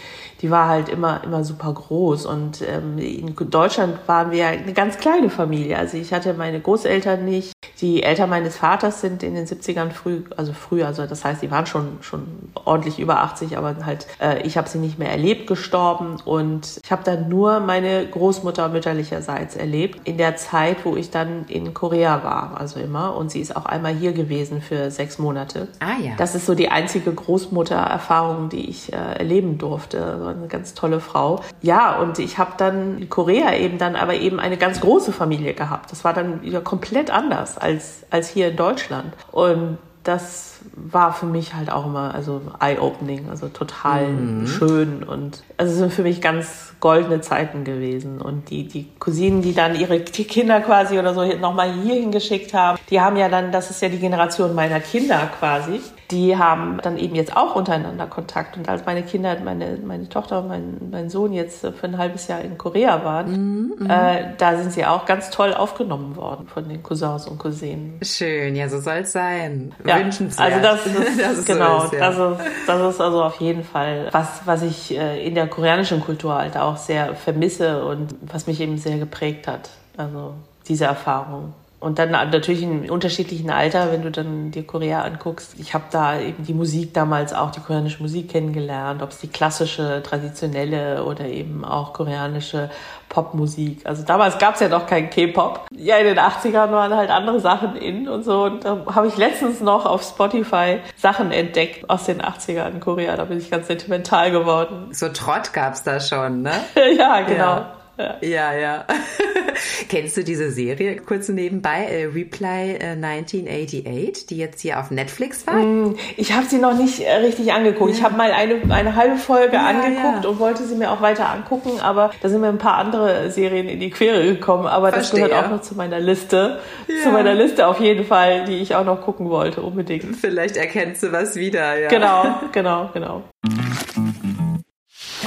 die 0.42 0.50
war 0.50 0.68
halt 0.68 0.90
immer, 0.90 1.24
immer 1.24 1.42
super 1.42 1.72
groß. 1.72 2.26
Und 2.26 2.60
ähm, 2.60 2.98
in 2.98 3.34
Deutschland 3.34 3.96
waren 4.06 4.30
wir 4.30 4.48
eine 4.48 4.74
ganz 4.74 4.98
kleine 4.98 5.30
Familie. 5.30 5.78
Also 5.78 5.96
ich 5.96 6.12
hatte 6.12 6.34
meine 6.34 6.60
Großeltern 6.60 7.24
nicht. 7.24 7.54
Die 7.80 8.02
Eltern 8.02 8.30
meines 8.30 8.56
Vaters 8.56 9.00
sind 9.00 9.22
in 9.22 9.34
den 9.34 9.46
70ern 9.46 9.90
früh, 9.90 10.22
also 10.36 10.52
früh, 10.52 10.82
also 10.82 11.06
das 11.06 11.24
heißt, 11.24 11.42
die 11.42 11.50
waren 11.50 11.66
schon, 11.66 11.98
schon 12.02 12.26
ordentlich 12.54 12.98
über 12.98 13.20
80, 13.20 13.56
aber 13.56 13.76
halt, 13.84 14.06
äh, 14.20 14.42
ich 14.46 14.58
habe 14.58 14.68
sie 14.68 14.78
nicht 14.78 14.98
mehr 14.98 15.10
erlebt, 15.10 15.46
gestorben. 15.46 16.16
Und 16.24 16.80
ich 16.84 16.92
habe 16.92 17.02
dann 17.04 17.28
nur 17.28 17.60
meine 17.60 18.06
Großmutter 18.06 18.68
mütterlicherseits 18.68 19.56
erlebt, 19.56 20.00
in 20.04 20.18
der 20.18 20.36
Zeit, 20.36 20.84
wo 20.84 20.96
ich 20.96 21.10
dann 21.10 21.46
in 21.48 21.72
Korea 21.72 22.22
war, 22.22 22.60
also 22.60 22.80
immer. 22.80 23.16
Und 23.16 23.30
sie 23.30 23.40
ist 23.40 23.56
auch 23.56 23.66
einmal 23.66 23.94
hier 23.94 24.12
gewesen 24.12 24.60
für 24.60 24.90
sechs 24.90 25.18
Monate. 25.18 25.68
Ah 25.80 25.96
ja. 26.02 26.12
Das 26.18 26.34
ist 26.34 26.46
so 26.46 26.54
die 26.54 26.68
einzige 26.70 27.12
Großmuttererfahrung, 27.12 28.48
die 28.48 28.68
ich 28.68 28.92
äh, 28.92 28.96
erleben 28.96 29.58
durfte 29.58 30.34
eine 30.36 30.48
ganz 30.48 30.74
tolle 30.74 31.00
Frau. 31.00 31.40
Ja, 31.62 31.98
und 31.98 32.18
ich 32.18 32.38
habe 32.38 32.52
dann 32.56 32.98
in 32.98 33.08
Korea 33.08 33.54
eben 33.54 33.78
dann 33.78 33.96
aber 33.96 34.14
eben 34.14 34.40
eine 34.40 34.56
ganz 34.56 34.80
große 34.80 35.12
Familie 35.12 35.54
gehabt. 35.54 35.92
Das 35.92 36.04
war 36.04 36.12
dann 36.12 36.42
wieder 36.42 36.60
komplett 36.60 37.10
anders 37.10 37.58
als, 37.58 37.69
als 38.10 38.28
hier 38.28 38.48
in 38.48 38.56
Deutschland. 38.56 39.14
Und 39.32 39.78
das 40.04 40.60
war 40.74 41.12
für 41.12 41.26
mich 41.26 41.54
halt 41.54 41.70
auch 41.70 41.86
immer 41.86 42.14
also 42.14 42.40
eye-opening, 42.58 43.28
also 43.28 43.48
total 43.48 44.08
mhm. 44.08 44.46
schön 44.46 45.02
und 45.02 45.42
also 45.56 45.74
sind 45.74 45.92
für 45.92 46.02
mich 46.02 46.20
ganz 46.20 46.69
goldene 46.80 47.20
Zeiten 47.20 47.64
gewesen 47.64 48.20
und 48.20 48.50
die 48.50 48.66
die 48.66 48.88
Cousinen, 48.98 49.42
die 49.42 49.54
dann 49.54 49.74
ihre 49.74 50.00
Kinder 50.00 50.60
quasi 50.60 50.98
oder 50.98 51.14
so 51.14 51.24
nochmal 51.36 51.72
hierhin 51.72 52.10
geschickt 52.10 52.54
haben, 52.54 52.78
die 52.90 53.00
haben 53.00 53.16
ja 53.16 53.28
dann, 53.28 53.52
das 53.52 53.70
ist 53.70 53.82
ja 53.82 53.88
die 53.88 53.98
Generation 53.98 54.54
meiner 54.54 54.80
Kinder 54.80 55.30
quasi, 55.38 55.80
die 56.10 56.36
haben 56.36 56.78
dann 56.82 56.98
eben 56.98 57.14
jetzt 57.14 57.36
auch 57.36 57.54
untereinander 57.54 58.06
Kontakt 58.06 58.56
und 58.56 58.68
als 58.68 58.84
meine 58.84 59.02
Kinder, 59.02 59.36
meine 59.44 59.78
meine 59.84 60.08
Tochter 60.08 60.40
und 60.40 60.48
mein, 60.48 60.76
mein 60.90 61.10
Sohn 61.10 61.32
jetzt 61.32 61.60
für 61.60 61.86
ein 61.86 61.98
halbes 61.98 62.28
Jahr 62.28 62.40
in 62.40 62.58
Korea 62.58 63.04
waren, 63.04 63.30
mhm, 63.30 63.74
mhm. 63.78 63.90
äh, 63.90 64.34
da 64.38 64.56
sind 64.56 64.72
sie 64.72 64.84
auch 64.84 65.06
ganz 65.06 65.30
toll 65.30 65.54
aufgenommen 65.54 66.16
worden 66.16 66.46
von 66.46 66.68
den 66.68 66.82
Cousins 66.82 67.26
und 67.26 67.38
Cousinen. 67.38 67.98
Schön, 68.02 68.56
ja, 68.56 68.68
so 68.68 68.80
soll 68.80 68.98
es 68.98 69.12
sein. 69.12 69.74
Ja, 69.86 69.98
Wünschenswert. 69.98 70.52
Also 70.52 70.62
das, 70.62 70.86
ist, 70.86 71.20
das 71.20 71.38
ist 71.38 71.46
genau, 71.46 71.80
so 71.80 71.84
ist, 71.86 71.92
ja. 71.92 72.10
das, 72.10 72.38
ist, 72.38 72.50
das 72.66 72.94
ist 72.94 73.00
also 73.00 73.22
auf 73.22 73.40
jeden 73.40 73.64
Fall 73.64 74.08
was, 74.12 74.42
was 74.44 74.62
ich 74.62 74.96
äh, 74.96 75.24
in 75.24 75.34
der 75.34 75.46
koreanischen 75.46 76.00
Kultur 76.00 76.34
halt 76.34 76.56
auch 76.56 76.69
sehr 76.76 77.14
vermisse 77.14 77.84
und 77.84 78.14
was 78.22 78.46
mich 78.46 78.60
eben 78.60 78.78
sehr 78.78 78.98
geprägt 78.98 79.46
hat. 79.46 79.70
Also 79.96 80.34
diese 80.66 80.84
Erfahrung. 80.84 81.52
Und 81.80 81.98
dann 81.98 82.10
natürlich 82.10 82.62
in 82.62 82.90
unterschiedlichen 82.90 83.48
Alter, 83.50 83.90
wenn 83.90 84.02
du 84.02 84.10
dann 84.10 84.50
dir 84.50 84.66
Korea 84.66 85.00
anguckst. 85.00 85.54
Ich 85.58 85.72
habe 85.72 85.84
da 85.90 86.20
eben 86.20 86.44
die 86.44 86.52
Musik 86.52 86.92
damals 86.92 87.32
auch, 87.32 87.50
die 87.50 87.60
koreanische 87.60 88.02
Musik 88.02 88.28
kennengelernt, 88.28 89.02
ob 89.02 89.10
es 89.10 89.18
die 89.18 89.28
klassische, 89.28 90.02
traditionelle 90.02 91.04
oder 91.04 91.24
eben 91.24 91.64
auch 91.64 91.94
koreanische 91.94 92.68
Popmusik. 93.08 93.80
Also 93.84 94.04
damals 94.04 94.38
gab 94.38 94.54
es 94.54 94.60
ja 94.60 94.68
noch 94.68 94.86
kein 94.86 95.08
K-Pop. 95.08 95.68
Ja, 95.74 95.96
in 95.96 96.04
den 96.04 96.18
80ern 96.18 96.70
waren 96.70 96.94
halt 96.94 97.08
andere 97.08 97.40
Sachen 97.40 97.76
in 97.76 98.08
und 98.08 98.24
so. 98.24 98.44
Und 98.44 98.64
da 98.64 98.84
habe 98.94 99.08
ich 99.08 99.16
letztens 99.16 99.62
noch 99.62 99.86
auf 99.86 100.02
Spotify 100.02 100.80
Sachen 100.96 101.32
entdeckt 101.32 101.88
aus 101.88 102.04
den 102.04 102.20
80ern 102.20 102.72
in 102.72 102.80
Korea. 102.80 103.16
Da 103.16 103.24
bin 103.24 103.38
ich 103.38 103.50
ganz 103.50 103.68
sentimental 103.68 104.30
geworden. 104.30 104.88
So 104.92 105.08
Trott 105.08 105.54
gab's 105.54 105.82
da 105.82 105.98
schon, 105.98 106.42
ne? 106.42 106.52
ja, 106.98 107.22
genau. 107.22 107.38
Ja. 107.38 107.79
Ja, 108.20 108.52
ja. 108.52 108.84
Kennst 109.88 110.16
du 110.16 110.24
diese 110.24 110.50
Serie 110.50 110.96
kurz 110.96 111.28
nebenbei, 111.28 111.84
äh, 111.84 112.04
Reply 112.04 112.76
äh, 112.78 112.96
1988, 112.96 114.26
die 114.26 114.36
jetzt 114.36 114.60
hier 114.60 114.78
auf 114.78 114.90
Netflix 114.90 115.46
war? 115.46 115.54
Mm, 115.54 115.96
ich 116.16 116.32
habe 116.32 116.46
sie 116.46 116.58
noch 116.58 116.76
nicht 116.76 117.00
äh, 117.00 117.12
richtig 117.16 117.52
angeguckt. 117.52 117.90
Ja. 117.90 117.96
Ich 117.96 118.02
habe 118.04 118.16
mal 118.16 118.32
eine, 118.32 118.60
eine 118.68 118.96
halbe 118.96 119.16
Folge 119.16 119.54
ja, 119.54 119.66
angeguckt 119.66 120.24
ja. 120.24 120.30
und 120.30 120.38
wollte 120.38 120.64
sie 120.64 120.74
mir 120.74 120.90
auch 120.90 121.00
weiter 121.00 121.28
angucken, 121.28 121.80
aber 121.80 122.10
da 122.22 122.28
sind 122.28 122.40
mir 122.40 122.48
ein 122.48 122.58
paar 122.58 122.76
andere 122.76 123.30
Serien 123.30 123.68
in 123.68 123.80
die 123.80 123.90
Quere 123.90 124.24
gekommen. 124.24 124.66
Aber 124.66 124.90
Verstehe. 124.90 125.20
das 125.20 125.30
gehört 125.30 125.44
auch 125.44 125.50
noch 125.50 125.62
zu 125.62 125.74
meiner 125.74 126.00
Liste. 126.00 126.60
Zu 127.02 127.10
meiner 127.10 127.34
Liste 127.34 127.66
auf 127.66 127.80
jeden 127.80 128.04
Fall, 128.04 128.44
die 128.44 128.58
ich 128.58 128.74
auch 128.74 128.84
noch 128.84 129.00
gucken 129.00 129.30
wollte, 129.30 129.62
unbedingt. 129.62 130.16
Vielleicht 130.16 130.56
erkennst 130.56 131.02
du 131.02 131.12
was 131.12 131.36
wieder, 131.36 131.78
ja. 131.78 131.88
Genau, 131.88 132.40
genau, 132.52 132.90
genau. 132.92 133.22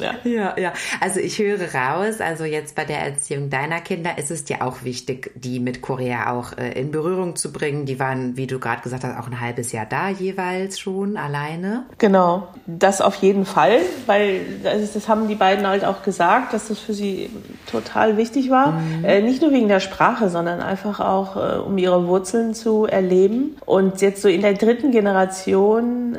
Ja. 0.00 0.14
ja, 0.24 0.58
ja. 0.58 0.72
Also 1.00 1.20
ich 1.20 1.38
höre 1.38 1.74
raus, 1.74 2.20
also 2.20 2.44
jetzt 2.44 2.74
bei 2.74 2.84
der 2.84 3.00
Erziehung 3.00 3.50
deiner 3.50 3.80
Kinder 3.80 4.18
ist 4.18 4.30
es 4.30 4.44
dir 4.44 4.62
auch 4.62 4.82
wichtig, 4.84 5.30
die 5.34 5.60
mit 5.60 5.82
Korea 5.82 6.32
auch 6.32 6.56
äh, 6.56 6.72
in 6.72 6.90
Berührung 6.90 7.36
zu 7.36 7.52
bringen. 7.52 7.86
Die 7.86 7.98
waren, 7.98 8.36
wie 8.36 8.46
du 8.46 8.58
gerade 8.58 8.82
gesagt 8.82 9.04
hast, 9.04 9.18
auch 9.18 9.26
ein 9.26 9.40
halbes 9.40 9.72
Jahr 9.72 9.86
da 9.86 10.08
jeweils 10.08 10.78
schon 10.78 11.16
alleine. 11.16 11.84
Genau, 11.98 12.48
das 12.66 13.00
auf 13.00 13.16
jeden 13.16 13.46
Fall, 13.46 13.80
weil 14.06 14.40
das, 14.62 14.92
das 14.92 15.08
haben 15.08 15.28
die 15.28 15.34
beiden 15.34 15.66
halt 15.66 15.84
auch 15.84 16.02
gesagt, 16.02 16.52
dass 16.52 16.68
das 16.68 16.78
für 16.78 16.94
sie 16.94 17.30
total 17.70 18.16
wichtig 18.16 18.50
war. 18.50 18.72
Mhm. 18.72 19.04
Äh, 19.04 19.22
nicht 19.22 19.42
nur 19.42 19.52
wegen 19.52 19.68
der 19.68 19.80
Sprache, 19.80 20.28
sondern 20.28 20.60
einfach 20.60 21.00
auch, 21.00 21.36
äh, 21.36 21.58
um 21.58 21.76
ihre 21.78 22.06
Wurzeln 22.06 22.54
zu 22.54 22.86
erleben. 22.86 23.56
Und 23.66 24.00
jetzt 24.00 24.22
so 24.22 24.28
in 24.28 24.42
der 24.42 24.54
dritten 24.54 24.90
Generation 24.90 26.18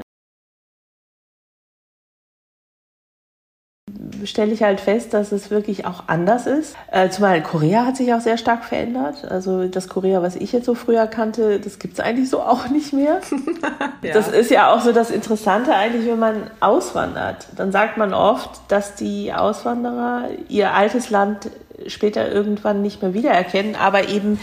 stelle 4.26 4.52
ich 4.52 4.64
halt 4.64 4.80
fest, 4.80 5.14
dass 5.14 5.32
es 5.32 5.52
wirklich 5.52 5.86
auch 5.86 6.04
anders 6.08 6.48
ist. 6.48 6.76
Äh, 6.92 7.10
zumal 7.10 7.42
Korea 7.42 7.86
hat 7.86 7.98
sich 7.98 8.14
auch 8.14 8.22
sehr 8.22 8.38
stark 8.38 8.66
verändert. 8.66 9.26
Also 9.30 9.68
das 9.68 9.88
Korea, 9.88 10.22
was 10.22 10.36
ich 10.36 10.52
jetzt 10.52 10.66
so 10.66 10.76
früher 10.76 11.08
kannte, 11.08 11.60
das 11.60 11.80
gibt 11.80 11.96
es 11.96 12.00
eigentlich 12.00 12.30
so 12.30 12.42
auch 12.42 12.70
nicht 12.70 12.94
mehr. 12.94 13.22
ja. 14.02 14.14
Das 14.14 14.28
ist 14.28 14.52
ja 14.52 14.74
auch 14.74 14.82
so 14.82 14.92
das 14.92 15.12
Interessante 15.12 15.74
eigentlich, 15.74 16.08
wenn 16.08 16.20
man 16.20 16.50
auswandert. 16.60 17.48
Dann 17.56 17.72
sagt 17.72 17.98
man 17.98 18.14
oft, 18.14 18.50
dass 18.68 18.96
die 18.96 19.34
Auswanderer 19.34 20.30
ihr 20.50 20.74
altes 20.74 21.10
Land 21.10 21.50
später 21.88 22.32
irgendwann 22.32 22.82
nicht 22.82 23.02
mehr 23.02 23.14
wiedererkennen, 23.14 23.76
aber 23.76 24.10
eben 24.10 24.40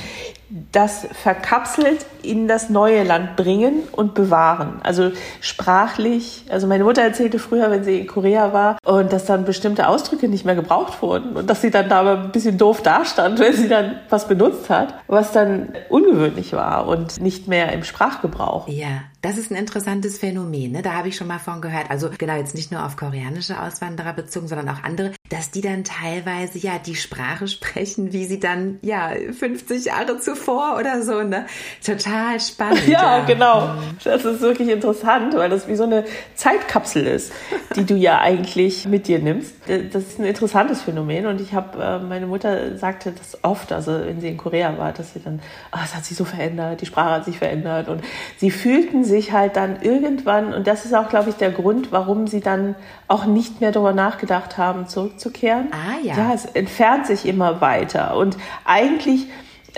das 0.73 1.07
verkapselt 1.13 2.07
in 2.23 2.49
das 2.49 2.71
neue 2.71 3.03
Land 3.03 3.37
bringen 3.37 3.83
und 3.93 4.15
bewahren. 4.15 4.81
Also 4.83 5.11
sprachlich, 5.41 6.45
also 6.49 6.67
meine 6.67 6.85
Mutter 6.85 7.03
erzählte 7.03 7.39
früher, 7.39 7.71
wenn 7.71 7.85
sie 7.85 8.01
in 8.01 8.07
Korea 8.07 8.53
war 8.53 8.79
und 8.85 9.13
dass 9.13 9.27
dann 9.27 9.45
bestimmte 9.45 9.89
Ausdrücke 9.89 10.29
nicht 10.29 10.47
mehr 10.47 10.55
gebraucht 10.55 11.03
wurden 11.03 11.37
und 11.37 11.51
dass 11.51 11.61
sie 11.61 11.71
dann 11.71 11.89
da 11.91 12.15
ein 12.15 12.33
bisschen 12.33 12.57
doof 12.57 12.83
dastand, 12.83 13.39
wenn 13.41 13.53
sie 13.53 13.69
dann 13.69 14.01
was 14.09 14.27
benutzt 14.27 14.71
hat, 14.71 14.95
was 15.07 15.33
dann 15.33 15.75
ungewöhnlich 15.91 16.55
war 16.55 16.89
und 16.89 17.21
nicht 17.21 17.47
mehr 17.47 17.73
im 17.73 17.85
Sprachgebrauch. 17.85 18.69
Ja, 18.69 19.03
das 19.23 19.39
ist 19.39 19.51
ein 19.51 19.57
interessantes 19.57 20.19
Phänomen. 20.19 20.73
Ne? 20.73 20.83
Da 20.83 20.95
habe 20.95 21.09
ich 21.09 21.17
schon 21.17 21.29
mal 21.29 21.39
von 21.39 21.61
gehört. 21.61 21.91
Also 21.91 22.11
genau 22.17 22.37
jetzt 22.37 22.55
nicht 22.55 22.73
nur 22.73 22.85
auf 22.85 22.97
koreanische 22.97 23.61
Auswanderer 23.61 24.13
bezogen, 24.13 24.49
sondern 24.49 24.69
auch 24.69 24.83
andere, 24.83 25.13
dass 25.31 25.51
die 25.51 25.61
dann 25.61 25.85
teilweise 25.85 26.59
ja 26.59 26.79
die 26.79 26.97
Sprache 26.97 27.49
sprechen, 27.49 28.13
wie 28.13 28.25
sie 28.25 28.41
dann 28.41 28.79
ja 28.83 29.13
50 29.39 29.87
Jahre 29.87 30.19
zuvor 30.19 30.49
vor 30.49 30.79
oder 30.79 31.03
so, 31.03 31.23
ne? 31.23 31.47
Total 31.85 32.41
spannend. 32.41 32.89
Ja, 32.89 33.19
ja, 33.19 33.25
genau. 33.25 33.75
Das 34.03 34.25
ist 34.25 34.41
wirklich 34.41 34.69
interessant, 34.69 35.35
weil 35.35 35.51
das 35.51 35.69
wie 35.69 35.75
so 35.75 35.83
eine 35.83 36.05
Zeitkapsel 36.35 37.07
ist, 37.07 37.33
die 37.77 37.85
du 37.85 37.95
ja 37.95 38.19
eigentlich 38.19 38.87
mit 38.87 39.09
dir 39.09 39.19
nimmst. 39.19 39.55
Das 39.67 40.05
ist 40.05 40.19
ein 40.19 40.25
interessantes 40.25 40.83
Phänomen 40.83 41.27
und 41.27 41.41
ich 41.41 41.53
habe, 41.53 41.83
äh, 41.83 41.99
meine 41.99 42.27
Mutter 42.27 42.79
sagte 42.79 43.13
das 43.13 43.45
oft, 43.45 43.73
also 43.73 43.93
wenn 43.93 44.21
sie 44.21 44.29
in 44.29 44.39
Korea 44.39 44.79
war, 44.79 44.93
dass 44.93 45.13
sie 45.13 45.21
dann, 45.23 45.41
oh, 45.73 45.79
es 45.85 45.95
hat 45.95 46.07
sich 46.07 46.17
so 46.17 46.25
verändert, 46.25 46.81
die 46.81 46.87
Sprache 46.87 47.11
hat 47.11 47.25
sich 47.27 47.39
verändert 47.39 47.89
und 47.89 48.03
sie 48.39 48.51
fühlten 48.51 49.05
sich 49.09 49.33
halt 49.33 49.57
dann 49.57 49.83
irgendwann, 49.83 50.55
und 50.55 50.67
das 50.67 50.85
ist 50.85 50.95
auch, 50.95 51.09
glaube 51.09 51.31
ich, 51.31 51.37
der 51.37 51.51
Grund, 51.51 51.91
warum 51.91 52.27
sie 52.27 52.41
dann 52.41 52.77
auch 53.09 53.25
nicht 53.25 53.61
mehr 53.61 53.73
darüber 53.73 53.93
nachgedacht 53.93 54.59
haben, 54.59 54.87
zurückzukehren. 54.87 55.69
Ah 55.73 55.99
ja. 56.03 56.17
Ja, 56.17 56.33
es 56.35 56.45
entfernt 56.45 57.07
sich 57.07 57.27
immer 57.27 57.61
weiter 57.61 58.17
und 58.17 58.37
eigentlich 58.65 59.27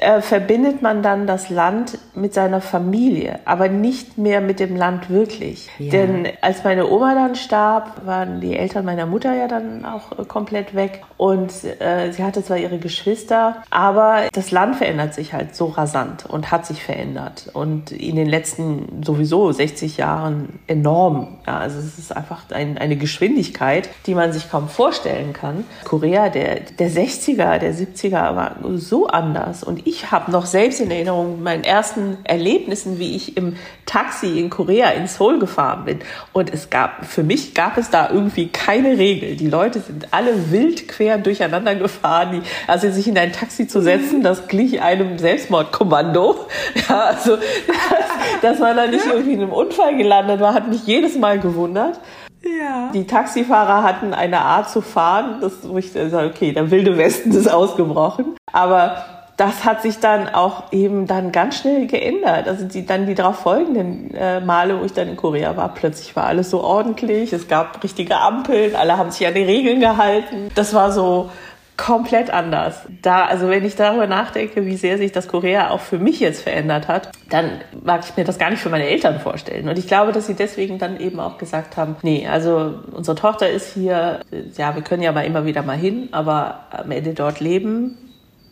äh, 0.00 0.22
verbindet 0.22 0.80
man 0.82 1.02
dann 1.02 1.26
das 1.26 1.50
Land 1.50 1.98
mit 2.14 2.32
seiner 2.32 2.60
Familie, 2.60 3.40
aber 3.44 3.68
nicht 3.68 4.16
mehr 4.16 4.40
mit 4.40 4.58
dem 4.58 4.76
Land 4.76 5.10
wirklich. 5.10 5.68
Ja. 5.78 5.90
Denn 5.90 6.28
als 6.40 6.64
meine 6.64 6.88
Oma 6.88 7.14
dann 7.14 7.34
starb, 7.34 8.06
waren 8.06 8.40
die 8.40 8.56
Eltern 8.56 8.84
meiner 8.84 9.04
Mutter 9.04 9.34
ja 9.34 9.46
dann 9.46 9.84
auch 9.84 10.18
äh, 10.18 10.24
komplett 10.24 10.74
weg 10.74 11.02
und 11.16 11.52
äh, 11.80 12.12
sie 12.12 12.24
hatte 12.24 12.42
zwar 12.42 12.56
ihre 12.56 12.78
Geschwister, 12.78 13.62
aber 13.68 14.22
das 14.32 14.50
Land 14.50 14.76
verändert 14.76 15.12
sich 15.12 15.34
halt 15.34 15.54
so 15.54 15.66
rasant 15.66 16.24
und 16.26 16.50
hat 16.50 16.64
sich 16.64 16.82
verändert 16.82 17.50
und 17.52 17.92
in 17.92 18.16
den 18.16 18.28
letzten 18.28 19.02
sowieso 19.04 19.52
60 19.52 19.98
Jahren 19.98 20.60
enorm. 20.66 21.38
Ja, 21.46 21.58
also 21.58 21.78
es 21.78 21.98
ist 21.98 22.16
einfach 22.16 22.50
ein, 22.50 22.78
eine 22.78 22.96
Geschwindigkeit, 22.96 23.90
die 24.06 24.14
man 24.14 24.32
sich 24.32 24.50
kaum 24.50 24.68
vorstellen 24.68 25.34
kann. 25.34 25.64
Korea 25.84 26.30
der, 26.30 26.60
der 26.60 26.90
60er, 26.90 27.58
der 27.58 27.74
70er 27.74 28.34
war 28.34 28.56
so 28.76 29.06
anders 29.06 29.62
und 29.62 29.86
ich 29.90 30.12
habe 30.12 30.30
noch 30.30 30.46
selbst 30.46 30.80
in 30.80 30.90
Erinnerung 30.90 31.42
meinen 31.42 31.64
ersten 31.64 32.18
Erlebnissen, 32.22 33.00
wie 33.00 33.16
ich 33.16 33.36
im 33.36 33.56
Taxi 33.86 34.38
in 34.38 34.48
Korea 34.48 34.90
in 34.90 35.08
Seoul 35.08 35.40
gefahren 35.40 35.84
bin. 35.84 35.98
Und 36.32 36.54
es 36.54 36.70
gab, 36.70 37.04
für 37.04 37.24
mich 37.24 37.54
gab 37.54 37.76
es 37.76 37.90
da 37.90 38.08
irgendwie 38.08 38.48
keine 38.48 38.98
Regel. 38.98 39.34
Die 39.34 39.48
Leute 39.48 39.80
sind 39.80 40.06
alle 40.12 40.52
wild 40.52 40.86
quer 40.86 41.18
durcheinander 41.18 41.74
gefahren. 41.74 42.30
Die, 42.32 42.42
also 42.68 42.88
sich 42.90 43.08
in 43.08 43.18
ein 43.18 43.32
Taxi 43.32 43.66
zu 43.66 43.82
setzen, 43.82 44.22
das 44.22 44.46
glich 44.46 44.80
einem 44.80 45.18
Selbstmordkommando. 45.18 46.36
Ja, 46.88 47.00
also, 47.00 47.36
dass, 47.36 48.40
dass 48.42 48.58
man 48.58 48.76
da 48.76 48.86
nicht 48.86 49.04
irgendwie 49.04 49.32
in 49.32 49.42
einem 49.42 49.52
Unfall 49.52 49.96
gelandet 49.96 50.40
war, 50.40 50.54
hat 50.54 50.68
mich 50.68 50.86
jedes 50.86 51.16
Mal 51.18 51.40
gewundert. 51.40 51.98
Ja. 52.42 52.90
Die 52.94 53.06
Taxifahrer 53.06 53.82
hatten 53.82 54.14
eine 54.14 54.40
Art 54.40 54.70
zu 54.70 54.80
fahren, 54.80 55.40
das, 55.40 55.52
wo 55.68 55.78
ich 55.78 55.92
sage, 55.92 56.28
okay, 56.28 56.52
der 56.52 56.70
wilde 56.70 56.96
Westen 56.96 57.32
ist 57.32 57.48
ausgebrochen. 57.48 58.36
Aber 58.52 59.04
das 59.40 59.64
hat 59.64 59.80
sich 59.80 60.00
dann 60.00 60.28
auch 60.28 60.70
eben 60.70 61.06
dann 61.06 61.32
ganz 61.32 61.60
schnell 61.60 61.86
geändert. 61.86 62.46
Also 62.46 62.66
die, 62.66 62.84
dann 62.84 63.06
die 63.06 63.14
darauf 63.14 63.36
folgenden 63.36 64.14
äh, 64.14 64.38
Male, 64.40 64.78
wo 64.78 64.84
ich 64.84 64.92
dann 64.92 65.08
in 65.08 65.16
Korea 65.16 65.56
war, 65.56 65.72
plötzlich 65.72 66.14
war 66.14 66.26
alles 66.26 66.50
so 66.50 66.62
ordentlich. 66.62 67.32
Es 67.32 67.48
gab 67.48 67.82
richtige 67.82 68.18
Ampeln, 68.18 68.76
alle 68.76 68.98
haben 68.98 69.10
sich 69.10 69.26
an 69.26 69.32
die 69.32 69.42
Regeln 69.42 69.80
gehalten. 69.80 70.50
Das 70.54 70.74
war 70.74 70.92
so 70.92 71.30
komplett 71.78 72.28
anders. 72.28 72.82
Da, 73.00 73.24
also 73.24 73.48
wenn 73.48 73.64
ich 73.64 73.76
darüber 73.76 74.06
nachdenke, 74.06 74.66
wie 74.66 74.76
sehr 74.76 74.98
sich 74.98 75.12
das 75.12 75.26
Korea 75.26 75.70
auch 75.70 75.80
für 75.80 75.98
mich 75.98 76.20
jetzt 76.20 76.42
verändert 76.42 76.88
hat, 76.88 77.10
dann 77.30 77.62
mag 77.82 78.02
ich 78.04 78.14
mir 78.18 78.24
das 78.24 78.38
gar 78.38 78.50
nicht 78.50 78.60
für 78.60 78.68
meine 78.68 78.88
Eltern 78.88 79.20
vorstellen. 79.20 79.70
Und 79.70 79.78
ich 79.78 79.86
glaube, 79.86 80.12
dass 80.12 80.26
sie 80.26 80.34
deswegen 80.34 80.78
dann 80.78 81.00
eben 81.00 81.18
auch 81.18 81.38
gesagt 81.38 81.78
haben, 81.78 81.96
nee, 82.02 82.28
also 82.28 82.74
unsere 82.92 83.16
Tochter 83.16 83.48
ist 83.48 83.72
hier, 83.72 84.20
ja, 84.58 84.74
wir 84.74 84.82
können 84.82 85.02
ja 85.02 85.12
mal 85.12 85.24
immer 85.24 85.46
wieder 85.46 85.62
mal 85.62 85.78
hin, 85.78 86.10
aber 86.12 86.66
am 86.70 86.90
Ende 86.90 87.14
dort 87.14 87.40
leben, 87.40 88.09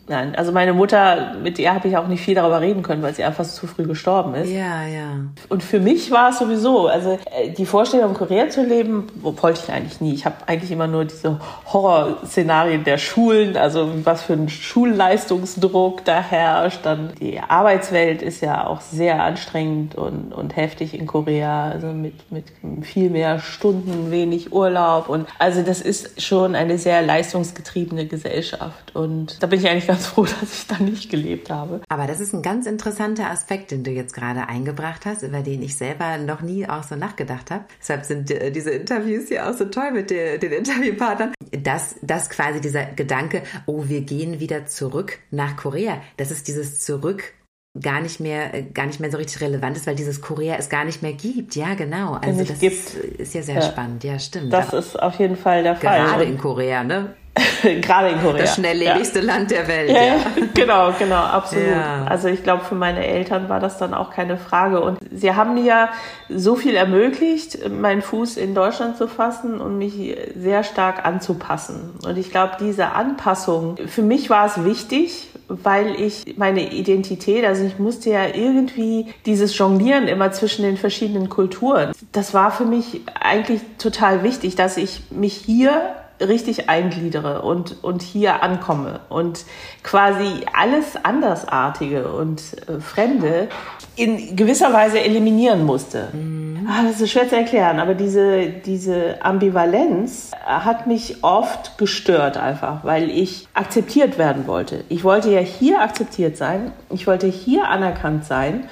Nein, 0.09 0.35
also 0.35 0.51
meine 0.51 0.73
Mutter, 0.73 1.35
mit 1.35 1.59
ihr 1.59 1.71
habe 1.71 1.87
ich 1.87 1.95
auch 1.95 2.07
nicht 2.07 2.23
viel 2.23 2.33
darüber 2.33 2.61
reden 2.61 2.81
können, 2.81 3.03
weil 3.03 3.13
sie 3.13 3.23
einfach 3.23 3.45
zu 3.45 3.67
früh 3.67 3.83
gestorben 3.83 4.33
ist. 4.33 4.49
Ja, 4.49 4.83
ja. 4.87 5.19
Und 5.49 5.61
für 5.61 5.79
mich 5.79 6.09
war 6.09 6.31
es 6.31 6.39
sowieso, 6.39 6.87
also 6.87 7.19
äh, 7.31 7.51
die 7.51 7.67
Vorstellung, 7.67 8.09
in 8.09 8.15
Korea 8.15 8.49
zu 8.49 8.63
leben, 8.63 9.05
wollte 9.21 9.61
ich 9.63 9.71
eigentlich 9.71 10.01
nie. 10.01 10.15
Ich 10.15 10.25
habe 10.25 10.35
eigentlich 10.47 10.71
immer 10.71 10.87
nur 10.87 11.05
diese 11.05 11.39
Horrorszenarien 11.71 12.83
der 12.85 12.97
Schulen, 12.97 13.55
also 13.55 13.87
was 14.03 14.23
für 14.23 14.33
ein 14.33 14.49
Schulleistungsdruck 14.49 16.03
da 16.05 16.19
herrscht. 16.23 16.79
Dann 16.81 17.11
die 17.21 17.39
Arbeitswelt 17.39 18.23
ist 18.23 18.41
ja 18.41 18.65
auch 18.65 18.81
sehr 18.81 19.23
anstrengend 19.23 19.93
und, 19.93 20.33
und 20.33 20.55
heftig 20.55 20.99
in 20.99 21.05
Korea, 21.05 21.69
also 21.69 21.85
mit, 21.85 22.31
mit 22.31 22.45
viel 22.81 23.11
mehr 23.11 23.37
Stunden, 23.37 24.09
wenig 24.09 24.51
Urlaub. 24.51 25.07
Und 25.07 25.27
also 25.37 25.61
das 25.61 25.81
ist 25.81 26.19
schon 26.19 26.55
eine 26.55 26.79
sehr 26.79 27.03
leistungsgetriebene 27.03 28.07
Gesellschaft. 28.07 28.95
Und 28.95 29.43
da 29.43 29.45
bin 29.45 29.59
ich 29.59 29.69
eigentlich 29.69 29.85
ganz 29.85 29.98
ganz 29.99 30.07
froh, 30.07 30.25
dass 30.41 30.53
ich 30.53 30.67
da 30.67 30.79
nicht 30.79 31.09
gelebt 31.09 31.49
habe. 31.49 31.81
Aber 31.89 32.07
das 32.07 32.19
ist 32.19 32.33
ein 32.33 32.41
ganz 32.41 32.65
interessanter 32.65 33.29
Aspekt, 33.29 33.71
den 33.71 33.83
du 33.83 33.91
jetzt 33.91 34.13
gerade 34.13 34.47
eingebracht 34.47 35.05
hast, 35.05 35.23
über 35.23 35.41
den 35.41 35.61
ich 35.61 35.75
selber 35.77 36.17
noch 36.17 36.41
nie 36.41 36.67
auch 36.67 36.83
so 36.83 36.95
nachgedacht 36.95 37.51
habe. 37.51 37.65
Deshalb 37.79 38.05
sind 38.05 38.31
äh, 38.31 38.51
diese 38.51 38.71
Interviews 38.71 39.27
hier 39.27 39.49
auch 39.49 39.53
so 39.53 39.65
toll 39.65 39.91
mit 39.91 40.09
den 40.09 40.51
Interviewpartnern. 40.51 41.33
Dass, 41.51 41.95
dass 42.01 42.29
quasi 42.29 42.61
dieser 42.61 42.85
Gedanke, 42.85 43.43
oh, 43.65 43.85
wir 43.87 44.01
gehen 44.01 44.39
wieder 44.39 44.65
zurück 44.65 45.19
nach 45.31 45.57
Korea, 45.57 46.01
das 46.17 46.31
ist 46.31 46.47
dieses 46.47 46.79
Zurück 46.79 47.33
gar 47.79 48.01
nicht 48.01 48.19
mehr 48.19 48.53
äh, 48.53 48.63
gar 48.63 48.87
nicht 48.87 48.99
mehr 48.99 49.11
so 49.11 49.17
richtig 49.17 49.41
relevant 49.41 49.77
ist, 49.77 49.85
weil 49.85 49.95
dieses 49.95 50.21
Korea 50.21 50.55
es 50.57 50.69
gar 50.69 50.85
nicht 50.85 51.01
mehr 51.01 51.13
gibt. 51.13 51.55
Ja, 51.55 51.75
genau. 51.75 52.13
Also 52.13 52.43
das 52.43 52.59
gibt. 52.59 52.93
ist 52.93 53.33
ja 53.33 53.41
sehr 53.41 53.55
ja. 53.55 53.61
spannend. 53.61 54.03
Ja, 54.03 54.17
stimmt. 54.19 54.51
Das 54.51 54.73
ist 54.73 55.01
auf 55.01 55.19
jeden 55.19 55.35
Fall 55.35 55.63
der 55.63 55.75
Fall. 55.75 56.03
Gerade 56.03 56.23
in 56.23 56.37
Korea, 56.37 56.83
ne? 56.83 57.15
Gerade 57.81 58.09
in 58.09 58.21
Korea. 58.21 58.41
Das 58.41 58.55
schnelllebigste 58.55 59.19
ja. 59.19 59.25
Land 59.25 59.51
der 59.51 59.67
Welt. 59.67 59.89
Ja, 59.89 60.03
ja. 60.03 60.15
genau, 60.53 60.93
genau, 60.97 61.15
absolut. 61.15 61.65
Also 62.05 62.27
ich 62.27 62.43
glaube, 62.43 62.63
für 62.63 62.75
meine 62.75 63.05
Eltern 63.05 63.49
war 63.49 63.59
das 63.59 63.77
dann 63.77 63.93
auch 63.93 64.11
keine 64.11 64.37
Frage. 64.37 64.81
Und 64.81 64.99
sie 65.11 65.35
haben 65.35 65.53
mir 65.53 65.63
ja 65.63 65.89
so 66.29 66.55
viel 66.55 66.75
ermöglicht, 66.75 67.69
meinen 67.69 68.01
Fuß 68.01 68.37
in 68.37 68.55
Deutschland 68.55 68.97
zu 68.97 69.07
fassen 69.07 69.61
und 69.61 69.77
mich 69.77 70.15
sehr 70.35 70.63
stark 70.63 71.05
anzupassen. 71.05 71.91
Und 72.05 72.17
ich 72.17 72.31
glaube, 72.31 72.53
diese 72.59 72.91
Anpassung, 72.91 73.77
für 73.87 74.01
mich 74.01 74.29
war 74.29 74.45
es 74.45 74.63
wichtig, 74.63 75.27
weil 75.47 75.99
ich 75.99 76.35
meine 76.37 76.71
Identität, 76.71 77.43
also 77.43 77.63
ich 77.63 77.79
musste 77.79 78.11
ja 78.11 78.27
irgendwie 78.27 79.07
dieses 79.25 79.57
Jonglieren 79.57 80.07
immer 80.07 80.31
zwischen 80.31 80.61
den 80.61 80.77
verschiedenen 80.77 81.27
Kulturen. 81.27 81.91
Das 82.11 82.33
war 82.35 82.51
für 82.51 82.65
mich 82.65 83.01
eigentlich 83.19 83.61
total 83.79 84.23
wichtig, 84.23 84.55
dass 84.55 84.77
ich 84.77 85.01
mich 85.09 85.33
hier 85.33 85.81
richtig 86.19 86.69
eingliedere 86.69 87.41
und, 87.41 87.83
und 87.83 88.01
hier 88.01 88.43
ankomme 88.43 89.01
und 89.09 89.45
quasi 89.83 90.45
alles 90.53 90.95
Andersartige 91.03 92.09
und 92.09 92.41
äh, 92.67 92.79
Fremde 92.79 93.47
in 93.95 94.35
gewisser 94.35 94.71
Weise 94.73 94.99
eliminieren 94.99 95.65
musste. 95.65 96.09
Mhm. 96.13 96.67
Ah, 96.69 96.83
das 96.87 97.01
ist 97.01 97.11
schwer 97.11 97.27
zu 97.27 97.35
erklären, 97.35 97.79
aber 97.79 97.95
diese, 97.95 98.47
diese 98.47 99.23
Ambivalenz 99.23 100.31
hat 100.45 100.87
mich 100.87 101.23
oft 101.23 101.77
gestört 101.77 102.37
einfach, 102.37 102.83
weil 102.83 103.09
ich 103.09 103.47
akzeptiert 103.53 104.17
werden 104.17 104.45
wollte. 104.45 104.83
Ich 104.87 105.03
wollte 105.03 105.31
ja 105.31 105.39
hier 105.39 105.81
akzeptiert 105.81 106.37
sein, 106.37 106.71
ich 106.91 107.07
wollte 107.07 107.27
hier 107.27 107.67
anerkannt 107.69 108.25
sein 108.25 108.69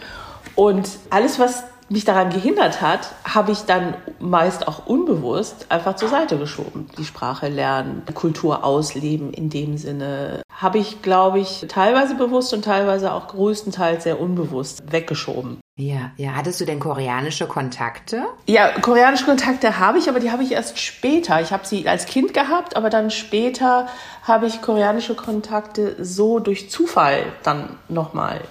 und 0.56 0.90
alles, 1.10 1.40
was 1.40 1.64
mich 1.90 2.06
daran 2.06 2.30
gehindert 2.30 2.82
hat, 2.82 3.14
habe 3.24 3.52
ich 3.52 3.62
dann 3.62 3.96
meist 4.20 4.68
auch 4.68 4.86
unbewusst 4.88 5.68
einfach 5.70 5.96
zur 5.96 6.10
Seite 6.10 6.38
geschoben. 6.38 6.90
Die 6.98 7.06
Sprache 7.06 7.48
lernen, 7.48 8.04
Kultur 8.14 8.64
ausleben 8.64 9.34
in 9.34 9.50
dem 9.50 9.78
Sinne, 9.78 10.42
habe 10.54 10.80
ich, 10.80 11.02
glaube 11.02 11.40
ich, 11.40 11.66
teilweise 11.70 12.16
bewusst 12.16 12.54
und 12.54 12.66
teilweise 12.66 13.14
auch 13.14 13.28
größtenteils 13.28 14.04
sehr 14.04 14.20
unbewusst 14.20 14.82
weggeschoben. 14.92 15.60
Ja, 15.80 16.12
ja. 16.18 16.32
Hattest 16.32 16.60
du 16.60 16.66
denn 16.66 16.80
koreanische 16.80 17.46
Kontakte? 17.46 18.26
Ja, 18.48 18.80
koreanische 18.80 19.26
Kontakte 19.26 19.78
habe 19.78 20.00
ich, 20.00 20.10
aber 20.10 20.20
die 20.20 20.32
habe 20.32 20.42
ich 20.42 20.52
erst 20.52 20.80
später. 20.80 21.40
Ich 21.40 21.54
habe 21.54 21.68
sie 21.68 21.88
als 21.88 22.08
Kind 22.08 22.34
gehabt, 22.34 22.76
aber 22.76 22.90
dann 22.90 23.12
später 23.12 23.88
habe 24.24 24.48
ich 24.48 24.64
koreanische 24.64 25.14
Kontakte 25.14 26.04
so 26.04 26.40
durch 26.40 26.72
Zufall 26.72 27.24
dann 27.44 27.78
nochmal 27.90 28.42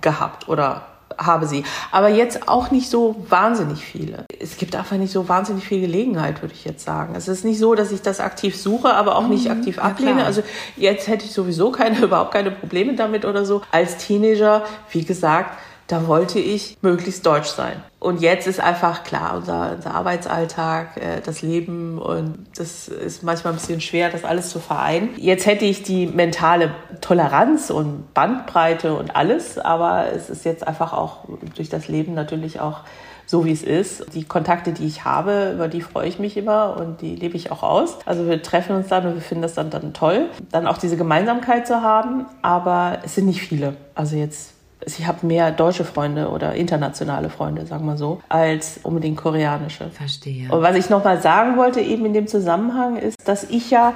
gehabt 0.00 0.48
oder 0.48 0.86
habe 1.18 1.46
sie. 1.46 1.64
Aber 1.90 2.08
jetzt 2.08 2.48
auch 2.48 2.70
nicht 2.70 2.88
so 2.88 3.16
wahnsinnig 3.28 3.84
viele. 3.84 4.24
Es 4.38 4.56
gibt 4.56 4.74
einfach 4.76 4.96
nicht 4.96 5.12
so 5.12 5.28
wahnsinnig 5.28 5.66
viel 5.66 5.80
Gelegenheit, 5.80 6.42
würde 6.42 6.54
ich 6.54 6.64
jetzt 6.64 6.84
sagen. 6.84 7.14
Es 7.16 7.28
ist 7.28 7.44
nicht 7.44 7.58
so, 7.58 7.74
dass 7.74 7.92
ich 7.92 8.02
das 8.02 8.20
aktiv 8.20 8.56
suche, 8.56 8.94
aber 8.94 9.16
auch 9.16 9.28
nicht 9.28 9.46
mhm. 9.46 9.52
aktiv 9.52 9.78
ablehne. 9.78 10.20
Ja, 10.20 10.26
also 10.26 10.42
jetzt 10.76 11.08
hätte 11.08 11.24
ich 11.24 11.32
sowieso 11.32 11.70
keine, 11.70 11.98
überhaupt 12.04 12.32
keine 12.32 12.50
Probleme 12.50 12.94
damit 12.94 13.24
oder 13.24 13.44
so. 13.44 13.62
Als 13.70 13.96
Teenager, 13.98 14.64
wie 14.90 15.04
gesagt, 15.04 15.58
da 15.90 16.06
wollte 16.06 16.38
ich 16.38 16.78
möglichst 16.82 17.26
deutsch 17.26 17.48
sein. 17.48 17.82
Und 17.98 18.22
jetzt 18.22 18.46
ist 18.46 18.60
einfach 18.60 19.02
klar, 19.02 19.36
unser, 19.36 19.72
unser 19.76 19.94
Arbeitsalltag, 19.94 20.96
äh, 20.96 21.20
das 21.20 21.42
Leben 21.42 21.98
und 21.98 22.46
das 22.56 22.88
ist 22.88 23.22
manchmal 23.22 23.52
ein 23.52 23.56
bisschen 23.56 23.80
schwer, 23.80 24.08
das 24.08 24.24
alles 24.24 24.50
zu 24.50 24.60
vereinen. 24.60 25.10
Jetzt 25.16 25.46
hätte 25.46 25.64
ich 25.64 25.82
die 25.82 26.06
mentale 26.06 26.74
Toleranz 27.00 27.70
und 27.70 28.14
Bandbreite 28.14 28.94
und 28.94 29.16
alles, 29.16 29.58
aber 29.58 30.12
es 30.12 30.30
ist 30.30 30.44
jetzt 30.44 30.66
einfach 30.66 30.92
auch 30.92 31.24
durch 31.56 31.68
das 31.68 31.88
Leben 31.88 32.14
natürlich 32.14 32.60
auch 32.60 32.80
so 33.26 33.44
wie 33.44 33.52
es 33.52 33.62
ist. 33.62 34.12
Die 34.14 34.24
Kontakte, 34.24 34.72
die 34.72 34.86
ich 34.86 35.04
habe, 35.04 35.52
über 35.54 35.68
die 35.68 35.82
freue 35.82 36.08
ich 36.08 36.18
mich 36.18 36.36
immer 36.36 36.76
und 36.76 37.00
die 37.00 37.14
lebe 37.14 37.36
ich 37.36 37.52
auch 37.52 37.62
aus. 37.62 37.98
Also 38.04 38.26
wir 38.26 38.42
treffen 38.42 38.74
uns 38.74 38.88
dann 38.88 39.06
und 39.06 39.14
wir 39.14 39.22
finden 39.22 39.42
das 39.42 39.54
dann, 39.54 39.70
dann 39.70 39.92
toll, 39.92 40.30
dann 40.50 40.66
auch 40.66 40.78
diese 40.78 40.96
Gemeinsamkeit 40.96 41.66
zu 41.66 41.82
haben, 41.82 42.26
aber 42.42 42.98
es 43.04 43.14
sind 43.14 43.26
nicht 43.26 43.40
viele. 43.40 43.76
Also 43.94 44.16
jetzt 44.16 44.54
ich 44.86 45.06
habe 45.06 45.26
mehr 45.26 45.50
deutsche 45.50 45.84
Freunde 45.84 46.28
oder 46.28 46.54
internationale 46.54 47.30
Freunde, 47.30 47.66
sagen 47.66 47.86
wir 47.86 47.96
so, 47.96 48.20
als 48.28 48.80
unbedingt 48.82 49.18
koreanische. 49.18 49.90
Verstehe. 49.90 50.50
Und 50.50 50.62
was 50.62 50.76
ich 50.76 50.88
nochmal 50.88 51.20
sagen 51.20 51.56
wollte 51.56 51.80
eben 51.80 52.06
in 52.06 52.14
dem 52.14 52.26
Zusammenhang 52.26 52.96
ist, 52.96 53.16
dass 53.26 53.44
ich 53.44 53.70
ja 53.70 53.94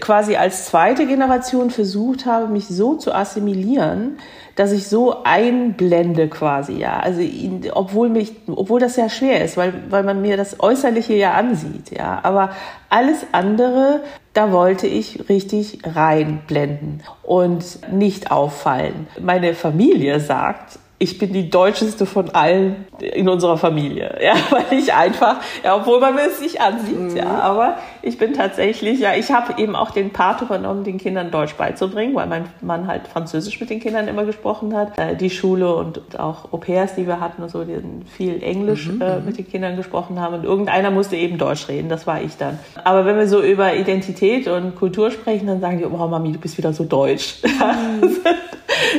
quasi 0.00 0.36
als 0.36 0.66
zweite 0.66 1.06
Generation 1.06 1.70
versucht 1.70 2.26
habe, 2.26 2.48
mich 2.48 2.66
so 2.66 2.94
zu 2.96 3.14
assimilieren, 3.14 4.18
dass 4.56 4.72
ich 4.72 4.86
so 4.86 5.22
einblende 5.24 6.28
quasi, 6.28 6.74
ja. 6.74 7.00
Also 7.00 7.20
ihn, 7.20 7.62
obwohl 7.72 8.08
mich, 8.08 8.32
obwohl 8.46 8.80
das 8.80 8.96
ja 8.96 9.08
schwer 9.08 9.44
ist, 9.44 9.56
weil, 9.56 9.72
weil 9.90 10.04
man 10.04 10.22
mir 10.22 10.36
das 10.36 10.60
Äußerliche 10.60 11.14
ja 11.14 11.32
ansieht, 11.32 11.90
ja. 11.90 12.20
Aber 12.22 12.50
alles 12.88 13.26
andere, 13.32 14.02
da 14.32 14.52
wollte 14.52 14.86
ich 14.86 15.28
richtig 15.28 15.80
reinblenden 15.84 17.02
und 17.22 17.92
nicht 17.92 18.30
auffallen. 18.30 19.08
Meine 19.20 19.54
Familie 19.54 20.20
sagt, 20.20 20.78
ich 20.98 21.18
bin 21.18 21.32
die 21.32 21.50
deutscheste 21.50 22.06
von 22.06 22.30
allen 22.30 22.86
in 23.00 23.28
unserer 23.28 23.58
Familie, 23.58 24.16
ja, 24.22 24.34
weil 24.50 24.78
ich 24.78 24.94
einfach, 24.94 25.40
ja, 25.64 25.76
obwohl 25.76 26.00
man 26.00 26.14
mir 26.14 26.28
es 26.28 26.40
nicht 26.40 26.60
ansieht, 26.60 26.98
mhm. 26.98 27.16
ja, 27.16 27.40
aber 27.40 27.78
ich 28.02 28.16
bin 28.16 28.32
tatsächlich, 28.32 29.00
ja, 29.00 29.14
ich 29.14 29.32
habe 29.32 29.60
eben 29.60 29.74
auch 29.74 29.90
den 29.90 30.10
Part 30.10 30.40
übernommen, 30.42 30.84
den 30.84 30.98
Kindern 30.98 31.30
Deutsch 31.30 31.54
beizubringen, 31.54 32.14
weil 32.14 32.26
mein 32.26 32.44
Mann 32.60 32.86
halt 32.86 33.08
Französisch 33.08 33.58
mit 33.60 33.70
den 33.70 33.80
Kindern 33.80 34.06
immer 34.06 34.24
gesprochen 34.24 34.74
hat. 34.76 34.96
Äh, 34.96 35.16
die 35.16 35.30
Schule 35.30 35.74
und 35.74 36.00
auch 36.18 36.52
Au-pairs, 36.52 36.94
die 36.94 37.06
wir 37.06 37.18
hatten 37.20 37.42
und 37.42 37.50
so, 37.50 37.64
die 37.64 37.74
viel 38.16 38.42
Englisch 38.42 38.86
mhm. 38.86 39.02
äh, 39.02 39.18
mhm. 39.18 39.26
mit 39.26 39.38
den 39.38 39.48
Kindern 39.48 39.76
gesprochen 39.76 40.20
haben 40.20 40.34
und 40.34 40.44
irgendeiner 40.44 40.90
musste 40.90 41.16
eben 41.16 41.38
Deutsch 41.38 41.68
reden, 41.68 41.88
das 41.88 42.06
war 42.06 42.22
ich 42.22 42.36
dann. 42.36 42.58
Aber 42.84 43.04
wenn 43.04 43.16
wir 43.16 43.26
so 43.26 43.42
über 43.42 43.74
Identität 43.74 44.46
und 44.46 44.76
Kultur 44.76 45.10
sprechen, 45.10 45.48
dann 45.48 45.60
sagen 45.60 45.78
die, 45.78 45.84
oh 45.84 46.06
Mami, 46.06 46.32
du 46.32 46.38
bist 46.38 46.56
wieder 46.56 46.72
so 46.72 46.84
deutsch. 46.84 47.38
Mhm. 47.74 48.18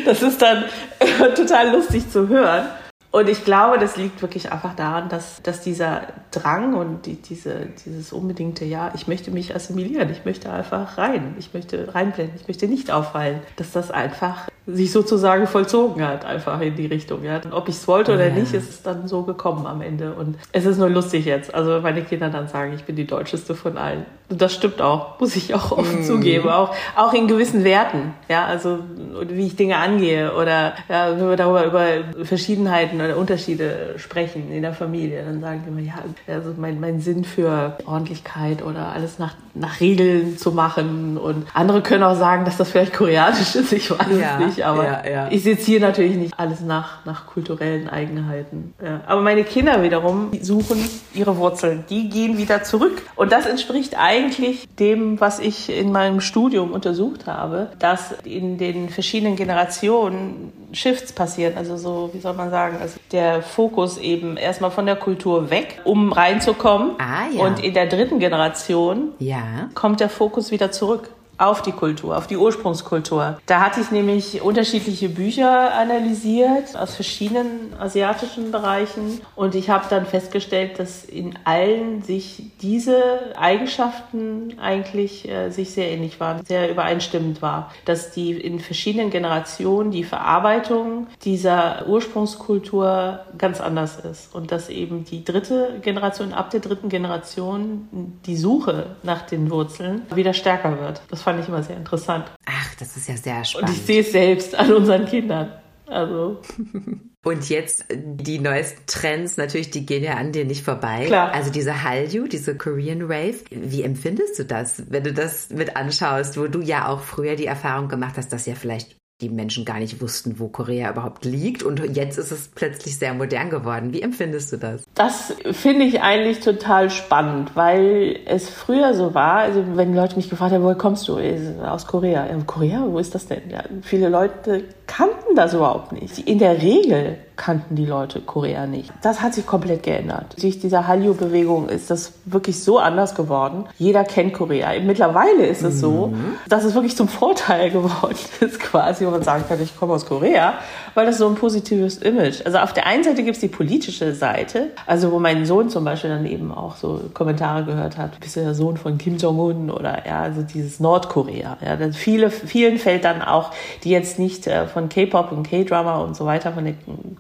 das 0.06 0.22
ist 0.22 0.42
dann 0.42 0.66
total 1.36 1.72
lustig 1.72 1.85
zu 2.12 2.28
hören. 2.28 2.68
Und 3.16 3.30
ich 3.30 3.46
glaube, 3.46 3.80
das 3.80 3.96
liegt 3.96 4.22
wirklich 4.22 4.52
einfach 4.52 4.76
daran, 4.76 5.08
dass, 5.08 5.42
dass 5.42 5.62
dieser 5.62 6.02
Drang 6.32 6.74
und 6.74 7.06
die, 7.06 7.16
diese, 7.16 7.68
dieses 7.86 8.12
unbedingte, 8.12 8.66
ja, 8.66 8.92
ich 8.94 9.08
möchte 9.08 9.32
mich 9.32 9.56
assimilieren, 9.56 10.10
ich 10.10 10.26
möchte 10.26 10.52
einfach 10.52 10.98
rein, 10.98 11.34
ich 11.40 11.54
möchte 11.54 11.96
reinblenden, 11.96 12.36
ich 12.38 12.50
möchte 12.50 12.68
nicht 12.68 12.92
auffallen, 12.92 13.40
dass 13.56 13.72
das 13.72 13.90
einfach 13.90 14.50
sich 14.68 14.92
sozusagen 14.92 15.46
vollzogen 15.46 16.06
hat, 16.06 16.26
einfach 16.26 16.60
in 16.60 16.76
die 16.76 16.88
Richtung. 16.88 17.24
Ja. 17.24 17.38
Und 17.38 17.54
ob 17.54 17.70
ich 17.70 17.76
es 17.76 17.88
wollte 17.88 18.14
oder 18.14 18.28
ja. 18.28 18.34
nicht, 18.34 18.54
ist 18.54 18.70
es 18.70 18.82
dann 18.82 19.08
so 19.08 19.22
gekommen 19.22 19.68
am 19.68 19.82
Ende. 19.82 20.14
Und 20.14 20.38
es 20.52 20.66
ist 20.66 20.78
nur 20.78 20.90
lustig 20.90 21.26
jetzt. 21.26 21.54
Also 21.54 21.82
meine 21.82 22.04
Kinder 22.04 22.30
dann 22.30 22.48
sagen, 22.48 22.74
ich 22.74 22.84
bin 22.84 22.96
die 22.96 23.06
Deutscheste 23.06 23.54
von 23.54 23.78
allen. 23.78 24.06
Und 24.28 24.42
das 24.42 24.56
stimmt 24.56 24.82
auch, 24.82 25.20
muss 25.20 25.36
ich 25.36 25.54
auch 25.54 25.72
offen 25.72 26.02
mm. 26.02 26.04
zugeben. 26.04 26.50
Auch, 26.50 26.74
auch 26.96 27.14
in 27.14 27.28
gewissen 27.28 27.64
Werten. 27.64 28.16
Ja, 28.28 28.46
also 28.46 28.80
wie 29.22 29.46
ich 29.46 29.56
Dinge 29.56 29.78
angehe 29.78 30.34
oder 30.34 30.74
ja, 30.90 31.12
wenn 31.12 31.30
wir 31.30 31.36
darüber 31.36 31.64
über 31.66 32.26
Verschiedenheiten 32.26 33.00
oder 33.06 33.18
Unterschiede 33.18 33.96
sprechen 33.98 34.52
in 34.52 34.62
der 34.62 34.74
Familie, 34.74 35.24
dann 35.24 35.42
sagen 35.42 35.64
die 35.66 35.70
immer, 35.70 35.82
ja, 35.82 36.04
also 36.28 36.54
mein, 36.58 36.80
mein 36.80 37.00
Sinn 37.00 37.24
für 37.24 37.78
Ordentlichkeit 37.86 38.64
oder 38.64 38.90
alles 38.94 39.20
nach, 39.20 39.36
nach 39.54 39.80
Regeln 39.80 40.38
zu 40.38 40.52
machen. 40.52 41.18
Und 41.18 41.48
andere 41.54 41.82
können 41.82 42.04
auch 42.04 42.18
sagen, 42.18 42.46
dass 42.46 42.58
das 42.58 42.70
vielleicht 42.70 42.94
koreanisch 42.94 43.56
ist, 43.56 43.72
ich 43.72 43.90
weiß 43.92 44.08
ja. 44.20 44.40
es 44.40 44.46
nicht 44.46 44.66
aber 44.66 44.86
ja, 44.86 45.10
ja. 45.10 45.28
ich 45.32 45.44
seziere 45.44 45.82
natürlich 45.82 46.16
nicht 46.16 46.34
alles 46.38 46.62
nach, 46.62 47.06
nach 47.06 47.28
kulturellen 47.28 47.90
Eigenheiten. 47.90 48.74
Aber 49.06 49.22
meine 49.22 49.44
Kinder 49.44 49.84
wiederum 49.84 50.32
suchen 50.42 50.78
ihre 51.14 51.38
Wurzeln. 51.38 51.86
Die 51.90 52.10
gehen 52.10 52.38
wieder 52.38 52.64
zurück. 52.64 53.02
Und 53.16 53.32
das 53.32 53.46
entspricht 53.46 53.98
eigentlich 53.98 54.68
dem, 54.80 55.20
was 55.20 55.40
ich 55.40 55.70
in 55.70 55.92
meinem 55.92 56.22
Studium 56.22 56.72
untersucht 56.72 57.28
habe, 57.28 57.70
dass 57.80 58.14
in 58.24 58.58
den 58.58 58.90
verschiedenen 58.90 59.36
Generationen 59.36 60.52
Shifts 60.74 61.14
passieren. 61.14 61.58
Also 61.58 61.78
so, 61.78 62.10
wie 62.14 62.20
soll 62.20 62.34
man 62.34 62.50
sagen, 62.50 62.78
also 62.82 62.95
der 63.12 63.42
Fokus 63.42 63.98
eben 63.98 64.38
erstmal 64.38 64.72
von 64.72 64.86
der 64.86 64.96
Kultur 64.96 65.50
weg, 65.50 65.82
um 65.84 66.12
reinzukommen. 66.12 66.92
Ah, 67.00 67.28
ja. 67.34 67.44
Und 67.44 67.64
in 67.64 67.74
der 67.74 67.88
dritten 67.88 68.20
Generation 68.20 69.14
ja. 69.20 69.70
kommt 69.74 70.00
der 70.00 70.10
Fokus 70.10 70.52
wieder 70.52 70.72
zurück 70.72 71.10
auf 71.38 71.62
die 71.62 71.72
Kultur, 71.72 72.18
auf 72.18 72.28
die 72.28 72.38
Ursprungskultur. 72.38 73.38
Da 73.46 73.62
hatte 73.62 73.82
ich 73.82 73.92
nämlich 73.92 74.42
unterschiedliche 74.42 75.10
Bücher 75.10 75.74
analysiert 75.74 76.76
aus 76.78 76.96
verschiedenen 76.96 77.74
asiatischen 77.80 78.52
Bereichen 78.52 79.22
und 79.36 79.56
ich 79.56 79.70
habe 79.70 79.86
dann 79.90 80.06
festgestellt, 80.06 80.80
dass 80.80 81.04
in 81.04 81.38
allen 81.44 82.02
sich 82.02 82.44
diese 82.62 83.36
Eigenschaften 83.38 84.58
eigentlich 84.60 85.28
äh, 85.28 85.50
sich 85.50 85.72
sehr 85.72 85.92
ähnlich 85.92 86.20
waren, 86.20 86.46
sehr 86.46 86.70
übereinstimmend 86.72 87.42
war, 87.42 87.72
dass 87.86 88.12
die 88.12 88.32
in 88.32 88.60
verschiedenen 88.60 89.10
Generationen 89.10 89.92
die 89.92 90.04
Verarbeitung 90.04 91.08
dieser 91.24 91.88
Ursprungskultur 91.88 93.20
ganz 93.38 93.60
anders 93.60 94.00
ist 94.00 94.34
und 94.34 94.52
dass 94.52 94.70
eben 94.70 95.06
die 95.06 95.24
dritte 95.24 95.80
Generation 95.82 96.34
ab 96.34 96.50
der 96.50 96.60
dritten 96.60 96.90
Generation 96.90 97.88
die 98.26 98.38
Suche 98.38 98.96
nach 99.04 99.24
den 99.24 99.50
Wurzeln 99.50 100.04
wieder 100.14 100.34
stärker 100.34 100.80
wird. 100.80 101.02
Das 101.10 101.25
fand 101.26 101.42
ich 101.42 101.50
immer 101.50 101.64
sehr 101.64 101.76
interessant. 101.76 102.32
Ach, 102.46 102.76
das 102.76 102.96
ist 102.96 103.10
ja 103.10 103.18
sehr 103.18 103.44
spannend. 103.44 103.70
Und 103.70 103.76
ich 103.76 103.84
sehe 103.84 104.02
es 104.02 104.12
selbst 104.12 104.56
an 104.56 104.72
unseren 104.72 105.06
Kindern. 105.06 105.52
Also. 105.88 106.42
Und 107.26 107.50
jetzt 107.50 107.86
die 107.90 108.38
neuesten 108.38 108.84
Trends, 108.86 109.36
natürlich, 109.36 109.72
die 109.72 109.88
gehen 109.88 110.04
ja 110.04 110.14
an 110.14 110.32
dir 110.32 110.46
nicht 110.46 110.64
vorbei. 110.64 111.06
Klar. 111.08 111.34
Also 111.34 111.52
diese 111.52 111.84
Hallyu, 111.84 112.28
diese 112.28 112.56
Korean 112.56 113.02
Rave. 113.02 113.38
Wie 113.50 113.82
empfindest 113.82 114.38
du 114.38 114.46
das, 114.46 114.84
wenn 114.92 115.04
du 115.04 115.12
das 115.12 115.50
mit 115.50 115.76
anschaust, 115.76 116.38
wo 116.38 116.46
du 116.46 116.62
ja 116.62 116.88
auch 116.88 117.02
früher 117.02 117.36
die 117.36 117.48
Erfahrung 117.48 117.90
gemacht 117.90 118.14
hast, 118.18 118.32
dass 118.32 118.46
ja 118.46 118.54
vielleicht 118.54 118.96
die 119.22 119.30
Menschen 119.30 119.64
gar 119.64 119.80
nicht 119.80 120.02
wussten, 120.02 120.40
wo 120.40 120.50
Korea 120.50 120.92
überhaupt 120.92 121.24
liegt. 121.24 121.64
Und 121.64 121.96
jetzt 121.96 122.18
ist 122.18 122.32
es 122.32 122.50
plötzlich 122.50 122.98
sehr 122.98 123.14
modern 123.14 123.50
geworden. 123.50 123.94
Wie 123.94 124.02
empfindest 124.02 124.52
du 124.52 124.58
das? 124.58 124.84
Das 124.94 125.34
finde 125.52 125.86
ich 125.86 126.02
eigentlich 126.02 126.42
total 126.42 126.90
spannend, 126.90 127.52
weil 127.56 128.20
es 128.26 128.50
früher 128.50 128.94
so 128.94 129.14
war, 129.14 129.38
also 129.38 129.64
wenn 129.76 129.96
Leute 129.96 130.18
mich 130.18 130.30
gefragt 130.30 130.54
haben, 130.54 130.64
woher 130.64 130.76
kommst 130.76 131.08
du? 131.08 131.18
Aus 131.64 131.88
Korea. 131.88 132.28
Ja, 132.28 132.38
Korea, 132.46 132.86
wo 132.88 133.00
ist 133.00 133.16
das 133.16 133.28
denn? 133.28 133.50
Ja, 133.50 133.64
viele 133.84 134.10
Leute 134.10 134.66
kannten 134.88 135.36
das 135.36 135.54
überhaupt 135.54 135.92
nicht. 135.92 136.20
In 136.20 136.40
der 136.40 136.62
Regel 136.62 137.18
kannten 137.36 137.76
die 137.76 137.86
Leute 137.86 138.22
Korea 138.22 138.66
nicht. 138.66 138.92
Das 139.02 139.22
hat 139.22 139.34
sich 139.34 139.46
komplett 139.46 139.84
geändert. 139.84 140.42
Durch 140.42 140.60
diese 140.60 140.88
Hallyu-Bewegung 140.88 141.70
ist 141.70 141.92
das 141.92 142.14
wirklich 142.26 142.64
so 142.64 142.80
anders 142.80 143.16
geworden. 143.16 143.66
Jeder 143.78 144.04
kennt 144.04 144.34
Korea. 144.34 144.72
Mittlerweile 144.82 145.46
ist 145.46 145.64
es 145.64 145.80
so, 145.80 146.08
mhm. 146.08 146.36
dass 146.48 146.64
es 146.64 146.74
wirklich 146.74 146.96
zum 146.96 147.08
Vorteil 147.08 147.72
geworden 147.72 148.18
ist, 148.40 148.60
quasi, 148.60 149.06
wo 149.06 149.12
man 149.12 149.24
sagen 149.24 149.44
kann, 149.48 149.62
ich 149.62 149.78
komme 149.78 149.94
aus 149.94 150.06
Korea, 150.06 150.54
weil 150.94 151.06
das 151.06 151.18
so 151.18 151.28
ein 151.28 151.36
positives 151.36 151.98
Image. 151.98 152.46
Also 152.46 152.60
auf 152.60 152.74
der 152.74 152.88
einen 152.88 153.04
Seite 153.04 153.24
gibt 153.24 153.36
es 153.36 153.42
die 153.42 153.48
politische 153.48 154.14
Seite, 154.14 154.72
also 154.86 155.12
wo 155.12 155.20
mein 155.20 155.46
Sohn 155.46 155.70
zum 155.70 155.84
Beispiel 155.84 156.10
dann 156.10 156.26
eben 156.26 156.54
auch 156.54 156.78
so 156.78 157.02
Kommentare 157.14 157.66
gehört 157.66 157.98
hat, 157.98 158.20
bist 158.20 158.38
du 158.38 158.42
der 158.42 158.56
Sohn 158.56 158.78
von 158.78 158.98
Kim 158.98 159.18
Jong-un 159.18 159.70
oder 159.70 160.06
ja, 160.08 160.22
also 160.22 160.42
dieses 160.42 160.80
Nordkorea. 160.80 161.58
Ja, 161.64 161.78
viele, 161.92 162.30
vielen 162.32 162.78
fällt 162.78 163.04
dann 163.04 163.22
auch, 163.22 163.52
die 163.84 163.90
jetzt 163.90 164.20
nicht 164.20 164.48
äh, 164.48 164.68
von 164.76 164.90
K-Pop 164.90 165.32
und 165.32 165.50
K-Drama 165.50 166.00
und 166.00 166.18
so 166.18 166.26
weiter, 166.26 166.52
von 166.52 166.66
der 166.66 166.74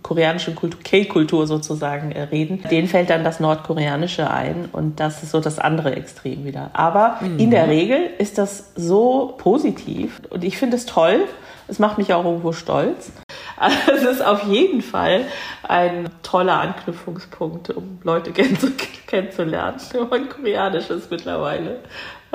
koreanischen 0.03 0.55
Kultur, 0.55 0.81
K-Kultur 0.83 1.47
sozusagen 1.47 2.11
äh, 2.11 2.23
reden, 2.23 2.61
denen 2.69 2.89
fällt 2.89 3.09
dann 3.09 3.23
das 3.23 3.39
Nordkoreanische 3.39 4.29
ein 4.29 4.67
und 4.73 4.99
das 4.99 5.23
ist 5.23 5.31
so 5.31 5.39
das 5.39 5.57
andere 5.57 5.95
Extrem 5.95 6.43
wieder. 6.43 6.71
Aber 6.73 7.17
mhm. 7.21 7.39
in 7.39 7.51
der 7.51 7.69
Regel 7.69 8.09
ist 8.17 8.37
das 8.37 8.73
so 8.75 9.35
positiv 9.37 10.21
und 10.31 10.43
ich 10.43 10.57
finde 10.57 10.75
es 10.75 10.85
toll. 10.85 11.21
Es 11.69 11.79
macht 11.79 11.97
mich 11.97 12.13
auch 12.13 12.25
irgendwo 12.25 12.51
stolz. 12.51 13.11
Also 13.57 13.77
es 13.93 14.03
ist 14.03 14.21
auf 14.21 14.43
jeden 14.43 14.81
Fall 14.81 15.21
ein 15.63 16.09
toller 16.23 16.59
Anknüpfungspunkt, 16.59 17.69
um 17.69 17.99
Leute 18.03 18.31
kennenzulernen. 19.07 19.79
Und 20.11 20.29
Koreanisches 20.29 21.09
mittlerweile. 21.09 21.79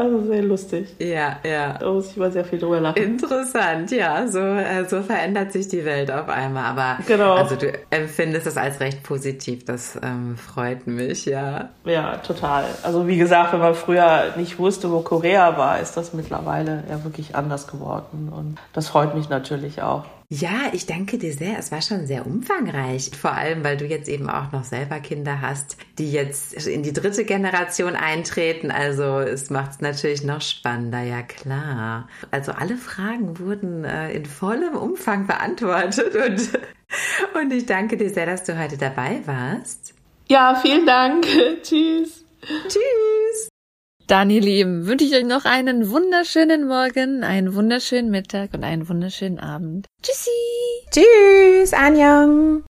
Also 0.00 0.24
sehr 0.24 0.42
lustig. 0.42 0.88
Ja, 0.98 1.36
ja. 1.44 1.76
Da 1.78 1.92
muss 1.92 2.10
ich 2.10 2.16
mal 2.16 2.32
sehr 2.32 2.46
viel 2.46 2.58
drüber 2.58 2.80
lachen. 2.80 3.02
Interessant, 3.02 3.90
ja. 3.90 4.26
So, 4.26 4.38
äh, 4.38 4.86
so 4.88 5.02
verändert 5.02 5.52
sich 5.52 5.68
die 5.68 5.84
Welt 5.84 6.10
auf 6.10 6.26
einmal. 6.26 6.64
Aber 6.64 7.02
genau. 7.06 7.34
also 7.34 7.54
du 7.54 7.70
empfindest 7.90 8.46
es 8.46 8.56
als 8.56 8.80
recht 8.80 9.02
positiv. 9.02 9.66
Das 9.66 9.98
ähm, 10.02 10.38
freut 10.38 10.86
mich, 10.86 11.26
ja. 11.26 11.68
Ja, 11.84 12.16
total. 12.16 12.64
Also 12.82 13.06
wie 13.08 13.18
gesagt, 13.18 13.52
wenn 13.52 13.60
man 13.60 13.74
früher 13.74 14.32
nicht 14.36 14.58
wusste, 14.58 14.90
wo 14.90 15.00
Korea 15.00 15.58
war, 15.58 15.80
ist 15.80 15.98
das 15.98 16.14
mittlerweile 16.14 16.82
ja 16.88 17.04
wirklich 17.04 17.36
anders 17.36 17.66
geworden. 17.66 18.32
Und 18.34 18.56
das 18.72 18.88
freut 18.88 19.14
mich 19.14 19.28
natürlich 19.28 19.82
auch. 19.82 20.04
Ja, 20.32 20.70
ich 20.72 20.86
danke 20.86 21.18
dir 21.18 21.32
sehr. 21.32 21.58
Es 21.58 21.72
war 21.72 21.82
schon 21.82 22.06
sehr 22.06 22.24
umfangreich. 22.24 23.10
Vor 23.20 23.32
allem, 23.32 23.64
weil 23.64 23.76
du 23.76 23.84
jetzt 23.84 24.08
eben 24.08 24.30
auch 24.30 24.52
noch 24.52 24.62
selber 24.62 25.00
Kinder 25.00 25.40
hast, 25.40 25.76
die 25.98 26.12
jetzt 26.12 26.68
in 26.68 26.84
die 26.84 26.92
dritte 26.92 27.24
Generation 27.24 27.96
eintreten. 27.96 28.70
Also 28.70 29.18
es 29.18 29.50
macht 29.50 29.72
es 29.72 29.80
natürlich 29.80 30.22
noch 30.22 30.40
spannender, 30.40 31.02
ja 31.02 31.22
klar. 31.22 32.08
Also 32.30 32.52
alle 32.52 32.76
Fragen 32.76 33.40
wurden 33.40 33.84
äh, 33.84 34.12
in 34.12 34.24
vollem 34.24 34.76
Umfang 34.76 35.26
beantwortet 35.26 36.14
und, 36.14 36.48
und 37.42 37.52
ich 37.52 37.66
danke 37.66 37.96
dir 37.96 38.10
sehr, 38.10 38.26
dass 38.26 38.44
du 38.44 38.56
heute 38.56 38.78
dabei 38.78 39.22
warst. 39.26 39.94
Ja, 40.28 40.54
vielen 40.54 40.86
Dank. 40.86 41.26
Tschüss. 41.64 42.24
Tschüss. 42.68 43.49
Dann, 44.10 44.28
ihr 44.28 44.40
Lieben, 44.40 44.88
wünsche 44.88 45.04
ich 45.04 45.14
euch 45.14 45.24
noch 45.24 45.44
einen 45.44 45.88
wunderschönen 45.88 46.66
Morgen, 46.66 47.22
einen 47.22 47.54
wunderschönen 47.54 48.10
Mittag 48.10 48.54
und 48.54 48.64
einen 48.64 48.88
wunderschönen 48.88 49.38
Abend. 49.38 49.86
Tschüssi. 50.02 50.30
Tschüss, 50.90 51.72
Anjong. 51.72 52.64